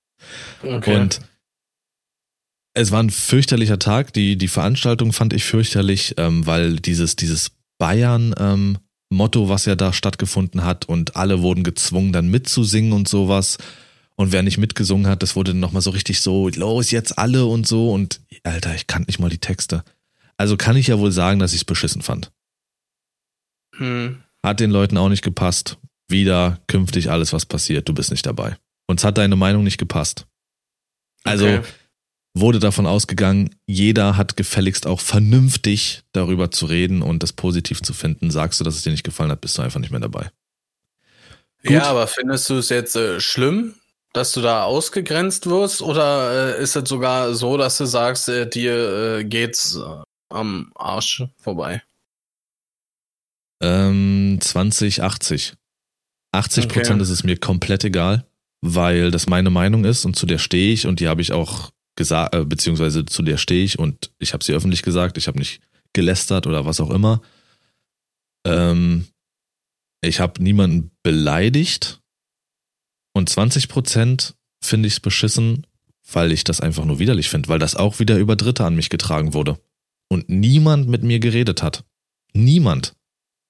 [0.62, 0.96] okay.
[0.96, 1.20] Und
[2.74, 4.12] es war ein fürchterlicher Tag.
[4.12, 8.78] Die, die Veranstaltung fand ich fürchterlich, ähm, weil dieses, dieses Bayern, ähm,
[9.10, 13.58] Motto, was ja da stattgefunden hat und alle wurden gezwungen, dann mitzusingen und sowas.
[14.16, 17.46] Und wer nicht mitgesungen hat, das wurde dann nochmal so richtig so, los, jetzt alle
[17.46, 17.92] und so.
[17.92, 19.82] Und Alter, ich kannte nicht mal die Texte.
[20.36, 22.30] Also kann ich ja wohl sagen, dass ich es beschissen fand.
[23.76, 24.22] Hm.
[24.44, 25.78] Hat den Leuten auch nicht gepasst.
[26.08, 28.56] Wieder künftig alles, was passiert, du bist nicht dabei.
[28.86, 30.26] Uns hat deine Meinung nicht gepasst.
[31.24, 31.62] Also okay
[32.34, 37.92] wurde davon ausgegangen, jeder hat gefälligst auch vernünftig darüber zu reden und das positiv zu
[37.92, 38.30] finden.
[38.30, 40.30] Sagst du, dass es dir nicht gefallen hat, bist du einfach nicht mehr dabei.
[41.62, 41.72] Gut.
[41.72, 43.74] Ja, aber findest du es jetzt äh, schlimm,
[44.12, 48.48] dass du da ausgegrenzt wirst oder äh, ist es sogar so, dass du sagst, äh,
[48.48, 51.82] dir äh, geht's äh, am Arsch vorbei?
[53.62, 55.54] Ähm, 20, 80.
[56.32, 57.02] 80 Prozent okay.
[57.02, 58.24] ist es mir komplett egal,
[58.62, 61.70] weil das meine Meinung ist und zu der stehe ich und die habe ich auch
[62.00, 65.38] gesagt, äh, beziehungsweise zu der stehe ich und ich habe sie öffentlich gesagt, ich habe
[65.38, 65.60] nicht
[65.92, 67.20] gelästert oder was auch immer.
[68.46, 69.06] Ähm,
[70.00, 72.00] ich habe niemanden beleidigt
[73.12, 75.66] und 20 Prozent finde ich es beschissen,
[76.10, 78.88] weil ich das einfach nur widerlich finde, weil das auch wieder über Dritte an mich
[78.88, 79.60] getragen wurde
[80.08, 81.84] und niemand mit mir geredet hat.
[82.32, 82.96] Niemand.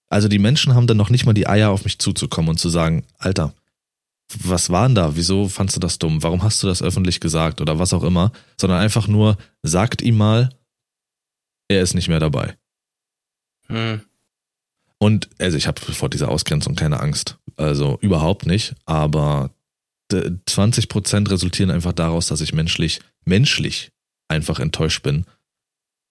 [0.08, 2.68] Also die Menschen haben dann noch nicht mal die Eier auf mich zuzukommen und zu
[2.68, 3.54] sagen, Alter,
[4.44, 5.16] was war denn da?
[5.16, 6.22] Wieso fandst du das dumm?
[6.22, 8.32] Warum hast du das öffentlich gesagt oder was auch immer?
[8.60, 10.50] Sondern einfach nur, sagt ihm mal,
[11.68, 12.56] er ist nicht mehr dabei.
[13.66, 14.02] Hm.
[14.98, 17.38] Und also ich habe vor dieser Ausgrenzung keine Angst.
[17.56, 18.74] Also überhaupt nicht.
[18.84, 19.50] Aber
[20.46, 23.92] 20 Prozent resultieren einfach daraus, dass ich menschlich, menschlich
[24.28, 25.24] einfach enttäuscht bin,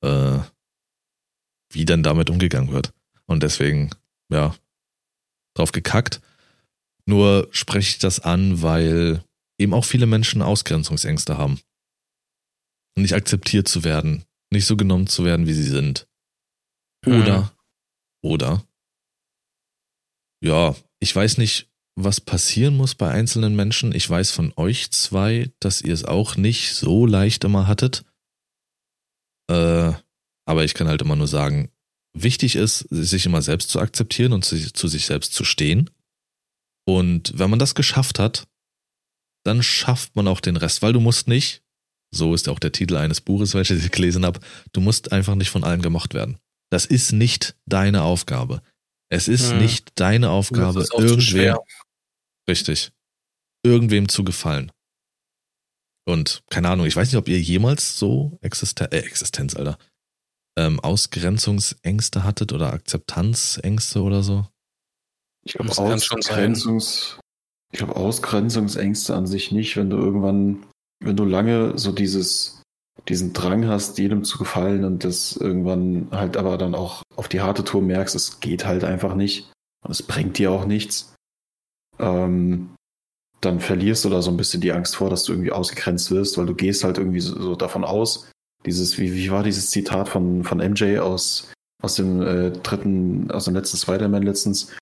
[0.01, 0.39] äh,
[1.71, 2.93] wie dann damit umgegangen wird.
[3.25, 3.91] Und deswegen,
[4.29, 4.55] ja,
[5.53, 6.21] drauf gekackt.
[7.10, 9.23] Nur spreche ich das an, weil
[9.57, 11.60] eben auch viele Menschen Ausgrenzungsängste haben.
[12.95, 16.07] Nicht akzeptiert zu werden, nicht so genommen zu werden, wie sie sind.
[17.07, 17.49] Oder, mhm.
[18.30, 18.64] oder,
[20.44, 23.91] ja, ich weiß nicht, was passieren muss bei einzelnen Menschen.
[23.91, 28.06] Ich weiß von euch zwei, dass ihr es auch nicht so leicht immer hattet.
[29.49, 29.94] Äh,
[30.45, 31.72] aber ich kann halt immer nur sagen,
[32.14, 35.90] wichtig ist, sich immer selbst zu akzeptieren und zu, zu sich selbst zu stehen.
[36.89, 38.47] Und wenn man das geschafft hat,
[39.45, 41.61] dann schafft man auch den Rest, weil du musst nicht,
[42.11, 44.39] so ist auch der Titel eines Buches, welches ich gelesen habe,
[44.73, 46.39] du musst einfach nicht von allen gemocht werden.
[46.71, 48.63] Das ist nicht deine Aufgabe.
[49.11, 49.59] Es ist hm.
[49.59, 51.57] nicht deine Aufgabe, irgendwem,
[52.49, 52.91] richtig,
[53.63, 54.71] irgendwem zu gefallen.
[56.07, 59.77] Und keine Ahnung, ich weiß nicht, ob ihr jemals so Existen äh, Existenz, Alter,
[60.57, 64.47] ähm, Ausgrenzungsängste hattet oder Akzeptanzängste oder so.
[65.49, 67.19] Ich glaube, Ausgrenzungs,
[67.71, 70.67] ich glaube, Ausgrenzungsängste an sich nicht, wenn du irgendwann,
[71.03, 72.61] wenn du lange so dieses,
[73.07, 77.41] diesen Drang hast, jedem zu gefallen und das irgendwann halt aber dann auch auf die
[77.41, 79.51] harte Tour merkst, es geht halt einfach nicht
[79.84, 81.15] und es bringt dir auch nichts,
[81.97, 82.76] ähm,
[83.41, 86.38] dann verlierst du da so ein bisschen die Angst vor, dass du irgendwie ausgegrenzt wirst,
[86.38, 88.30] weil du gehst halt irgendwie so, so davon aus,
[88.67, 91.51] dieses, wie, wie war dieses Zitat von, von MJ aus,
[91.81, 94.76] aus dem äh, dritten, aus dem letzten Spider-Man letztens,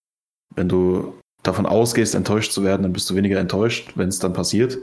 [0.57, 1.13] wenn du
[1.43, 4.75] davon ausgehst, enttäuscht zu werden, dann bist du weniger enttäuscht, wenn es dann passiert.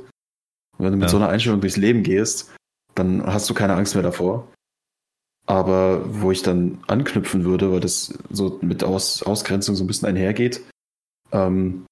[0.78, 1.08] Und wenn du mit ja.
[1.08, 2.54] so einer Einstellung durchs Leben gehst,
[2.94, 4.48] dann hast du keine Angst mehr davor.
[5.46, 10.08] Aber wo ich dann anknüpfen würde, weil das so mit Aus Ausgrenzung so ein bisschen
[10.08, 10.62] einhergeht,
[11.32, 11.84] ähm,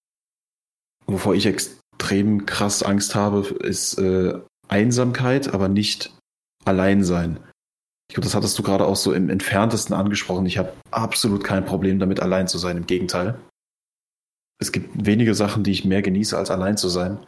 [1.06, 4.38] wovor ich extrem krass Angst habe, ist äh,
[4.68, 6.16] Einsamkeit, aber nicht
[6.64, 7.40] Alleinsein.
[8.08, 10.46] Ich glaube, das hattest du gerade auch so im entferntesten angesprochen.
[10.46, 12.76] Ich habe absolut kein Problem damit, allein zu sein.
[12.76, 13.38] Im Gegenteil.
[14.62, 17.18] Es gibt wenige Sachen, die ich mehr genieße, als allein zu sein.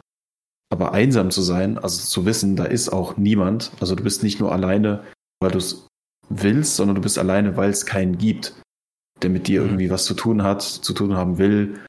[0.71, 3.71] Aber einsam zu sein, also zu wissen, da ist auch niemand.
[3.81, 5.03] Also du bist nicht nur alleine,
[5.41, 5.87] weil du es
[6.29, 8.59] willst, sondern du bist alleine, weil es keinen gibt,
[9.21, 9.67] der mit dir mhm.
[9.67, 11.81] irgendwie was zu tun hat, zu tun haben will.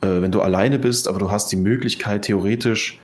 [0.00, 3.00] Äh, wenn du alleine bist, aber du hast die Möglichkeit, theoretisch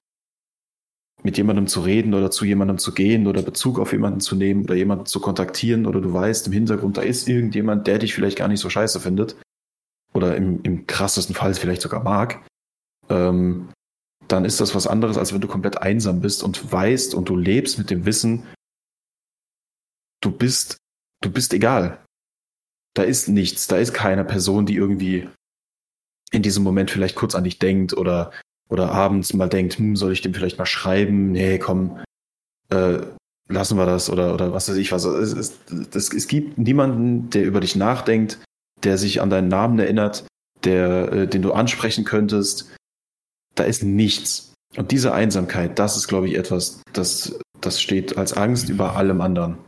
[1.22, 4.64] mit jemandem zu reden oder zu jemandem zu gehen oder Bezug auf jemanden zu nehmen
[4.64, 8.38] oder jemanden zu kontaktieren oder du weißt im Hintergrund, da ist irgendjemand, der dich vielleicht
[8.38, 9.36] gar nicht so scheiße findet
[10.12, 12.46] oder im, im krassesten Fall vielleicht sogar mag,
[13.08, 13.72] ähm,
[14.28, 17.36] dann ist das was anderes, als wenn du komplett einsam bist und weißt und du
[17.36, 18.46] lebst mit dem Wissen,
[20.20, 20.76] du bist,
[21.22, 22.04] du bist egal.
[22.94, 25.28] Da ist nichts, da ist keine Person, die irgendwie
[26.32, 28.32] in diesem Moment vielleicht kurz an dich denkt oder
[28.70, 31.32] oder abends mal denkt, hm, soll ich dem vielleicht mal schreiben?
[31.32, 32.00] Nee, komm,
[32.70, 33.00] äh,
[33.48, 35.04] lassen wir das oder, oder was weiß ich was.
[35.04, 35.58] Es, es,
[35.92, 38.38] es, es gibt niemanden, der über dich nachdenkt,
[38.84, 40.26] der sich an deinen Namen erinnert,
[40.64, 42.74] der, äh, den du ansprechen könntest.
[43.54, 44.54] Da ist nichts.
[44.76, 49.20] Und diese Einsamkeit, das ist, glaube ich, etwas, das, das steht als Angst über allem
[49.20, 49.58] anderen.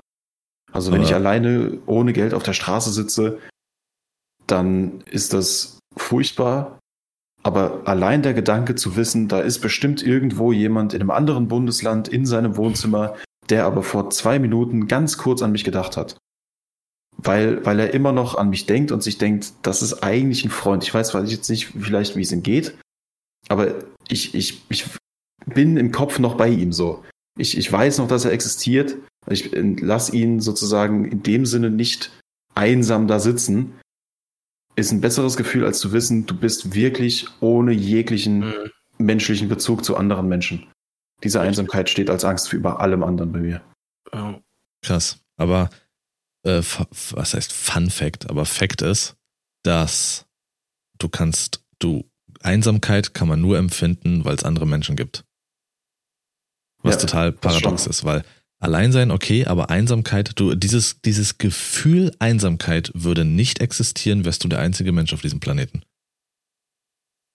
[0.73, 3.39] Also wenn Aber ich alleine ohne Geld auf der Straße sitze,
[4.47, 6.79] dann ist das furchtbar,
[7.43, 12.09] aber allein der Gedanke zu wissen, da ist bestimmt irgendwo jemand in einem anderen Bundesland
[12.09, 13.17] in seinem Wohnzimmer,
[13.51, 16.17] der aber vor zwei Minuten ganz kurz an mich gedacht hat.
[17.17, 20.51] Weil, weil er immer noch an mich denkt und sich denkt, das ist eigentlich ein
[20.51, 20.83] Freund.
[20.83, 22.77] Ich weiß, weiß ich jetzt nicht vielleicht, wie es ihm geht,
[23.49, 23.75] aber
[24.09, 24.87] ich, ich, ich
[25.47, 27.05] bin im Kopf noch bei ihm so.
[27.39, 28.97] Ich, ich weiß noch, dass er existiert.
[29.29, 32.11] Ich lasse ihn sozusagen in dem Sinne nicht
[32.55, 33.75] einsam da sitzen,
[34.77, 38.71] ist ein besseres Gefühl, als zu wissen, du bist wirklich ohne jeglichen mhm.
[38.99, 40.67] menschlichen Bezug zu anderen Menschen.
[41.23, 43.63] Diese Einsamkeit steht als Angst für über allem anderen bei mir.
[44.83, 45.21] Krass.
[45.37, 45.71] Aber
[46.45, 46.63] äh,
[47.11, 48.31] was heißt Fun Fact?
[48.31, 49.17] Aber Fact ist,
[49.63, 50.27] dass
[50.99, 52.09] du kannst, du
[52.41, 55.25] Einsamkeit kann man nur empfinden, weil es andere Menschen gibt.
[56.83, 58.25] Was ja, total paradox ist, weil
[58.63, 64.49] Allein sein, okay, aber Einsamkeit, du, dieses, dieses Gefühl Einsamkeit würde nicht existieren, wärst du
[64.49, 65.83] der einzige Mensch auf diesem Planeten.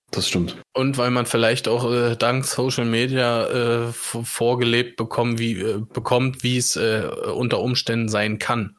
[0.10, 0.56] Das stimmt.
[0.74, 3.46] Und weil man vielleicht auch äh, dank Social Media
[3.90, 8.77] äh, vorgelebt bekommt, wie äh, bekommt, wie es äh, unter Umständen sein kann.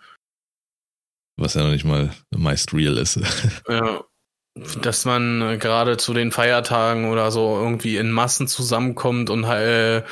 [1.38, 3.20] Was ja noch nicht mal meist real ist.
[3.68, 4.04] ja.
[4.82, 9.98] Dass man äh, gerade zu den Feiertagen oder so irgendwie in Massen zusammenkommt und äh,
[9.98, 10.02] äh,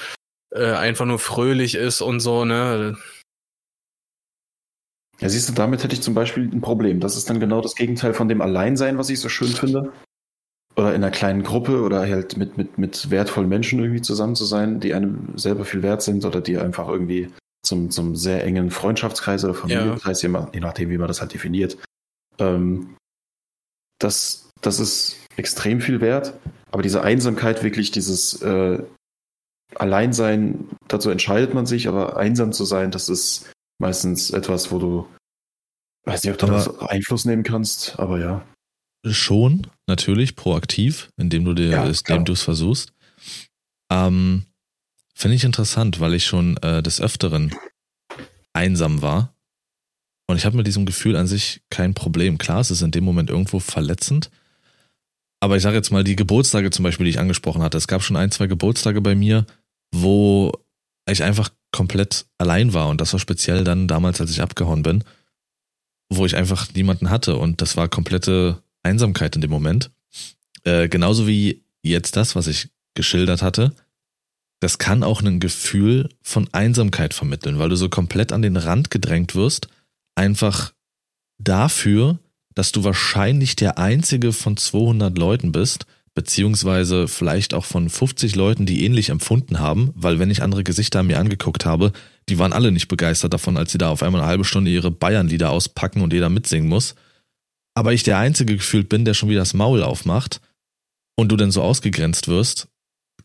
[0.52, 2.96] einfach nur fröhlich ist und so, ne?
[5.18, 7.00] Ja, siehst du, damit hätte ich zum Beispiel ein Problem.
[7.00, 9.92] Das ist dann genau das Gegenteil von dem Alleinsein, was ich so schön finde.
[10.76, 14.44] Oder in einer kleinen Gruppe oder halt mit, mit, mit wertvollen Menschen irgendwie zusammen zu
[14.44, 17.30] sein, die einem selber viel wert sind oder die einfach irgendwie
[17.66, 20.48] zum, zum sehr engen Freundschaftskreis oder Familienkreis, ja.
[20.52, 21.78] je nachdem, wie man das halt definiert.
[22.38, 22.96] Ähm,
[23.98, 26.34] das, das ist extrem viel wert.
[26.70, 28.82] Aber diese Einsamkeit, wirklich dieses, äh,
[29.74, 35.08] Alleinsein, dazu entscheidet man sich, aber einsam zu sein, das ist meistens etwas, wo du,
[36.04, 38.46] weiß nicht, ob du das Einfluss nehmen kannst, aber ja.
[39.04, 42.92] Schon, natürlich, proaktiv, indem du dir, ja, indem du es versuchst.
[43.90, 44.46] Ähm,
[45.18, 47.54] Finde ich interessant, weil ich schon äh, des Öfteren
[48.52, 49.34] einsam war.
[50.26, 52.36] Und ich habe mit diesem Gefühl an sich kein Problem.
[52.36, 54.30] Klar, es ist in dem Moment irgendwo verletzend,
[55.40, 57.78] aber ich sage jetzt mal die Geburtstage zum Beispiel, die ich angesprochen hatte.
[57.78, 59.46] Es gab schon ein, zwei Geburtstage bei mir,
[59.90, 60.52] wo
[61.08, 62.88] ich einfach komplett allein war.
[62.88, 65.02] Und das war speziell dann damals, als ich abgehauen bin,
[66.10, 67.36] wo ich einfach niemanden hatte.
[67.36, 69.90] Und das war komplette Einsamkeit in dem Moment.
[70.64, 73.72] Äh, genauso wie jetzt das, was ich geschildert hatte.
[74.60, 78.90] Das kann auch ein Gefühl von Einsamkeit vermitteln, weil du so komplett an den Rand
[78.90, 79.68] gedrängt wirst,
[80.14, 80.72] einfach
[81.38, 82.18] dafür,
[82.54, 88.64] dass du wahrscheinlich der einzige von 200 Leuten bist, beziehungsweise vielleicht auch von 50 Leuten,
[88.64, 91.92] die ähnlich empfunden haben, weil wenn ich andere Gesichter mir angeguckt habe,
[92.30, 94.90] die waren alle nicht begeistert davon, als sie da auf einmal eine halbe Stunde ihre
[94.90, 96.94] Bayern-Lieder auspacken und jeder mitsingen muss.
[97.74, 100.40] Aber ich der Einzige gefühlt bin, der schon wieder das Maul aufmacht
[101.14, 102.68] und du dann so ausgegrenzt wirst,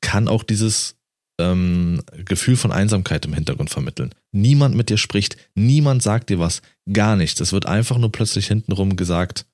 [0.02, 0.98] kann auch dieses
[1.42, 4.14] ähm, Gefühl von Einsamkeit im Hintergrund vermitteln.
[4.32, 6.62] Niemand mit dir spricht, niemand sagt dir was,
[6.92, 7.40] gar nichts.
[7.42, 9.46] Es wird einfach nur plötzlich hintenrum gesagt,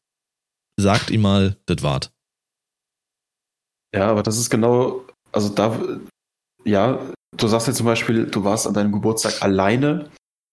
[0.77, 2.11] sagt ihm mal, das wart.
[3.95, 5.79] Ja, aber das ist genau, also da,
[6.65, 6.99] ja,
[7.35, 10.09] du sagst ja zum Beispiel, du warst an deinem Geburtstag alleine,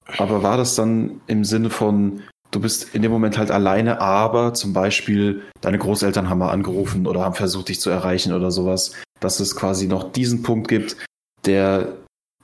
[0.07, 4.55] aber war das dann im Sinne von, du bist in dem Moment halt alleine, aber
[4.55, 8.93] zum Beispiel deine Großeltern haben mal angerufen oder haben versucht, dich zu erreichen oder sowas,
[9.21, 10.97] dass es quasi noch diesen Punkt gibt,
[11.47, 11.95] der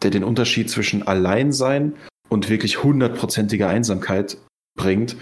[0.03, 1.95] der den Unterschied zwischen Alleinsein
[2.29, 4.39] und wirklich hundertprozentiger Einsamkeit
[4.79, 5.17] bringt.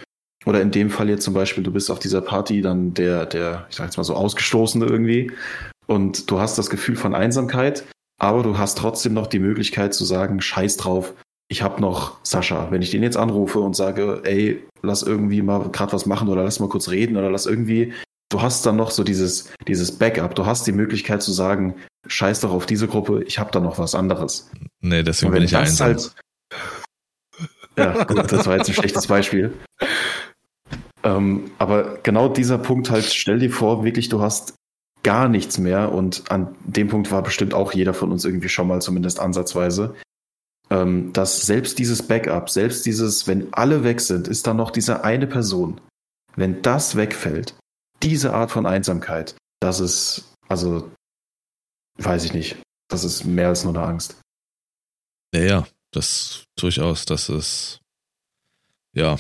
[0.47, 3.67] Oder in dem Fall jetzt zum Beispiel, du bist auf dieser Party dann der, der,
[3.71, 5.33] ich sag jetzt mal so, Ausgestoßene irgendwie
[5.87, 7.85] und du hast das Gefühl von Einsamkeit,
[8.21, 11.15] aber du hast trotzdem noch die Möglichkeit zu sagen, scheiß drauf,
[11.51, 12.71] ich habe noch Sascha.
[12.71, 16.45] Wenn ich den jetzt anrufe und sage, ey, lass irgendwie mal gerade was machen oder
[16.45, 17.95] lass mal kurz reden oder lass irgendwie,
[18.31, 20.35] du hast dann noch so dieses, dieses Backup.
[20.35, 21.75] Du hast die Möglichkeit zu sagen,
[22.07, 24.51] scheiß doch auf diese Gruppe, ich habe da noch was anderes.
[24.81, 25.89] Nee, deswegen bin ich einsam.
[25.89, 26.15] Halt,
[27.77, 29.53] ja, gut, das war jetzt ein schlechtes Beispiel.
[31.05, 34.55] Ähm, aber genau dieser Punkt halt, stell dir vor, wirklich, du hast
[35.03, 38.67] gar nichts mehr und an dem Punkt war bestimmt auch jeder von uns irgendwie schon
[38.67, 39.95] mal zumindest ansatzweise,
[40.71, 45.05] ähm, dass selbst dieses Backup, selbst dieses, wenn alle weg sind, ist da noch diese
[45.05, 45.81] eine Person.
[46.37, 47.55] Wenn das wegfällt,
[48.03, 50.91] diese Art von Einsamkeit, das ist, also,
[51.99, 52.57] weiß ich nicht,
[52.89, 54.21] das ist mehr als nur eine Angst.
[55.35, 57.81] Ja, ja, das durchaus, das ist,
[58.95, 59.19] ja,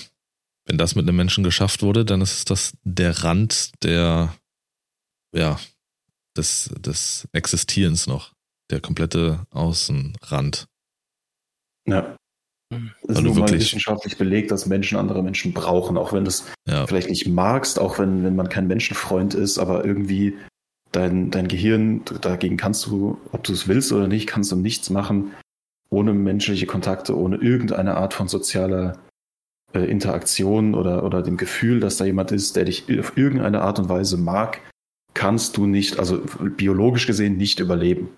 [0.66, 4.34] wenn das mit einem Menschen geschafft wurde, dann ist das der Rand der,
[5.34, 5.58] ja,
[6.36, 8.32] des, des Existierens noch.
[8.70, 10.66] Der komplette Außenrand.
[11.86, 12.16] Ja.
[12.70, 16.44] Es ist nun mal wissenschaftlich belegt, dass Menschen andere Menschen brauchen, auch wenn du es
[16.66, 16.86] ja.
[16.86, 20.36] vielleicht nicht magst, auch wenn, wenn man kein Menschenfreund ist, aber irgendwie
[20.92, 24.90] dein, dein Gehirn, dagegen kannst du, ob du es willst oder nicht, kannst du nichts
[24.90, 25.32] machen,
[25.90, 28.98] ohne menschliche Kontakte, ohne irgendeine Art von sozialer
[29.72, 33.78] äh, Interaktion oder, oder dem Gefühl, dass da jemand ist, der dich auf irgendeine Art
[33.78, 34.60] und Weise mag,
[35.14, 36.22] kannst du nicht, also
[36.56, 38.08] biologisch gesehen, nicht überleben.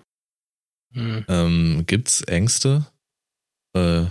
[0.93, 1.25] Hm.
[1.27, 2.85] Ähm, Gibt es Ängste?
[3.75, 4.05] Äh,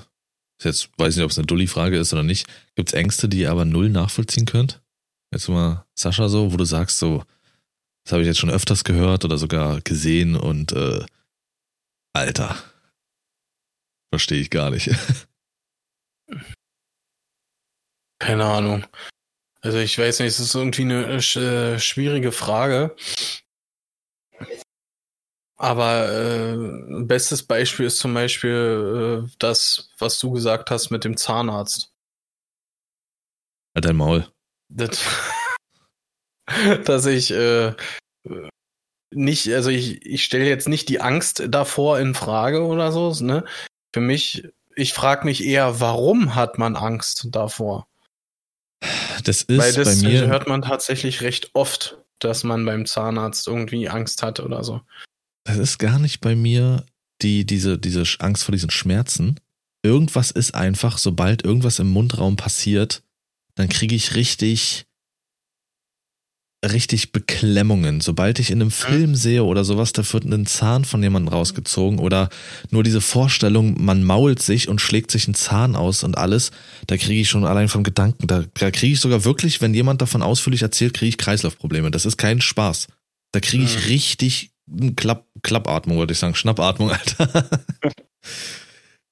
[0.63, 2.47] jetzt weiß ich nicht, ob es eine Dulli-Frage ist oder nicht.
[2.75, 4.81] Gibt es Ängste, die ihr aber null nachvollziehen könnt?
[5.33, 7.23] Jetzt mal Sascha so, wo du sagst so,
[8.11, 11.07] das habe ich jetzt schon öfters gehört oder sogar gesehen und äh,
[12.13, 12.57] Alter,
[14.13, 14.91] verstehe ich gar nicht.
[18.19, 18.85] Keine Ahnung.
[19.61, 22.97] Also ich weiß nicht, es ist irgendwie eine äh, schwierige Frage.
[25.57, 31.17] Aber äh, bestes Beispiel ist zum Beispiel äh, das, was du gesagt hast mit dem
[31.17, 31.95] Zahnarzt.
[33.77, 34.27] Halt dein Maul.
[34.69, 34.99] Das,
[36.85, 37.75] dass ich äh,
[39.13, 43.45] nicht, also ich, ich stelle jetzt nicht die Angst davor in Frage oder so, ne?
[43.93, 47.89] Für mich, ich frage mich eher, warum hat man Angst davor?
[49.25, 53.47] Das ist Weil das bei mir hört man tatsächlich recht oft, dass man beim Zahnarzt
[53.49, 54.81] irgendwie Angst hat oder so.
[55.45, 56.87] Das ist gar nicht bei mir
[57.23, 59.41] die, diese, diese Angst vor diesen Schmerzen.
[59.83, 63.03] Irgendwas ist einfach, sobald irgendwas im Mundraum passiert,
[63.55, 64.87] dann kriege ich richtig,
[66.65, 68.01] richtig Beklemmungen.
[68.01, 71.99] Sobald ich in einem Film sehe oder sowas, da wird ein Zahn von jemandem rausgezogen
[71.99, 72.29] oder
[72.71, 76.51] nur diese Vorstellung, man mault sich und schlägt sich einen Zahn aus und alles,
[76.87, 80.03] da kriege ich schon allein vom Gedanken, da, da kriege ich sogar wirklich, wenn jemand
[80.03, 81.91] davon ausführlich erzählt, kriege ich Kreislaufprobleme.
[81.91, 82.89] Das ist kein Spaß.
[83.33, 84.51] Da kriege ich richtig
[84.97, 87.49] Klapp, Klappatmung, wollte ich sagen, Schnappatmung, Alter.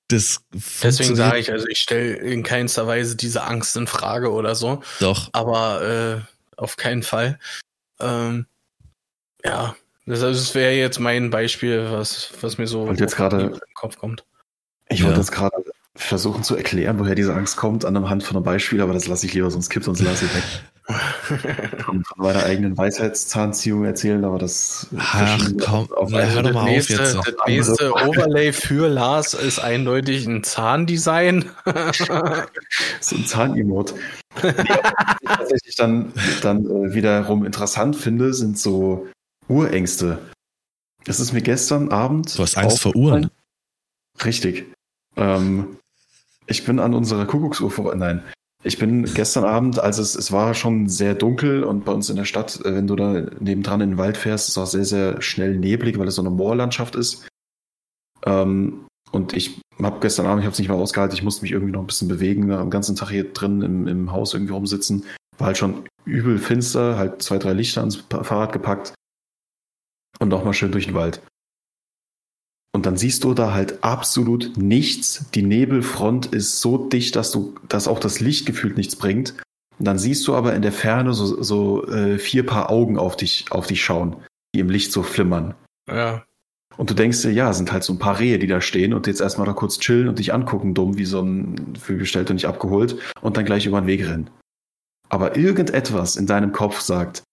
[0.09, 0.41] Das
[0.83, 4.83] Deswegen sage ich, also ich stelle in keinster Weise diese Angst in Frage oder so.
[5.01, 5.29] Doch.
[5.33, 7.39] Aber äh, auf keinen Fall.
[8.01, 8.47] Ähm,
[9.45, 9.75] ja,
[10.07, 13.99] das, das wäre jetzt mein Beispiel, was, was mir so jetzt grade, in den Kopf
[13.99, 14.25] kommt.
[14.89, 15.07] Ich ja.
[15.07, 15.57] wollte jetzt gerade
[15.95, 19.09] versuchen zu erklären, woher diese Angst kommt, an einem Hand von einem Beispiel, aber das
[19.09, 20.45] lasse ich lieber, sonst kippt uns lasse ich weg.
[20.89, 24.89] von meiner eigenen Weisheitszahnziehung erzählen, aber das.
[24.97, 27.39] Ach komm, auf na, hör doch mal nächste, auf jetzt.
[27.39, 31.51] Das nächste Overlay für Lars ist eindeutig ein Zahndesign.
[33.01, 33.95] so ein Zahnemote.
[34.35, 36.13] Was ich dann,
[36.43, 39.09] dann äh, wiederum interessant finde, sind so
[39.49, 40.19] Urängste.
[41.05, 42.39] Das ist mir gestern Abend.
[42.39, 43.31] Du hast Angst vor Uhren.
[44.25, 44.67] Richtig.
[45.17, 45.77] Ähm,
[46.47, 47.95] ich bin an unserer Kuckucksuhr vorbei.
[47.95, 48.23] Nein.
[48.69, 52.17] Ich bin gestern Abend, als es, es war schon sehr dunkel und bei uns in
[52.17, 54.85] der Stadt, äh, wenn du da nebendran in den Wald fährst, ist es auch sehr,
[54.85, 57.27] sehr schnell neblig, weil es so eine Moorlandschaft ist.
[58.27, 61.53] Ähm, und ich habe gestern Abend, ich habe es nicht mehr ausgehalten, ich musste mich
[61.53, 65.07] irgendwie noch ein bisschen bewegen, am ganzen Tag hier drin im, im Haus irgendwie rumsitzen.
[65.39, 68.93] War halt schon übel finster, halt zwei, drei Lichter ans Fahrrad gepackt
[70.21, 71.23] und nochmal schön durch den Wald.
[72.73, 75.27] Und dann siehst du da halt absolut nichts.
[75.35, 79.35] Die Nebelfront ist so dicht, dass du, dass auch das Licht gefühlt nichts bringt.
[79.79, 83.17] Und dann siehst du aber in der Ferne so, so äh, vier Paar Augen auf
[83.17, 84.17] dich, auf dich schauen,
[84.55, 85.55] die im Licht so flimmern.
[85.89, 86.25] Ja.
[86.77, 89.07] Und du denkst dir, ja, sind halt so ein paar Rehe, die da stehen und
[89.07, 92.97] jetzt erstmal da kurz chillen und dich angucken, dumm, wie so ein Fühlgestellter nicht abgeholt
[93.21, 94.31] und dann gleich über den Weg rennen.
[95.09, 97.25] Aber irgendetwas in deinem Kopf sagt,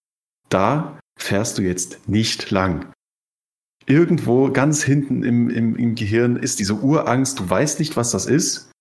[0.49, 2.91] da fährst du jetzt nicht lang.
[3.85, 8.25] Irgendwo ganz hinten im, im, im Gehirn ist diese Urangst, du weißt nicht, was das
[8.25, 8.71] ist.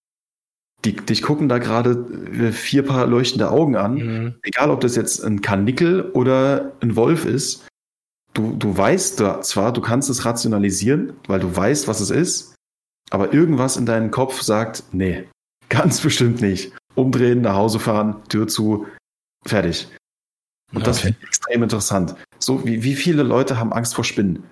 [0.84, 1.92] Die, dich gucken da gerade
[2.38, 3.94] äh, vier Paar leuchtende Augen an.
[3.94, 4.34] Mhm.
[4.42, 7.66] Egal, ob das jetzt ein Karnickel oder ein Wolf ist.
[8.34, 12.54] Du, du weißt da zwar, du kannst es rationalisieren, weil du weißt, was es ist,
[13.10, 15.28] aber irgendwas in deinem Kopf sagt, nee,
[15.68, 16.72] ganz bestimmt nicht.
[16.94, 18.86] Umdrehen, nach Hause fahren, Tür zu,
[19.46, 19.88] fertig.
[20.72, 21.06] Und das Okay.
[21.06, 22.14] finde ich extrem interessant.
[22.38, 24.44] So, wie, wie viele Leute haben Angst vor Spinnen?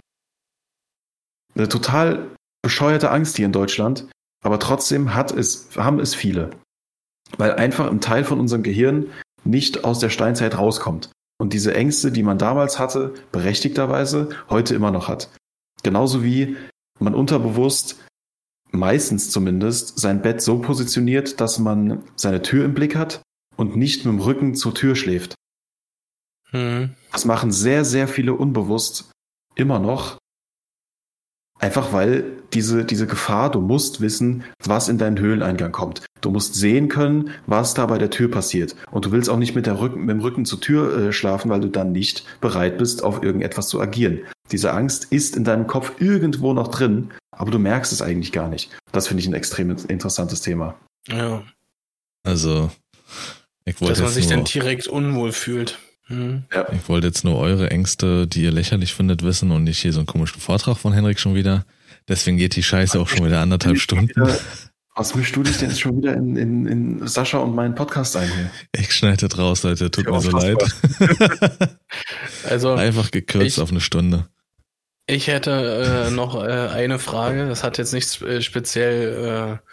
[1.54, 2.30] Eine total
[2.62, 4.08] bescheuerte Angst hier in Deutschland,
[4.44, 6.50] aber trotzdem hat es, haben es viele.
[7.36, 9.10] Weil einfach ein Teil von unserem Gehirn
[9.44, 11.10] nicht aus der Steinzeit rauskommt.
[11.38, 15.28] Und diese Ängste, die man damals hatte, berechtigterweise heute immer noch hat.
[15.82, 16.56] Genauso wie
[17.00, 17.98] man unterbewusst,
[18.70, 23.22] meistens zumindest, sein Bett so positioniert, dass man seine Tür im Blick hat
[23.56, 25.34] und nicht mit dem Rücken zur Tür schläft.
[26.52, 26.94] Mhm.
[27.10, 29.10] Das machen sehr, sehr viele unbewusst
[29.54, 30.18] immer noch.
[31.62, 36.02] Einfach weil diese, diese Gefahr, du musst wissen, was in deinen Höhleneingang kommt.
[36.20, 38.74] Du musst sehen können, was da bei der Tür passiert.
[38.90, 41.50] Und du willst auch nicht mit, der Rücken, mit dem Rücken zur Tür äh, schlafen,
[41.50, 44.22] weil du dann nicht bereit bist, auf irgendetwas zu agieren.
[44.50, 48.48] Diese Angst ist in deinem Kopf irgendwo noch drin, aber du merkst es eigentlich gar
[48.48, 48.70] nicht.
[48.90, 50.74] Das finde ich ein extrem interessantes Thema.
[51.08, 51.44] Ja.
[52.24, 52.72] Also,
[53.64, 55.78] ich Dass wollte man jetzt sich dann direkt unwohl fühlt.
[56.12, 56.44] Mhm.
[56.72, 60.00] ich wollte jetzt nur eure Ängste, die ihr lächerlich findet, wissen und nicht hier so
[60.00, 61.64] einen komischen Vortrag von Henrik schon wieder.
[62.08, 64.12] Deswegen geht die Scheiße auch schon wieder anderthalb Stunden.
[64.94, 68.14] Was mischst du dich denn jetzt schon wieder in, in, in Sascha und meinen Podcast
[68.16, 68.50] ein hier?
[68.78, 69.90] Ich schneide das raus, Leute.
[69.90, 70.58] Tut Ja, mir so leid.
[72.48, 74.26] Also, Einfach gekürzt Ich- auf eine Stunde.
[75.06, 77.48] ich hätte äh, noch äh, eine Frage.
[77.48, 79.66] Das hat jetzt nichts äh, speziell äh,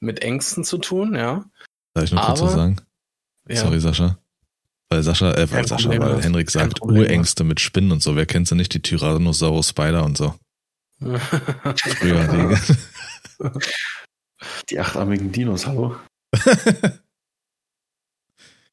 [0.00, 1.44] mit Ängsten zu tun, ja.
[1.94, 2.76] Darf ich was Aber- sagen?
[3.48, 3.56] ja.
[3.56, 4.18] Sorry, Sascha.
[4.90, 8.16] Weil Sascha, äh, weil Sascha, weil Henrik sagt, Urängste mit Spinnen und so.
[8.16, 8.74] Wer kennt sie nicht?
[8.74, 10.34] Die Tyrannosaurus Spider und so.
[11.00, 12.56] Früher,
[13.38, 14.78] die.
[14.78, 15.96] Achtarmigen Dinos, hallo?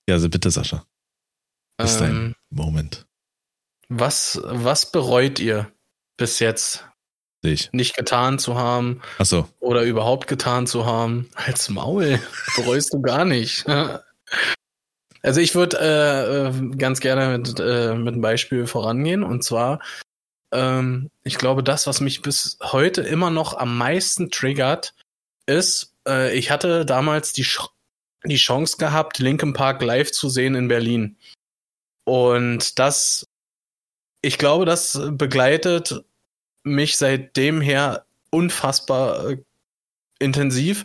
[0.07, 0.85] ja, also bitte, Sascha.
[1.79, 3.05] Ist dein ähm, Moment.
[3.87, 5.71] was, was bereut ihr
[6.17, 6.83] bis jetzt
[7.43, 7.71] Sehe ich.
[7.71, 11.29] nicht getan zu haben Achso, oder überhaupt getan zu haben?
[11.35, 12.19] Als Maul.
[12.55, 13.65] Bereust du gar nicht.
[15.21, 19.79] Also ich würde äh, äh, ganz gerne mit, äh, mit einem Beispiel vorangehen und zwar,
[20.51, 24.93] ähm, ich glaube, das, was mich bis heute immer noch am meisten triggert,
[25.45, 27.69] ist, äh, ich hatte damals die, Ch
[28.25, 31.17] die Chance gehabt, Linkin Park live zu sehen in Berlin.
[32.05, 33.27] Und das,
[34.21, 36.03] ich glaube, das begleitet
[36.63, 39.37] mich seitdem her unfassbar äh,
[40.19, 40.83] intensiv,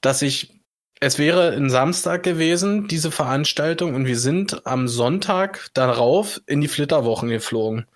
[0.00, 0.59] dass ich
[1.00, 6.68] es wäre ein Samstag gewesen, diese Veranstaltung, und wir sind am Sonntag darauf in die
[6.68, 7.86] Flitterwochen geflogen.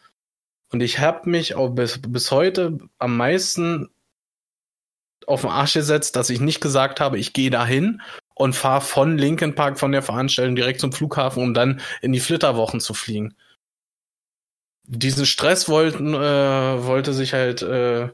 [0.73, 3.91] Und ich habe mich auch bis, bis heute am meisten
[5.27, 8.01] auf den Arsch gesetzt, dass ich nicht gesagt habe, ich gehe dahin
[8.35, 12.21] und fahre von Lincoln Park, von der Veranstaltung direkt zum Flughafen, um dann in die
[12.21, 13.35] Flitterwochen zu fliegen.
[14.87, 18.09] Diesen Stress wollten, äh, wollte sich halt, äh,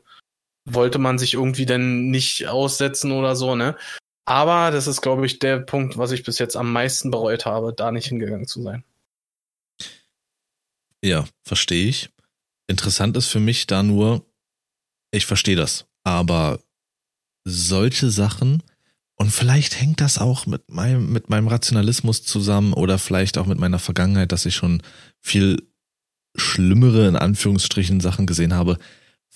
[0.64, 3.76] wollte man sich irgendwie dann nicht aussetzen oder so, ne?
[4.30, 7.72] Aber das ist, glaube ich, der Punkt, was ich bis jetzt am meisten bereut habe,
[7.72, 8.84] da nicht hingegangen zu sein.
[11.02, 12.10] ja, verstehe ich.
[12.68, 14.24] Interessant ist für mich da nur,
[15.10, 16.60] ich verstehe das, aber
[17.44, 18.62] solche Sachen,
[19.16, 23.58] und vielleicht hängt das auch mit meinem, mit meinem Rationalismus zusammen oder vielleicht auch mit
[23.58, 24.80] meiner Vergangenheit, dass ich schon
[25.18, 25.60] viel
[26.36, 28.78] schlimmere, in Anführungsstrichen, Sachen gesehen habe,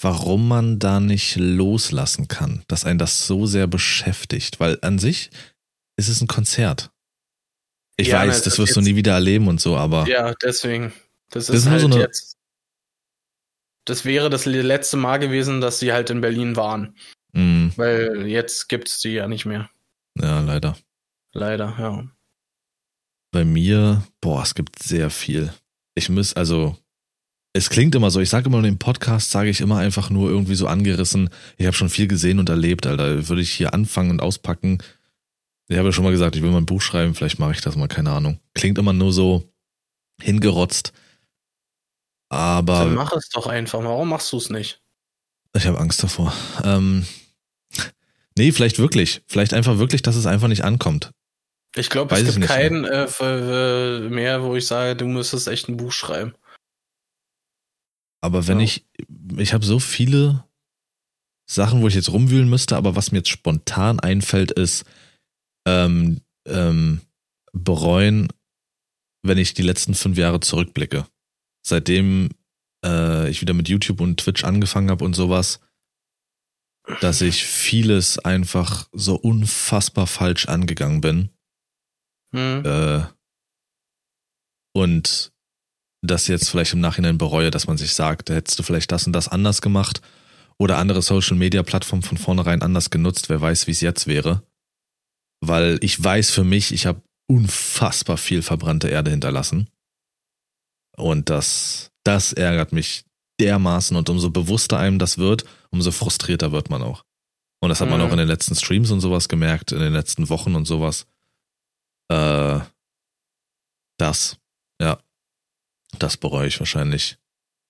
[0.01, 5.31] warum man da nicht loslassen kann, dass einen das so sehr beschäftigt, weil an sich
[5.97, 6.91] ist es ein Konzert.
[7.97, 10.35] Ich Ja, weiß, ne, das wirst du jetzt- nie wieder erleben und so, aber Ja,
[10.43, 10.93] deswegen.
[11.31, 12.37] Das Das ist ist nur halt so eine- jetzt.
[13.87, 16.97] Das wäre das letzte Mal gewesen, dass sie halt in Berlin waren.
[17.33, 19.69] mh, Weil jetzt gibt's die ja nicht mehr.
[20.21, 20.77] ja, leider.
[21.33, 22.09] Leider, ja.
[23.33, 25.53] Bei mir, boah, es gibt sehr viel.
[25.97, 26.79] Ich muss, also,
[27.57, 30.29] es klingt immer so, ich sage immer in dem Podcast, sage ich immer einfach nur
[30.29, 33.29] irgendwie so angerissen, ich habe schon viel gesehen und erlebt, Alter.
[33.29, 34.83] Würde ich hier anfangen und auspacken.
[35.69, 37.61] Ich habe ja schon mal gesagt, ich will mal ein Buch schreiben, vielleicht mache ich
[37.61, 38.41] das mal, keine Ahnung.
[38.55, 39.49] Klingt immer nur so
[40.21, 40.93] hingerotzt.
[42.29, 43.83] Dann Aber mach es doch einfach.
[43.85, 44.81] Warum machst du es nicht?
[45.57, 46.35] ich habe Angst davor.
[46.65, 47.07] Ähm,
[48.37, 49.23] nee, vielleicht wirklich.
[49.29, 51.13] Vielleicht einfach wirklich, dass es einfach nicht ankommt.
[51.77, 55.77] Ich glaube, es gibt keinen für, äh, mehr, wo ich sage, du müsstest echt ein
[55.77, 56.35] Buch schreiben.
[58.25, 58.65] Aber wenn Ja.
[58.65, 58.87] ich,
[59.37, 60.49] ich habe so viele
[61.47, 64.87] Sachen, wo ich jetzt rumwühlen müsste, aber was mir jetzt spontan einfällt, ist
[65.67, 67.03] ähm, ähm,
[67.53, 68.29] bereuen,
[69.23, 71.07] wenn ich die letzten fünf Jahre zurückblicke.
[71.67, 72.31] Seitdem
[72.83, 75.61] äh, ich wieder mit YouTube und Twitch angefangen habe und sowas,
[77.03, 81.29] dass ich vieles einfach so unfassbar falsch angegangen bin.
[82.35, 82.65] Hm.
[82.65, 83.05] Äh,
[84.75, 85.34] und
[86.07, 89.13] das jetzt vielleicht im Nachhinein bereue, dass man sich sagt, hättest du vielleicht das und
[89.13, 90.01] das anders gemacht
[90.59, 94.43] oder andere Social Media Plattformen von vornherein anders genutzt, wer weiß, wie es jetzt wäre.
[95.41, 99.69] Weil ich weiß für mich, ich habe unfassbar viel verbrannte Erde hinterlassen.
[100.97, 103.05] Und das, das ärgert mich
[103.41, 107.05] dermaßen und umso bewusster einem das wird, umso frustrierter wird man auch.
[107.61, 108.07] Und das hat man Mhm.
[108.07, 111.07] auch in den letzten Streams und sowas gemerkt, in den letzten Wochen und sowas.
[112.09, 112.61] Äh,
[113.99, 114.37] das,
[116.03, 117.19] das bereue ich wahrscheinlich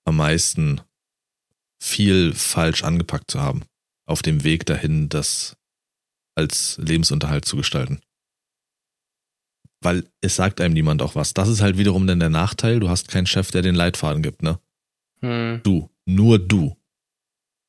[0.05, 0.81] am meisten,
[1.81, 3.63] viel falsch angepackt zu haben.
[4.07, 5.57] Auf dem Weg dahin, das
[6.35, 8.01] als Lebensunterhalt zu gestalten.
[9.81, 11.35] Weil es sagt einem niemand auch was.
[11.35, 12.81] Das ist halt wiederum dann der Nachteil.
[12.81, 14.59] Du hast keinen Chef, der den Leitfaden gibt, ne?
[15.21, 15.61] Hm.
[15.63, 15.91] Du.
[16.07, 16.77] Nur du.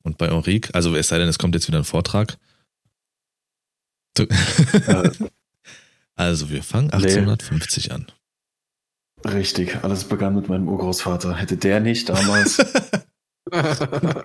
[0.02, 2.38] Und bei Henrique, also es sei denn, es kommt jetzt wieder ein Vortrag.
[4.14, 4.26] Du.
[6.18, 6.94] Also wir fangen Nee.
[6.94, 8.06] 1850 an.
[9.24, 11.36] Richtig, alles begann mit meinem Urgroßvater.
[11.36, 12.58] Hätte der nicht damals.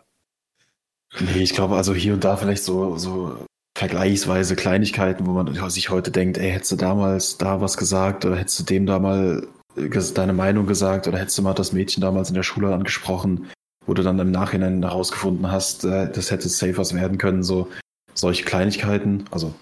[1.20, 3.46] nee, ich glaube, also hier und da vielleicht so, so
[3.78, 8.36] vergleichsweise Kleinigkeiten, wo man sich heute denkt, ey, hättest du damals da was gesagt oder
[8.38, 12.02] hättest du dem da mal ges- deine Meinung gesagt oder hättest du mal das Mädchen
[12.02, 13.50] damals in der Schule angesprochen,
[13.86, 17.70] wo du dann im Nachhinein herausgefunden hast, äh, das hätte safe was werden können, so
[18.14, 19.54] solche Kleinigkeiten, also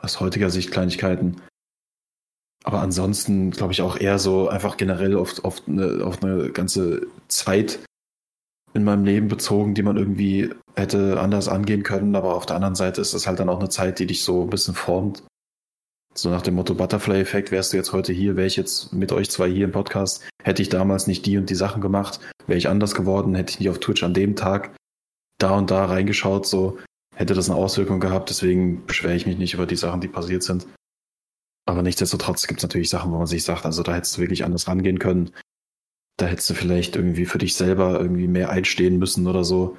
[0.00, 1.40] aus heutiger Sicht Kleinigkeiten.
[2.66, 7.06] Aber ansonsten glaube ich auch eher so einfach generell auf, auf, eine, auf eine ganze
[7.28, 7.78] Zeit
[8.74, 12.16] in meinem Leben bezogen, die man irgendwie hätte anders angehen können.
[12.16, 14.42] Aber auf der anderen Seite ist es halt dann auch eine Zeit, die dich so
[14.42, 15.22] ein bisschen formt.
[16.12, 19.30] So nach dem Motto Butterfly-Effekt, wärst du jetzt heute hier, wäre ich jetzt mit euch
[19.30, 22.68] zwei hier im Podcast, hätte ich damals nicht die und die Sachen gemacht, wäre ich
[22.68, 24.74] anders geworden, hätte ich nicht auf Twitch an dem Tag
[25.38, 26.78] da und da reingeschaut, so
[27.14, 28.30] hätte das eine Auswirkung gehabt.
[28.30, 30.66] Deswegen beschwere ich mich nicht über die Sachen, die passiert sind.
[31.66, 34.44] Aber nichtsdestotrotz gibt es natürlich Sachen, wo man sich sagt, also da hättest du wirklich
[34.44, 35.32] anders rangehen können.
[36.16, 39.76] Da hättest du vielleicht irgendwie für dich selber irgendwie mehr einstehen müssen oder so.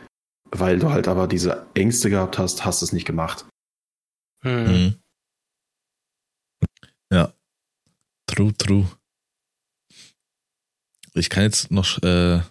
[0.51, 3.45] Weil du halt aber diese Ängste gehabt hast, hast es nicht gemacht.
[4.43, 4.63] Hm.
[4.65, 4.95] Mhm.
[7.11, 7.33] Ja.
[8.27, 8.85] True, true.
[11.13, 12.41] Ich kann jetzt noch äh,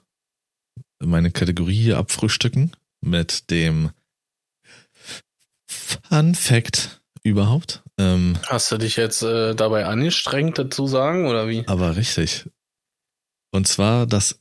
[0.99, 3.91] meine Kategorie hier abfrühstücken mit dem
[5.69, 7.83] Fun Fact überhaupt.
[7.98, 11.66] Ähm, Hast du dich jetzt äh, dabei angestrengt, dazu sagen, oder wie?
[11.66, 12.48] aber richtig.
[13.52, 14.40] Und zwar, dass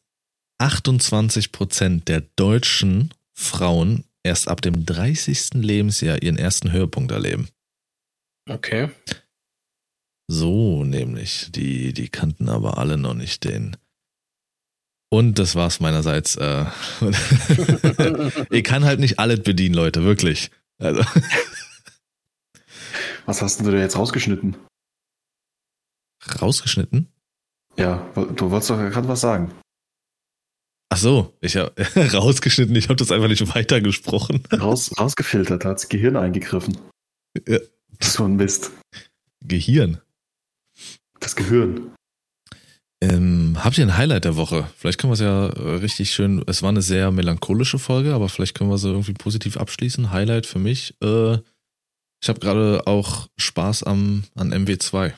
[0.58, 5.54] 28 Prozent der deutschen Frauen erst ab dem 30.
[5.56, 7.50] Lebensjahr ihren ersten Höhepunkt erleben.
[8.50, 8.90] Okay.
[10.28, 11.52] So nämlich.
[11.52, 13.78] Die, die kannten aber alle noch nicht den.
[15.10, 16.36] Und das war's meinerseits.
[16.36, 16.66] Äh,
[18.50, 20.52] ich kann halt nicht alles bedienen, Leute, wirklich.
[20.78, 21.04] Also,
[23.26, 24.56] Was hast denn du da jetzt rausgeschnitten?
[26.42, 27.08] rausgeschnitten?
[27.78, 29.54] Ja, du wolltest doch gerade was sagen.
[30.90, 31.74] Ach so, ich habe
[32.14, 34.44] rausgeschnitten, ich habe das einfach nicht weitergesprochen.
[34.54, 36.78] Raus, rausgefiltert, hat's Gehirn eingegriffen.
[37.48, 37.60] Ja.
[38.02, 38.72] So ein Mist.
[39.42, 40.00] Gehirn.
[41.20, 41.92] Das Gehirn.
[43.02, 44.70] Ähm, habt ihr ein Highlight der Woche?
[44.78, 46.44] Vielleicht können wir es ja äh, richtig schön.
[46.48, 50.12] Es war eine sehr melancholische Folge, aber vielleicht können wir sie irgendwie positiv abschließen.
[50.12, 50.96] Highlight für mich.
[51.02, 51.40] Äh,
[52.22, 55.14] ich habe gerade auch Spaß am an MW2.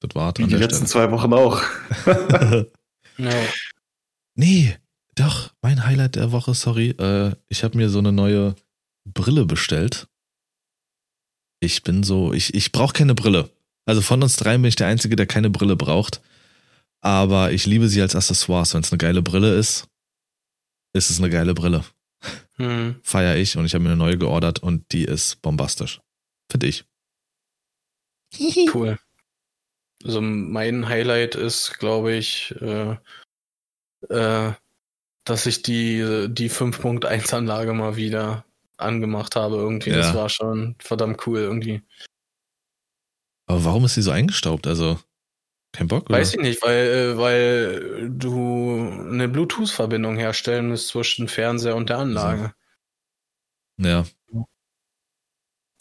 [0.00, 1.62] Das war Wie an die letzten zwei Wochen auch.
[2.02, 2.70] Stelle.
[3.20, 3.32] Ja.
[4.36, 4.76] nee,
[5.16, 6.90] doch, mein Highlight der Woche, sorry.
[6.90, 8.54] Äh, ich habe mir so eine neue
[9.04, 10.06] Brille bestellt.
[11.58, 13.50] Ich bin so, ich, ich brauche keine Brille.
[13.86, 16.20] Also von uns dreien bin ich der Einzige, der keine Brille braucht.
[17.00, 18.74] Aber ich liebe sie als Accessoires.
[18.74, 19.88] Wenn es eine geile Brille ist,
[20.92, 21.84] ist es eine geile Brille.
[22.58, 23.00] Hm.
[23.02, 26.00] Feier ich und ich habe mir eine neue geordert und die ist bombastisch.
[26.50, 26.84] Finde ich.
[28.74, 28.98] Cool.
[30.04, 32.96] Also mein Highlight ist, glaube ich, äh,
[34.10, 34.52] äh,
[35.24, 38.44] dass ich die, die 5.1 Anlage mal wieder
[38.76, 39.90] angemacht habe irgendwie.
[39.90, 40.14] Das Ja.
[40.14, 41.82] war schon verdammt cool irgendwie.
[43.46, 44.66] Aber warum ist sie so eingestaubt?
[44.66, 45.00] Also,
[45.72, 46.08] kein Bock?
[46.08, 46.18] Oder?
[46.18, 51.98] Weiß ich nicht, weil, äh, weil du eine Bluetooth-Verbindung herstellen musst zwischen Fernseher und der
[51.98, 52.54] Anlage.
[53.78, 54.04] Ja,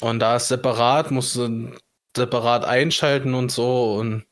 [0.01, 1.75] Und da ist separat, musst du
[2.15, 3.95] separat einschalten und so.
[3.95, 4.27] Und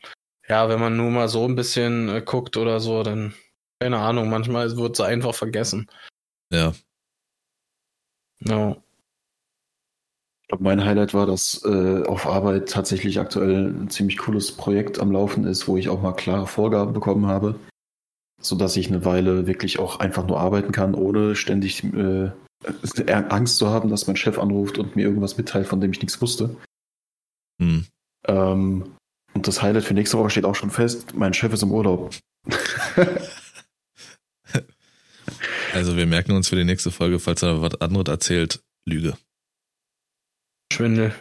[0.48, 3.34] ja, wenn man nur mal so ein bisschen äh, guckt oder so, dann,
[3.80, 5.90] keine Ahnung, manchmal wird sie einfach vergessen.
[6.52, 6.74] ja.
[8.40, 8.85] No.
[10.46, 15.00] Ich glaube, mein Highlight war, dass äh, auf Arbeit tatsächlich aktuell ein ziemlich cooles Projekt
[15.00, 17.56] am Laufen ist, wo ich auch mal klare Vorgaben bekommen habe.
[18.40, 22.30] sodass ich eine Weile wirklich auch einfach nur arbeiten kann, ohne ständig äh,
[23.08, 26.22] Angst zu haben, dass mein Chef anruft und mir irgendwas mitteilt, von dem ich nichts
[26.22, 26.56] wusste.
[27.60, 27.88] Hm.
[28.28, 28.94] Ähm,
[29.34, 31.16] und das Highlight für nächste Woche steht auch schon fest.
[31.16, 32.14] Mein Chef ist im Urlaub.
[35.74, 39.18] Also wir merken uns für die nächste Folge, falls er was anderes erzählt, Lüge.
[40.72, 41.14] Schwindel.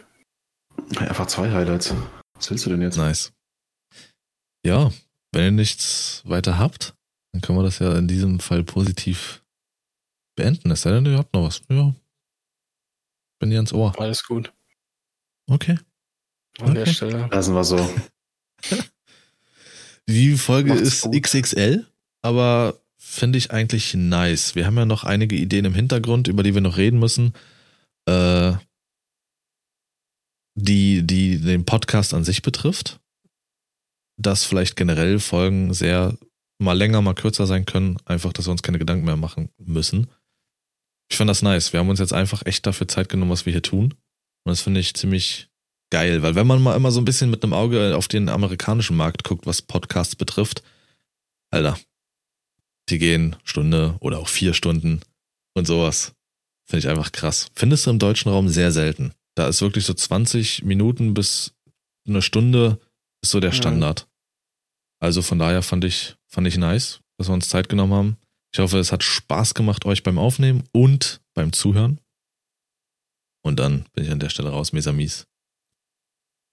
[0.97, 1.93] Einfach zwei Highlights.
[2.33, 2.97] Was willst du denn jetzt?
[2.97, 3.31] Nice.
[4.65, 4.91] Ja,
[5.31, 6.95] wenn ihr nichts weiter habt,
[7.31, 9.43] dann können wir das ja in diesem Fall positiv
[10.35, 10.71] beenden.
[10.71, 11.61] Es sei denn, ihr habt noch was.
[11.69, 11.93] Ja.
[13.39, 13.97] Bin dir ans Ohr.
[13.99, 14.51] Alles gut.
[15.47, 15.77] Okay.
[16.59, 16.93] An der Okay.
[16.93, 17.27] Stelle.
[17.31, 17.77] Lassen wir so.
[20.07, 21.21] Die Folge Macht's ist gut.
[21.23, 21.85] XXL,
[22.21, 24.55] aber finde ich eigentlich nice.
[24.55, 27.33] Wir haben ja noch einige Ideen im Hintergrund, über die wir noch reden müssen.
[28.07, 28.53] Äh,
[30.55, 32.99] die, die den Podcast an sich betrifft.
[34.17, 36.17] Dass vielleicht generell Folgen sehr
[36.57, 37.97] mal länger, mal kürzer sein können.
[38.05, 40.07] Einfach, dass wir uns keine Gedanken mehr machen müssen.
[41.11, 41.73] Ich fand das nice.
[41.73, 43.93] Wir haben uns jetzt einfach echt dafür Zeit genommen, was wir hier tun.
[44.45, 45.49] Und das finde ich ziemlich
[45.91, 48.97] geil, weil wenn man mal immer so ein bisschen mit einem Auge auf den amerikanischen
[48.97, 50.63] Markt guckt, was Podcasts betrifft,
[51.51, 51.79] Alter,
[52.89, 55.01] die gehen Stunde oder auch vier Stunden
[55.53, 56.13] und sowas.
[56.67, 57.49] Finde ich einfach krass.
[57.55, 59.13] Findest du im deutschen Raum sehr selten.
[59.35, 61.53] Da ist wirklich so 20 Minuten bis
[62.07, 62.79] eine Stunde
[63.21, 63.55] ist so der Ja.
[63.55, 64.07] Standard.
[64.99, 68.17] Also von daher fand ich, fand ich nice, dass wir uns Zeit genommen haben.
[68.53, 71.99] Ich hoffe, es hat Spaß gemacht euch beim Aufnehmen und beim Zuhören.
[73.43, 75.27] Und dann bin ich an der Stelle raus, Mesamis.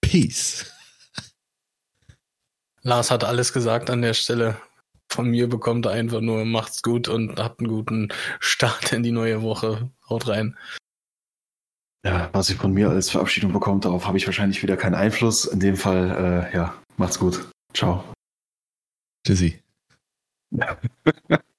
[0.00, 0.66] Peace.
[2.82, 4.60] Lars hat alles gesagt an der Stelle.
[5.08, 8.08] Von mir bekommt er einfach nur macht's gut und habt einen guten
[8.40, 9.90] Start in die neue Woche.
[10.08, 10.58] Haut rein.
[12.04, 15.44] Ja, was ich von mir als Verabschiedung bekomme, darauf habe ich wahrscheinlich wieder keinen Einfluss.
[15.44, 17.48] In dem Fall, äh, ja, macht's gut.
[17.74, 18.04] Ciao.
[19.24, 19.60] Tschüssi.